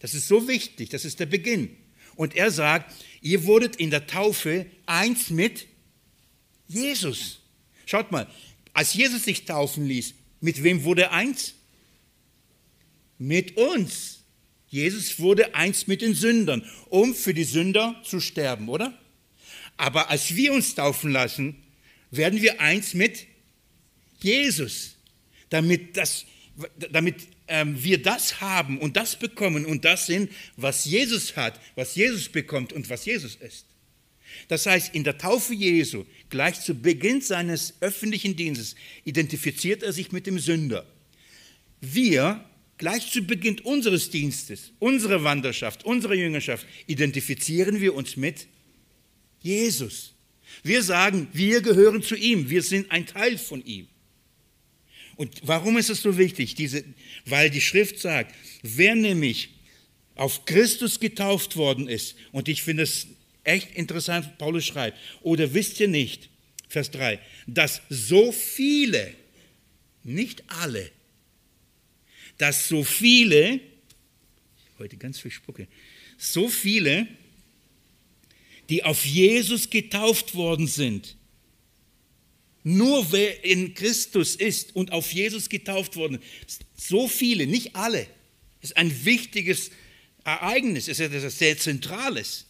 Das 0.00 0.14
ist 0.14 0.28
so 0.28 0.46
wichtig, 0.48 0.90
das 0.90 1.04
ist 1.04 1.20
der 1.20 1.26
Beginn. 1.26 1.76
Und 2.16 2.34
er 2.34 2.50
sagt, 2.50 2.94
ihr 3.20 3.44
wurdet 3.44 3.76
in 3.76 3.90
der 3.90 4.06
Taufe 4.06 4.66
eins 4.86 5.30
mit 5.30 5.66
Jesus. 6.66 7.40
Schaut 7.86 8.10
mal, 8.10 8.26
als 8.72 8.94
Jesus 8.94 9.24
sich 9.24 9.44
taufen 9.44 9.86
ließ, 9.86 10.14
mit 10.40 10.62
wem 10.62 10.84
wurde 10.84 11.02
er 11.02 11.12
eins? 11.12 11.54
Mit 13.18 13.56
uns. 13.56 14.22
Jesus 14.68 15.18
wurde 15.18 15.54
eins 15.54 15.86
mit 15.86 16.02
den 16.02 16.14
Sündern, 16.14 16.64
um 16.88 17.14
für 17.14 17.34
die 17.34 17.44
Sünder 17.44 18.00
zu 18.04 18.20
sterben, 18.20 18.68
oder? 18.68 18.96
Aber 19.76 20.10
als 20.10 20.34
wir 20.34 20.52
uns 20.52 20.74
taufen 20.74 21.10
lassen, 21.10 21.56
werden 22.10 22.42
wir 22.42 22.60
eins 22.60 22.94
mit 22.94 23.26
Jesus, 24.20 24.96
damit, 25.50 25.96
das, 25.96 26.24
damit 26.90 27.16
ähm, 27.48 27.82
wir 27.82 28.02
das 28.02 28.40
haben 28.40 28.78
und 28.78 28.96
das 28.96 29.18
bekommen 29.18 29.66
und 29.66 29.84
das 29.84 30.06
sind, 30.06 30.30
was 30.56 30.84
Jesus 30.84 31.36
hat, 31.36 31.60
was 31.74 31.94
Jesus 31.94 32.28
bekommt 32.28 32.72
und 32.72 32.88
was 32.90 33.04
Jesus 33.04 33.36
ist. 33.36 33.66
Das 34.48 34.66
heißt, 34.66 34.94
in 34.94 35.04
der 35.04 35.18
Taufe 35.18 35.54
Jesu, 35.54 36.04
gleich 36.28 36.60
zu 36.60 36.74
Beginn 36.74 37.20
seines 37.20 37.74
öffentlichen 37.80 38.36
Dienstes, 38.36 38.74
identifiziert 39.04 39.82
er 39.82 39.92
sich 39.92 40.12
mit 40.12 40.26
dem 40.26 40.38
Sünder. 40.38 40.86
Wir 41.80 42.44
Gleich 42.78 43.10
zu 43.10 43.22
Beginn 43.22 43.58
unseres 43.60 44.10
Dienstes, 44.10 44.72
unserer 44.78 45.24
Wanderschaft, 45.24 45.84
unserer 45.84 46.14
Jüngerschaft 46.14 46.66
identifizieren 46.86 47.80
wir 47.80 47.94
uns 47.94 48.16
mit 48.16 48.46
Jesus. 49.40 50.14
Wir 50.62 50.82
sagen, 50.82 51.28
wir 51.32 51.62
gehören 51.62 52.02
zu 52.02 52.16
ihm, 52.16 52.50
wir 52.50 52.62
sind 52.62 52.90
ein 52.90 53.06
Teil 53.06 53.38
von 53.38 53.64
ihm. 53.64 53.88
Und 55.16 55.40
warum 55.42 55.78
ist 55.78 55.88
es 55.88 56.02
so 56.02 56.18
wichtig? 56.18 56.54
Diese, 56.54 56.84
weil 57.24 57.48
die 57.48 57.62
Schrift 57.62 57.98
sagt, 57.98 58.34
wer 58.62 58.94
nämlich 58.94 59.50
auf 60.14 60.44
Christus 60.44 61.00
getauft 61.00 61.56
worden 61.56 61.88
ist, 61.88 62.16
und 62.32 62.48
ich 62.48 62.62
finde 62.62 62.82
es 62.82 63.06
echt 63.44 63.74
interessant, 63.74 64.36
Paulus 64.38 64.66
schreibt, 64.66 64.98
oder 65.22 65.54
wisst 65.54 65.80
ihr 65.80 65.88
nicht, 65.88 66.28
Vers 66.68 66.90
3, 66.90 67.18
dass 67.46 67.80
so 67.88 68.32
viele, 68.32 69.14
nicht 70.02 70.44
alle, 70.48 70.90
dass 72.38 72.68
so 72.68 72.84
viele, 72.84 73.60
heute 74.78 74.96
ganz 74.96 75.18
viel 75.18 75.30
Spucke, 75.30 75.68
so 76.18 76.48
viele, 76.48 77.06
die 78.68 78.84
auf 78.84 79.04
Jesus 79.04 79.70
getauft 79.70 80.34
worden 80.34 80.66
sind, 80.66 81.16
nur 82.62 83.12
wer 83.12 83.44
in 83.44 83.74
Christus 83.74 84.34
ist 84.34 84.74
und 84.74 84.90
auf 84.90 85.12
Jesus 85.12 85.48
getauft 85.48 85.94
worden 85.94 86.18
ist, 86.46 86.64
so 86.76 87.06
viele, 87.06 87.46
nicht 87.46 87.76
alle, 87.76 88.06
ist 88.60 88.76
ein 88.76 89.04
wichtiges 89.04 89.70
Ereignis, 90.24 90.88
ist 90.88 90.98
etwas 90.98 91.38
sehr 91.38 91.56
Zentrales. 91.56 92.46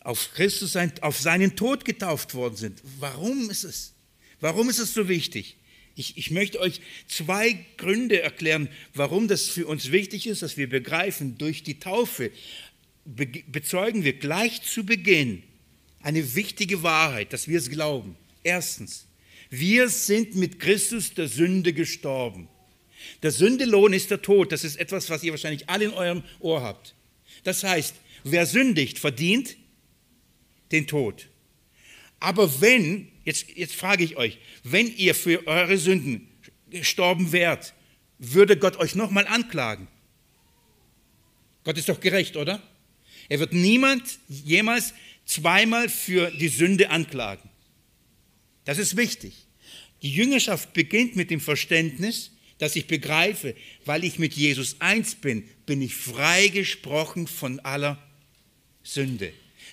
Auf 0.00 0.32
Christus, 0.32 0.76
auf 1.02 1.20
seinen 1.20 1.54
Tod 1.54 1.84
getauft 1.84 2.34
worden 2.34 2.56
sind. 2.56 2.80
Warum 2.98 3.50
ist 3.50 3.64
es? 3.64 3.92
Warum 4.40 4.70
ist 4.70 4.78
es 4.78 4.94
so 4.94 5.08
wichtig? 5.08 5.56
Ich, 5.94 6.16
ich, 6.16 6.30
möchte 6.30 6.58
euch 6.60 6.80
zwei 7.06 7.58
Gründe 7.76 8.22
erklären, 8.22 8.68
warum 8.94 9.28
das 9.28 9.48
für 9.48 9.66
uns 9.66 9.92
wichtig 9.92 10.26
ist, 10.26 10.42
dass 10.42 10.56
wir 10.56 10.68
begreifen, 10.68 11.36
durch 11.36 11.62
die 11.62 11.78
Taufe 11.78 12.30
be 13.04 13.26
bezeugen 13.26 14.04
wir 14.04 14.14
gleich 14.14 14.62
zu 14.62 14.84
Beginn 14.84 15.42
eine 16.02 16.34
wichtige 16.34 16.82
Wahrheit, 16.82 17.32
dass 17.32 17.48
wir 17.48 17.58
es 17.58 17.70
glauben. 17.70 18.16
Erstens, 18.42 19.06
wir 19.50 19.88
sind 19.88 20.34
mit 20.34 20.58
Christus 20.58 21.14
der 21.14 21.28
Sünde 21.28 21.72
gestorben. 21.72 22.48
Der 23.22 23.30
Sündelohn 23.30 23.92
ist 23.92 24.10
der 24.10 24.22
Tod. 24.22 24.52
Das 24.52 24.64
ist 24.64 24.76
etwas, 24.76 25.10
was 25.10 25.22
ihr 25.22 25.32
wahrscheinlich 25.32 25.68
alle 25.68 25.84
in 25.86 25.92
eurem 25.92 26.22
Ohr 26.40 26.62
habt. 26.62 26.94
Das 27.44 27.62
heißt, 27.62 27.94
wer 28.24 28.46
sündigt, 28.46 28.98
verdient 28.98 29.56
den 30.70 30.86
Tod. 30.86 31.28
Aber 32.18 32.60
wenn, 32.60 33.08
jetzt, 33.24 33.46
jetzt 33.56 33.74
frage 33.74 34.04
ich 34.04 34.16
euch, 34.16 34.38
wenn 34.64 34.94
ihr 34.96 35.14
für 35.14 35.46
eure 35.46 35.78
Sünden 35.78 36.28
gestorben 36.70 37.32
wärt, 37.32 37.74
würde 38.18 38.56
Gott 38.56 38.76
euch 38.76 38.94
nochmal 38.94 39.26
anklagen? 39.26 39.88
Gott 41.64 41.78
ist 41.78 41.88
doch 41.88 42.00
gerecht, 42.00 42.36
oder? 42.36 42.62
Er 43.28 43.38
wird 43.38 43.52
niemand 43.52 44.18
jemals 44.28 44.94
zweimal 45.24 45.88
für 45.88 46.30
die 46.30 46.48
Sünde 46.48 46.90
anklagen. 46.90 47.48
Das 48.64 48.78
ist 48.78 48.96
wichtig. 48.96 49.34
Die 50.02 50.12
Jüngerschaft 50.12 50.72
beginnt 50.72 51.16
mit 51.16 51.30
dem 51.30 51.40
Verständnis, 51.40 52.32
dass 52.58 52.76
ich 52.76 52.86
begreife, 52.86 53.56
weil 53.84 54.04
ich 54.04 54.18
mit 54.18 54.34
Jesus 54.34 54.76
eins 54.80 55.14
bin, 55.14 55.48
bin 55.66 55.82
ich 55.82 55.94
freigesprochen 55.94 57.26
von 57.26 57.60
aller 57.60 58.02
Sünde. 58.82 59.32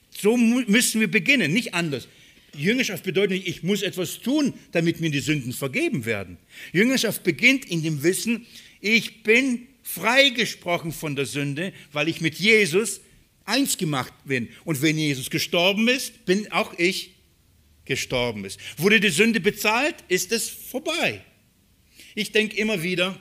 So 0.10 0.38
müssen 0.38 1.02
wir 1.02 1.10
beginnen, 1.10 1.54
nicht 1.54 1.74
anders. 1.74 2.08
Jüngerschaft 2.56 3.04
bedeutet 3.04 3.32
nicht, 3.32 3.48
ich 3.48 3.64
muss 3.64 3.82
etwas 3.82 4.20
tun, 4.20 4.54
damit 4.72 5.00
mir 5.00 5.12
die 5.12 5.20
Sünden 5.20 5.54
vergeben 5.54 6.06
werden. 6.06 6.38
Jüngerschaft 6.74 7.24
beginnt 7.24 7.66
in 7.66 7.84
dem 7.84 8.04
Wissen, 8.04 8.46
ich 8.82 9.24
bin 9.24 9.68
freigesprochen 9.84 10.92
von 10.92 11.16
der 11.16 11.26
Sünde, 11.26 11.74
weil 11.92 12.08
ich 12.08 12.22
mit 12.22 12.36
Jesus 12.36 13.02
eins 13.46 13.78
gemacht 13.78 14.14
bin. 14.26 14.50
Und 14.64 14.82
wenn 14.82 14.98
Jesus 14.98 15.30
gestorben 15.30 15.88
ist, 15.88 16.26
bin 16.26 16.52
auch 16.52 16.78
ich 16.78 17.16
gestorben 17.86 18.46
ist. 18.46 18.60
Wurde 18.78 19.00
die 19.00 19.10
Sünde 19.10 19.40
bezahlt, 19.40 19.96
ist 20.08 20.32
es 20.32 20.48
vorbei. 20.48 21.22
Ich 22.16 22.32
denke 22.32 22.56
immer 22.58 22.84
wieder 22.84 23.20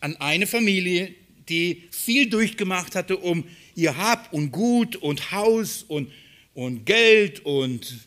an 0.00 0.16
eine 0.16 0.46
Familie, 0.46 1.14
die 1.48 1.84
viel 1.90 2.28
durchgemacht 2.28 2.94
hatte, 2.94 3.16
um 3.16 3.44
ihr 3.74 3.96
Hab 3.96 4.32
und 4.32 4.52
Gut 4.52 4.96
und 4.96 5.32
Haus 5.32 5.82
und, 5.82 6.10
und 6.54 6.86
Geld 6.86 7.44
und 7.44 8.06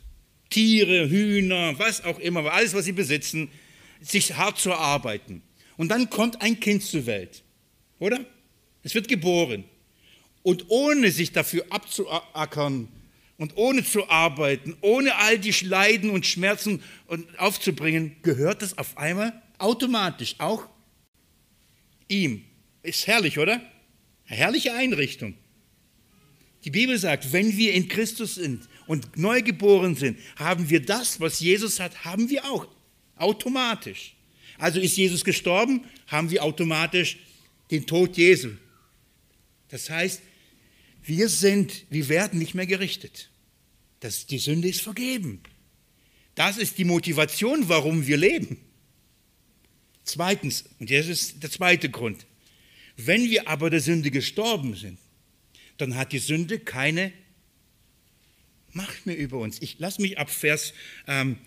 Tiere, 0.50 1.10
Hühner, 1.10 1.78
was 1.78 2.04
auch 2.04 2.20
immer, 2.20 2.52
alles, 2.52 2.74
was 2.74 2.86
sie 2.86 2.92
besitzen, 2.92 3.50
sich 4.02 4.36
hart 4.36 4.58
zu 4.58 4.70
erarbeiten. 4.70 5.42
Und 5.76 5.90
dann 5.90 6.10
kommt 6.10 6.42
ein 6.42 6.60
Kind 6.60 6.84
zur 6.84 7.06
Welt, 7.06 7.44
oder? 8.00 8.26
Es 8.84 8.96
wird 8.96 9.08
geboren. 9.08 9.64
Und 10.44 10.66
ohne 10.70 11.12
sich 11.12 11.32
dafür 11.32 11.66
abzuackern 11.70 12.88
und 13.38 13.58
ohne 13.58 13.84
zu 13.84 14.10
arbeiten, 14.10 14.78
ohne 14.82 15.16
all 15.16 15.38
die 15.38 15.52
Leiden 15.66 16.10
und 16.10 16.26
Schmerzen 16.26 16.82
aufzubringen, 17.38 18.16
gehört 18.22 18.62
das 18.62 18.78
auf 18.78 18.98
einmal 18.98 19.42
automatisch 19.58 20.36
auch 20.38 20.68
ihm. 22.08 22.46
Ist 22.82 23.08
herrlich, 23.08 23.38
oder? 23.38 23.62
Eine 24.28 24.38
herrliche 24.38 24.74
Einrichtung. 24.74 25.36
Die 26.64 26.72
Bibel 26.72 26.98
sagt, 26.98 27.32
wenn 27.34 27.56
wir 27.58 27.74
in 27.74 27.88
Christus 27.88 28.36
sind 28.36 28.68
und 28.88 29.18
neu 29.18 29.42
geboren 29.42 29.96
sind, 29.96 30.18
haben 30.36 30.70
wir 30.70 30.82
das, 30.82 31.20
was 31.20 31.40
Jesus 31.40 31.80
hat, 31.80 32.06
haben 32.06 32.30
wir 32.30 32.46
auch. 32.46 32.68
Automatisch. 33.16 34.16
Also 34.58 34.80
ist 34.80 34.98
Jesus 34.98 35.24
gestorben, 35.24 35.84
haben 36.08 36.32
wir 36.32 36.44
automatisch 36.44 37.18
den 37.70 37.86
Tod 37.86 38.18
Jesu. 38.18 38.50
Das 39.70 39.90
heißt, 39.90 40.22
wir 41.04 41.30
sind, 41.30 41.86
wir 41.90 42.10
werden 42.10 42.40
nicht 42.40 42.56
mehr 42.56 42.66
gerichtet. 42.66 43.30
Das, 44.00 44.26
die 44.26 44.40
Sünde 44.40 44.68
ist 44.68 44.82
vergeben. 44.82 45.42
Das 46.36 46.58
ist 46.58 46.78
die 46.78 46.86
Motivation, 46.86 47.68
warum 47.70 48.06
wir 48.06 48.18
leben. 48.18 48.58
Zweitens, 50.04 50.66
und 50.80 50.90
das 50.92 51.08
ist 51.08 51.44
der 51.44 51.52
zweite 51.52 51.90
Grund, 51.90 52.26
wenn 52.96 53.30
wir 53.30 53.48
aber 53.48 53.70
der 53.70 53.82
Sünde 53.82 54.12
gestorben 54.12 54.76
sind, 54.76 55.00
dann 55.78 55.96
hat 55.96 56.12
die 56.12 56.20
Sünde 56.20 56.60
keine 56.60 57.12
Macht 58.78 59.08
mehr 59.08 59.18
über 59.18 59.40
uns. 59.40 59.60
Ich 59.60 59.80
lasse 59.80 60.00
mich 60.04 60.20
ab 60.20 60.30
Vers 60.30 60.72
ähm, 61.08 61.38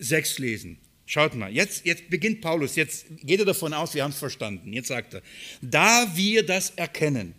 6 0.00 0.40
lesen. 0.40 0.78
Schaut 1.06 1.36
mal, 1.36 1.52
jetzt, 1.52 1.86
jetzt 1.86 2.10
beginnt 2.10 2.40
Paulus, 2.40 2.74
jetzt 2.74 3.06
geht 3.22 3.38
er 3.38 3.46
davon 3.46 3.72
aus, 3.72 3.94
wir 3.94 4.02
haben 4.02 4.10
es 4.10 4.18
verstanden. 4.18 4.72
Jetzt 4.72 4.88
sagt 4.88 5.14
er, 5.14 5.22
da 5.62 6.10
wir 6.16 6.44
das 6.44 6.70
erkennen, 6.70 7.34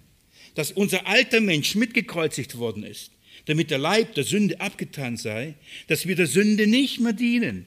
dass 0.56 0.72
unser 0.72 1.06
alter 1.06 1.42
Mensch 1.42 1.76
mitgekreuzigt 1.76 2.58
worden 2.58 2.84
ist, 2.84 3.12
damit 3.46 3.72
der 3.72 3.78
Leib 3.78 4.16
der 4.16 4.24
Sünde 4.24 4.62
abgetan 4.62 5.18
sei, 5.18 5.56
dass 5.88 6.08
wir 6.08 6.16
der 6.16 6.28
Sünde 6.28 6.66
nicht 6.66 7.02
mehr 7.02 7.14
dienen. 7.14 7.66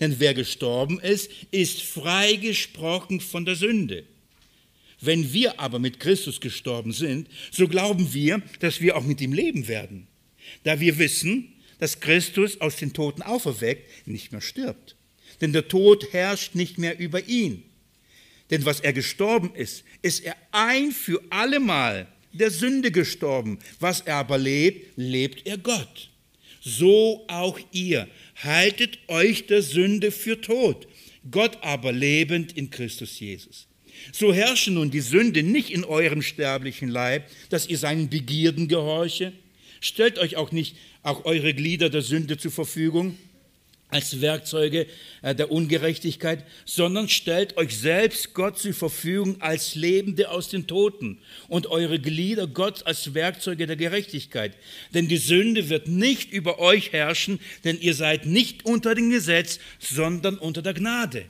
Denn 0.00 0.18
wer 0.18 0.32
gestorben 0.32 1.00
ist, 1.00 1.30
ist 1.50 1.82
freigesprochen 1.82 3.20
von 3.20 3.44
der 3.44 3.56
Sünde. 3.56 4.04
Wenn 5.02 5.34
wir 5.34 5.60
aber 5.60 5.78
mit 5.80 6.00
Christus 6.00 6.40
gestorben 6.40 6.92
sind, 6.92 7.28
so 7.50 7.68
glauben 7.68 8.14
wir, 8.14 8.40
dass 8.60 8.80
wir 8.80 8.96
auch 8.96 9.04
mit 9.04 9.20
ihm 9.20 9.34
leben 9.34 9.68
werden, 9.68 10.06
da 10.64 10.80
wir 10.80 10.98
wissen, 10.98 11.52
dass 11.78 12.00
Christus 12.00 12.60
aus 12.60 12.76
den 12.76 12.92
Toten 12.92 13.22
auferweckt 13.22 14.06
nicht 14.06 14.32
mehr 14.32 14.40
stirbt. 14.40 14.96
Denn 15.40 15.52
der 15.52 15.68
Tod 15.68 16.12
herrscht 16.12 16.54
nicht 16.54 16.78
mehr 16.78 16.98
über 16.98 17.26
ihn. 17.28 17.62
Denn 18.50 18.64
was 18.64 18.80
er 18.80 18.92
gestorben 18.92 19.54
ist, 19.54 19.84
ist 20.02 20.24
er 20.24 20.36
ein 20.52 20.92
für 20.92 21.20
allemal 21.30 22.06
der 22.32 22.50
Sünde 22.50 22.90
gestorben. 22.90 23.58
Was 23.80 24.02
er 24.02 24.16
aber 24.16 24.38
lebt, 24.38 24.96
lebt 24.96 25.46
er 25.46 25.58
Gott. 25.58 26.10
So 26.60 27.24
auch 27.28 27.58
ihr. 27.72 28.08
Haltet 28.36 28.98
euch 29.08 29.46
der 29.46 29.62
Sünde 29.62 30.10
für 30.10 30.40
tot, 30.40 30.86
Gott 31.30 31.58
aber 31.62 31.92
lebend 31.92 32.56
in 32.56 32.70
Christus 32.70 33.18
Jesus. 33.18 33.66
So 34.12 34.32
herrsche 34.32 34.70
nun 34.70 34.90
die 34.90 35.00
Sünde 35.00 35.42
nicht 35.42 35.70
in 35.70 35.84
eurem 35.84 36.22
sterblichen 36.22 36.88
Leib, 36.88 37.30
dass 37.48 37.66
ihr 37.66 37.78
seinen 37.78 38.10
Begierden 38.10 38.68
gehorche. 38.68 39.32
Stellt 39.80 40.18
euch 40.18 40.36
auch 40.36 40.52
nicht 40.52 40.76
auch 41.02 41.24
eure 41.24 41.54
Glieder 41.54 41.90
der 41.90 42.02
Sünde 42.02 42.38
zur 42.38 42.50
Verfügung 42.50 43.16
als 43.88 44.20
Werkzeuge 44.20 44.86
äh, 45.22 45.34
der 45.34 45.50
Ungerechtigkeit, 45.52 46.44
sondern 46.64 47.08
stellt 47.08 47.56
euch 47.56 47.76
selbst 47.76 48.34
Gott 48.34 48.58
zur 48.58 48.74
Verfügung 48.74 49.40
als 49.40 49.76
Lebende 49.76 50.30
aus 50.30 50.48
den 50.48 50.66
Toten 50.66 51.18
und 51.48 51.68
eure 51.68 52.00
Glieder 52.00 52.48
Gott 52.48 52.84
als 52.86 53.14
Werkzeuge 53.14 53.66
der 53.66 53.76
Gerechtigkeit. 53.76 54.56
Denn 54.92 55.06
die 55.06 55.18
Sünde 55.18 55.68
wird 55.68 55.86
nicht 55.86 56.32
über 56.32 56.58
euch 56.58 56.92
herrschen, 56.92 57.38
denn 57.64 57.80
ihr 57.80 57.94
seid 57.94 58.26
nicht 58.26 58.64
unter 58.64 58.94
dem 58.94 59.10
Gesetz, 59.10 59.60
sondern 59.78 60.36
unter 60.36 60.62
der 60.62 60.74
Gnade. 60.74 61.26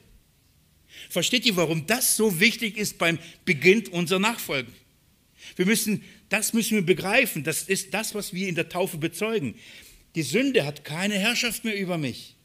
Versteht 1.11 1.45
ihr, 1.45 1.57
warum 1.57 1.87
das 1.87 2.17
so 2.17 2.41
wichtig 2.41 2.79
ist 2.79 2.97
beim 2.99 3.19
Beginn 3.45 3.87
unserer 3.89 4.19
Nachfolge? 4.19 4.73
Wir 5.57 5.67
müssen, 5.67 6.03
das 6.29 6.53
müssen 6.53 6.77
wir 6.77 6.87
begreifen. 6.87 7.45
Das 7.45 7.62
ist 7.62 7.95
das, 7.95 8.14
was 8.14 8.33
wir 8.33 8.49
in 8.49 8.55
der 8.55 8.68
Taufe 8.68 8.99
bezeugen. 8.99 9.55
Die 10.14 10.22
Sünde 10.22 10.64
hat 10.64 10.85
keine 10.85 11.18
Herrschaft 11.18 11.64
mehr 11.64 11.79
über 11.79 11.99
mich. 11.99 12.37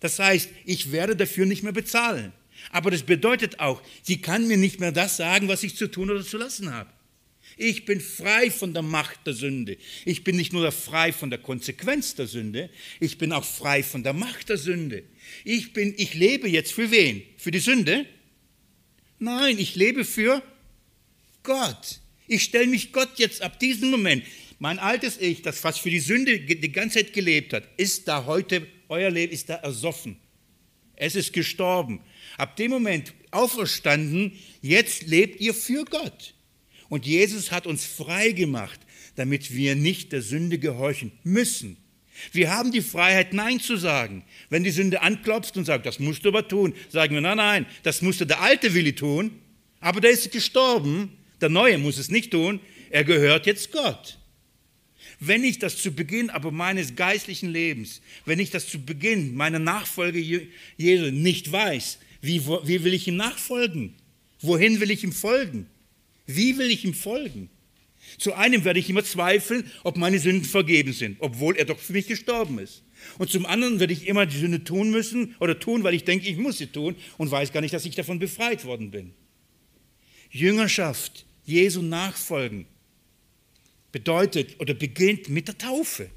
Das 0.00 0.18
heißt, 0.18 0.50
ich 0.64 0.92
werde 0.92 1.16
dafür 1.16 1.46
nicht 1.46 1.62
mehr 1.62 1.72
bezahlen. 1.72 2.32
Aber 2.70 2.90
das 2.90 3.02
bedeutet 3.02 3.60
auch, 3.60 3.82
sie 4.02 4.20
kann 4.20 4.48
mir 4.48 4.56
nicht 4.56 4.80
mehr 4.80 4.92
das 4.92 5.16
sagen, 5.16 5.48
was 5.48 5.62
ich 5.62 5.76
zu 5.76 5.86
tun 5.86 6.10
oder 6.10 6.24
zu 6.24 6.36
lassen 6.36 6.72
habe. 6.72 6.90
Ich 7.56 7.86
bin 7.86 8.00
frei 8.00 8.50
von 8.50 8.74
der 8.74 8.82
Macht 8.82 9.26
der 9.26 9.32
Sünde. 9.32 9.78
Ich 10.04 10.24
bin 10.24 10.36
nicht 10.36 10.52
nur 10.52 10.70
frei 10.72 11.12
von 11.12 11.30
der 11.30 11.38
Konsequenz 11.38 12.14
der 12.14 12.26
Sünde, 12.26 12.68
ich 13.00 13.16
bin 13.16 13.32
auch 13.32 13.44
frei 13.44 13.82
von 13.82 14.02
der 14.02 14.12
Macht 14.12 14.50
der 14.50 14.58
Sünde. 14.58 15.04
Ich, 15.44 15.72
bin, 15.72 15.94
ich 15.96 16.12
lebe 16.14 16.48
jetzt 16.48 16.72
für 16.72 16.90
wen? 16.90 17.22
Für 17.38 17.50
die 17.50 17.60
Sünde? 17.60 18.04
Nein, 19.18 19.58
ich 19.58 19.74
lebe 19.74 20.04
für 20.04 20.42
Gott. 21.42 22.00
Ich 22.28 22.42
stelle 22.42 22.66
mich 22.66 22.92
Gott 22.92 23.18
jetzt 23.18 23.42
ab 23.42 23.58
diesem 23.60 23.90
Moment. 23.90 24.24
Mein 24.58 24.78
altes 24.78 25.18
Ich, 25.18 25.42
das 25.42 25.60
fast 25.60 25.80
für 25.80 25.90
die 25.90 26.00
Sünde 26.00 26.40
die 26.40 26.72
ganze 26.72 26.98
Zeit 26.98 27.12
gelebt 27.12 27.52
hat, 27.52 27.68
ist 27.76 28.08
da 28.08 28.24
heute, 28.24 28.66
euer 28.88 29.10
Leben 29.10 29.32
ist 29.32 29.48
da 29.48 29.56
ersoffen. 29.56 30.16
Es 30.96 31.14
ist 31.14 31.32
gestorben. 31.32 32.00
Ab 32.38 32.56
dem 32.56 32.70
Moment 32.70 33.12
auferstanden, 33.30 34.32
jetzt 34.62 35.06
lebt 35.06 35.40
ihr 35.40 35.54
für 35.54 35.84
Gott. 35.84 36.34
Und 36.88 37.04
Jesus 37.04 37.52
hat 37.52 37.66
uns 37.66 37.84
frei 37.84 38.30
gemacht, 38.30 38.80
damit 39.14 39.54
wir 39.54 39.76
nicht 39.76 40.12
der 40.12 40.22
Sünde 40.22 40.58
gehorchen 40.58 41.12
müssen. 41.22 41.76
Wir 42.32 42.50
haben 42.50 42.72
die 42.72 42.80
Freiheit, 42.80 43.34
Nein 43.34 43.60
zu 43.60 43.76
sagen. 43.76 44.24
Wenn 44.48 44.64
die 44.64 44.70
Sünde 44.70 45.02
anklopft 45.02 45.56
und 45.58 45.66
sagt, 45.66 45.84
das 45.84 45.98
musst 45.98 46.24
du 46.24 46.30
aber 46.30 46.48
tun, 46.48 46.74
sagen 46.88 47.14
wir, 47.14 47.20
nein, 47.20 47.36
nein, 47.36 47.66
das 47.82 48.00
musste 48.00 48.26
der 48.26 48.40
alte 48.40 48.72
Willi 48.72 48.94
tun, 48.94 49.32
aber 49.80 50.00
der 50.00 50.12
ist 50.12 50.32
gestorben, 50.32 51.12
der 51.40 51.48
Neue 51.48 51.78
muss 51.78 51.98
es 51.98 52.10
nicht 52.10 52.30
tun, 52.30 52.60
er 52.90 53.04
gehört 53.04 53.46
jetzt 53.46 53.72
Gott. 53.72 54.18
Wenn 55.18 55.44
ich 55.44 55.58
das 55.58 55.80
zu 55.80 55.92
Beginn 55.92 56.30
aber 56.30 56.50
meines 56.50 56.94
geistlichen 56.94 57.50
Lebens, 57.50 58.02
wenn 58.24 58.38
ich 58.38 58.50
das 58.50 58.68
zu 58.68 58.84
Beginn 58.84 59.34
meiner 59.34 59.58
Nachfolge 59.58 60.18
Jesu 60.76 61.10
nicht 61.10 61.50
weiß, 61.50 61.98
wie, 62.20 62.46
wie 62.46 62.84
will 62.84 62.94
ich 62.94 63.08
ihm 63.08 63.16
nachfolgen? 63.16 63.94
Wohin 64.40 64.80
will 64.80 64.90
ich 64.90 65.04
ihm 65.04 65.12
folgen? 65.12 65.66
Wie 66.26 66.58
will 66.58 66.70
ich 66.70 66.84
ihm 66.84 66.94
folgen? 66.94 67.48
Zu 68.18 68.34
einem 68.34 68.64
werde 68.64 68.78
ich 68.78 68.88
immer 68.88 69.04
zweifeln, 69.04 69.70
ob 69.82 69.96
meine 69.96 70.18
Sünden 70.18 70.44
vergeben 70.44 70.92
sind, 70.92 71.16
obwohl 71.20 71.56
er 71.56 71.64
doch 71.64 71.78
für 71.78 71.92
mich 71.92 72.06
gestorben 72.06 72.58
ist. 72.58 72.82
Und 73.18 73.30
zum 73.30 73.46
anderen 73.46 73.80
werde 73.80 73.92
ich 73.92 74.06
immer 74.06 74.26
die 74.26 74.38
Sünde 74.38 74.64
tun 74.64 74.90
müssen 74.90 75.34
oder 75.40 75.58
tun, 75.58 75.82
weil 75.82 75.94
ich 75.94 76.04
denke, 76.04 76.28
ich 76.28 76.36
muss 76.36 76.58
sie 76.58 76.66
tun 76.66 76.96
und 77.18 77.30
weiß 77.30 77.52
gar 77.52 77.60
nicht, 77.60 77.74
dass 77.74 77.84
ich 77.84 77.94
davon 77.94 78.18
befreit 78.18 78.64
worden 78.64 78.90
bin. 78.90 79.12
Jüngerschaft, 80.30 81.25
Jesu 81.46 81.82
nachfolgen, 81.82 82.66
bedeutet 83.92 84.60
oder 84.60 84.74
beginnt 84.74 85.28
mit 85.28 85.48
der 85.48 85.56
Taufe. 85.56 86.10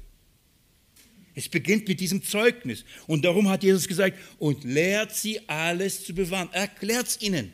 Es 1.34 1.48
beginnt 1.48 1.88
mit 1.88 2.00
diesem 2.00 2.22
Zeugnis. 2.22 2.84
Und 3.06 3.24
darum 3.24 3.48
hat 3.48 3.62
Jesus 3.62 3.88
gesagt, 3.88 4.18
und 4.38 4.64
lehrt 4.64 5.14
sie 5.14 5.48
alles 5.48 6.04
zu 6.04 6.14
bewahren. 6.14 6.52
Erklärt 6.52 7.06
es 7.06 7.22
ihnen. 7.22 7.52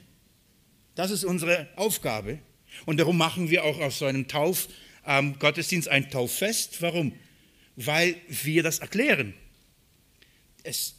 Das 0.94 1.10
ist 1.10 1.24
unsere 1.24 1.68
Aufgabe. 1.76 2.38
Und 2.86 2.98
darum 2.98 3.16
machen 3.16 3.50
wir 3.50 3.64
auch 3.64 3.78
aus 3.78 3.98
so 3.98 4.06
einem 4.06 4.26
Taufgottesdienst 4.26 5.88
ähm, 5.88 5.92
ein 5.92 6.10
Tauffest. 6.10 6.80
Warum? 6.82 7.12
Weil 7.76 8.16
wir 8.28 8.62
das 8.62 8.78
erklären. 8.78 9.34
Es, 10.62 10.94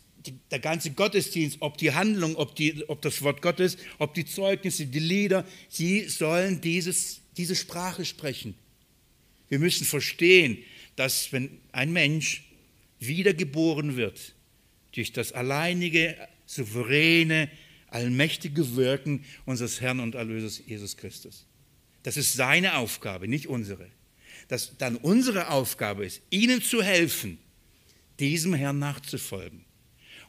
der 0.51 0.59
ganze 0.59 0.91
Gottesdienst, 0.91 1.57
ob 1.61 1.77
die 1.77 1.93
Handlung, 1.93 2.35
ob, 2.35 2.55
die, 2.55 2.87
ob 2.89 3.01
das 3.01 3.21
Wort 3.21 3.41
Gottes, 3.41 3.77
ob 3.99 4.13
die 4.13 4.25
Zeugnisse, 4.25 4.85
die 4.85 4.99
Lieder, 4.99 5.45
sie 5.69 6.07
sollen 6.07 6.61
dieses, 6.61 7.21
diese 7.37 7.55
Sprache 7.55 8.05
sprechen. 8.05 8.55
Wir 9.49 9.59
müssen 9.59 9.85
verstehen, 9.85 10.57
dass 10.95 11.31
wenn 11.31 11.59
ein 11.71 11.93
Mensch 11.93 12.43
wiedergeboren 12.99 13.95
wird, 13.95 14.33
durch 14.91 15.13
das 15.13 15.31
alleinige, 15.31 16.17
souveräne, 16.45 17.49
allmächtige 17.89 18.75
Wirken 18.75 19.23
unseres 19.45 19.79
Herrn 19.79 19.99
und 19.99 20.15
Erlösers 20.15 20.61
Jesus 20.65 20.97
Christus. 20.97 21.45
Das 22.03 22.17
ist 22.17 22.33
seine 22.33 22.77
Aufgabe, 22.77 23.27
nicht 23.27 23.47
unsere. 23.47 23.87
Dass 24.47 24.77
dann 24.77 24.95
unsere 24.95 25.49
Aufgabe 25.49 26.05
ist, 26.05 26.21
ihnen 26.29 26.61
zu 26.61 26.81
helfen, 26.81 27.37
diesem 28.19 28.53
Herrn 28.53 28.79
nachzufolgen. 28.79 29.66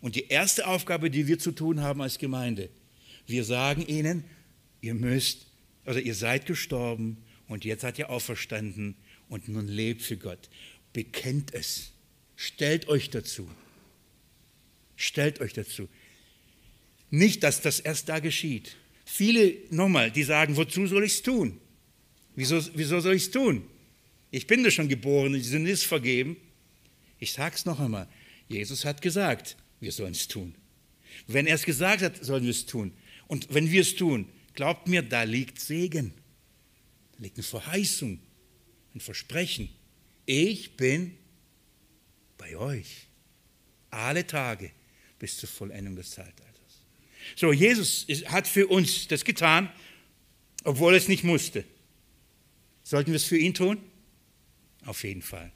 Und 0.01 0.15
die 0.15 0.29
erste 0.29 0.67
Aufgabe, 0.67 1.11
die 1.11 1.27
wir 1.27 1.39
zu 1.39 1.53
tun 1.53 1.83
haben 1.83 2.01
als 2.03 2.19
Gemeinde, 2.19 2.71
wir 3.27 3.45
sagen 3.45 3.87
ihnen, 3.87 4.25
ihr 4.81 4.95
müsst, 4.95 5.47
also 5.85 6.01
ihr 6.01 6.15
seid 6.15 6.47
gestorben 6.47 7.19
und 7.47 7.65
jetzt 7.65 7.83
seid 7.83 7.99
ihr 7.99 8.11
auferstanden 8.11 8.97
und 9.29 9.49
nun 9.49 9.69
lebt 9.69 10.03
für 10.03 10.17
Gott. 10.17 10.49
Bekennt 10.93 11.53
es. 11.53 11.93
Stellt 12.37 12.89
euch 12.89 13.11
dazu. 13.11 13.49
Stellt 14.97 15.41
euch 15.41 15.53
dazu. 15.53 15.89
Nicht, 17.11 17.43
dass 17.43 17.61
das 17.61 17.81
erst 17.81 18.09
da 18.09 18.19
geschieht. 18.21 18.77
Viele, 19.05 19.57
nochmal, 19.71 20.11
die 20.11 20.23
sagen, 20.23 20.57
wozu 20.57 20.87
soll 20.87 21.05
ich 21.05 21.15
es 21.15 21.23
tun? 21.23 21.61
Wieso, 22.37 22.61
wieso 22.75 23.01
soll 23.01 23.15
ich 23.15 23.25
es 23.25 23.31
tun? 23.31 23.65
Ich 24.31 24.47
bin 24.47 24.63
da 24.63 24.71
schon 24.71 24.89
geboren, 24.89 25.33
die 25.33 25.41
Sünde 25.41 25.71
ist 25.71 25.85
vergeben. 25.85 26.37
Ich 27.19 27.33
sage 27.33 27.55
es 27.57 27.65
noch 27.65 27.81
einmal. 27.81 28.09
Jesus 28.49 28.85
hat 28.85 29.03
gesagt, 29.03 29.57
wir 29.81 29.93
sollen 29.93 30.13
es 30.13 30.29
tun. 30.29 30.55
Wenn 31.27 31.47
er 31.47 31.55
es 31.55 31.65
gesagt 31.65 32.03
hat, 32.03 32.25
sollen 32.25 32.45
wir 32.45 32.51
es 32.51 32.67
tun. 32.67 32.93
Und 33.27 33.53
wenn 33.53 33.71
wir 33.71 33.83
es 33.83 33.97
tun, 33.97 34.29
glaubt 34.55 34.89
mir, 34.89 35.03
da 35.03 35.23
liegt 35.23 35.61
Segen. 35.61 36.13
Da 37.13 37.23
liegt 37.23 37.37
eine 37.37 37.45
Verheißung, 37.45 38.21
ein 38.95 39.01
Versprechen. 39.01 39.69
Ich 40.27 40.77
bin 40.77 41.17
bei 42.37 42.57
euch 42.57 43.07
alle 43.91 44.27
Tage 44.27 44.71
bis 45.19 45.37
zur 45.37 45.49
Vollendung 45.49 45.97
des 45.97 46.11
Zeitalters. 46.11 46.45
So, 47.37 47.53
Jesus 47.53 48.07
hat 48.27 48.47
für 48.47 48.67
uns 48.69 49.09
das 49.09 49.25
getan, 49.25 49.71
obwohl 50.65 50.95
er 50.95 50.99
es 50.99 51.09
nicht 51.09 51.25
musste. 51.25 51.65
Sollten 52.85 53.11
wir 53.11 53.17
es 53.17 53.25
für 53.25 53.37
ihn 53.37 53.55
tun? 53.55 53.79
Auf 54.87 55.05
jeden 55.05 55.23
Fall. 55.23 55.53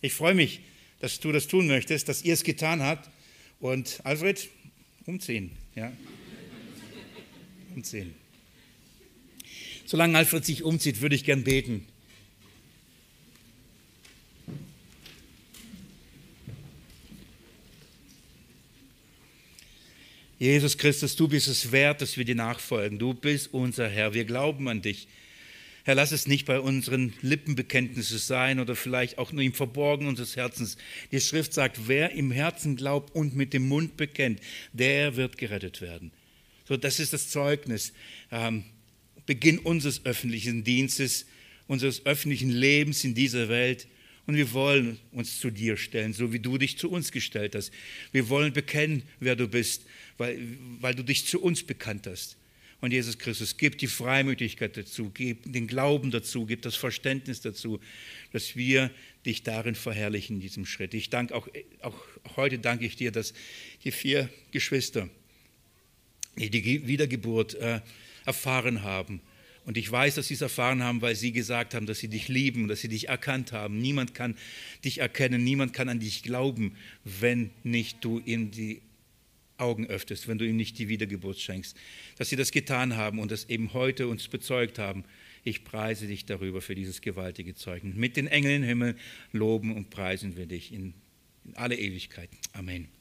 Ich 0.00 0.12
freue 0.12 0.34
mich, 0.34 0.60
dass 1.00 1.18
du 1.18 1.32
das 1.32 1.48
tun 1.48 1.66
möchtest, 1.66 2.08
dass 2.08 2.22
ihr 2.22 2.34
es 2.34 2.44
getan 2.44 2.82
habt. 2.82 3.10
Und 3.60 4.00
Alfred, 4.04 4.48
umziehen. 5.06 5.50
Ja. 5.74 5.92
Umziehen. 7.74 8.14
Solange 9.84 10.16
Alfred 10.16 10.44
sich 10.44 10.62
umzieht, 10.62 11.00
würde 11.02 11.14
ich 11.14 11.24
gern 11.24 11.44
beten. 11.44 11.86
Jesus 20.38 20.78
Christus, 20.78 21.16
du 21.16 21.28
bist 21.28 21.48
es 21.48 21.70
wert, 21.70 22.00
dass 22.00 22.16
wir 22.16 22.24
dir 22.24 22.34
nachfolgen. 22.34 22.98
Du 22.98 23.12
bist 23.12 23.52
unser 23.52 23.90
Herr. 23.90 24.14
Wir 24.14 24.24
glauben 24.24 24.68
an 24.68 24.80
dich. 24.80 25.06
Herr, 25.84 25.94
lass 25.94 26.12
es 26.12 26.26
nicht 26.26 26.46
bei 26.46 26.60
unseren 26.60 27.12
Lippenbekenntnissen 27.22 28.18
sein 28.18 28.60
oder 28.60 28.76
vielleicht 28.76 29.18
auch 29.18 29.32
nur 29.32 29.42
im 29.42 29.54
Verborgen 29.54 30.06
unseres 30.06 30.36
Herzens. 30.36 30.76
Die 31.12 31.20
Schrift 31.20 31.54
sagt, 31.54 31.88
wer 31.88 32.12
im 32.12 32.30
Herzen 32.30 32.76
glaubt 32.76 33.14
und 33.14 33.34
mit 33.34 33.52
dem 33.52 33.68
Mund 33.68 33.96
bekennt, 33.96 34.40
der 34.72 35.16
wird 35.16 35.38
gerettet 35.38 35.80
werden. 35.80 36.12
So, 36.68 36.76
das 36.76 37.00
ist 37.00 37.12
das 37.12 37.28
Zeugnis. 37.28 37.92
Ähm, 38.30 38.64
Beginn 39.26 39.58
unseres 39.58 40.04
öffentlichen 40.04 40.64
Dienstes, 40.64 41.26
unseres 41.66 42.04
öffentlichen 42.06 42.50
Lebens 42.50 43.04
in 43.04 43.14
dieser 43.14 43.48
Welt. 43.48 43.86
Und 44.26 44.36
wir 44.36 44.52
wollen 44.52 44.98
uns 45.12 45.40
zu 45.40 45.50
dir 45.50 45.76
stellen, 45.76 46.12
so 46.12 46.32
wie 46.32 46.38
du 46.38 46.58
dich 46.58 46.78
zu 46.78 46.90
uns 46.90 47.10
gestellt 47.10 47.54
hast. 47.54 47.72
Wir 48.12 48.28
wollen 48.28 48.52
bekennen, 48.52 49.02
wer 49.18 49.34
du 49.34 49.48
bist 49.48 49.84
weil, 50.20 50.38
weil 50.80 50.94
du 50.94 51.02
dich 51.02 51.26
zu 51.26 51.40
uns 51.40 51.62
bekannt 51.64 52.06
hast. 52.06 52.36
Und 52.80 52.92
Jesus 52.92 53.18
Christus, 53.18 53.56
gib 53.56 53.78
die 53.78 53.86
Freimütigkeit 53.86 54.76
dazu, 54.76 55.10
gib 55.12 55.52
den 55.52 55.66
Glauben 55.66 56.10
dazu, 56.10 56.46
gib 56.46 56.62
das 56.62 56.76
Verständnis 56.76 57.42
dazu, 57.42 57.78
dass 58.32 58.56
wir 58.56 58.90
dich 59.26 59.42
darin 59.42 59.74
verherrlichen 59.74 60.36
in 60.36 60.40
diesem 60.40 60.64
Schritt. 60.64 60.94
Ich 60.94 61.10
danke 61.10 61.34
auch, 61.34 61.48
auch 61.82 61.96
heute 62.36 62.58
danke 62.58 62.86
ich 62.86 62.96
dir, 62.96 63.12
dass 63.12 63.34
die 63.84 63.90
vier 63.90 64.30
Geschwister, 64.50 65.10
die 66.36 66.86
Wiedergeburt 66.86 67.54
äh, 67.54 67.80
erfahren 68.24 68.82
haben, 68.82 69.20
und 69.66 69.76
ich 69.76 69.90
weiß, 69.90 70.14
dass 70.16 70.28
sie 70.28 70.34
es 70.34 70.40
erfahren 70.40 70.82
haben, 70.82 71.02
weil 71.02 71.14
sie 71.14 71.32
gesagt 71.32 71.74
haben, 71.74 71.86
dass 71.86 71.98
sie 71.98 72.08
dich 72.08 72.28
lieben, 72.28 72.66
dass 72.66 72.80
sie 72.80 72.88
dich 72.88 73.08
erkannt 73.08 73.52
haben. 73.52 73.80
Niemand 73.80 74.14
kann 74.14 74.36
dich 74.84 74.98
erkennen, 74.98 75.44
niemand 75.44 75.74
kann 75.74 75.88
an 75.88 76.00
dich 76.00 76.22
glauben, 76.22 76.76
wenn 77.04 77.50
nicht 77.62 77.98
du 78.02 78.18
in 78.18 78.50
die 78.50 78.80
Augen 79.60 79.86
öffnest, 79.86 80.28
wenn 80.28 80.38
du 80.38 80.46
ihm 80.46 80.56
nicht 80.56 80.78
die 80.78 80.88
Wiedergeburt 80.88 81.38
schenkst. 81.38 81.76
Dass 82.16 82.28
sie 82.28 82.36
das 82.36 82.50
getan 82.50 82.96
haben 82.96 83.18
und 83.18 83.30
das 83.30 83.48
eben 83.48 83.72
heute 83.72 84.08
uns 84.08 84.28
bezeugt 84.28 84.78
haben. 84.78 85.04
Ich 85.44 85.64
preise 85.64 86.06
dich 86.06 86.26
darüber 86.26 86.60
für 86.60 86.74
dieses 86.74 87.00
gewaltige 87.00 87.54
Zeugnis. 87.54 87.94
Mit 87.94 88.16
den 88.16 88.26
Engeln 88.26 88.62
im 88.62 88.68
Himmel 88.68 88.96
loben 89.32 89.74
und 89.74 89.90
preisen 89.90 90.36
wir 90.36 90.46
dich 90.46 90.72
in, 90.72 90.94
in 91.44 91.54
alle 91.56 91.76
Ewigkeit. 91.76 92.30
Amen. 92.52 92.99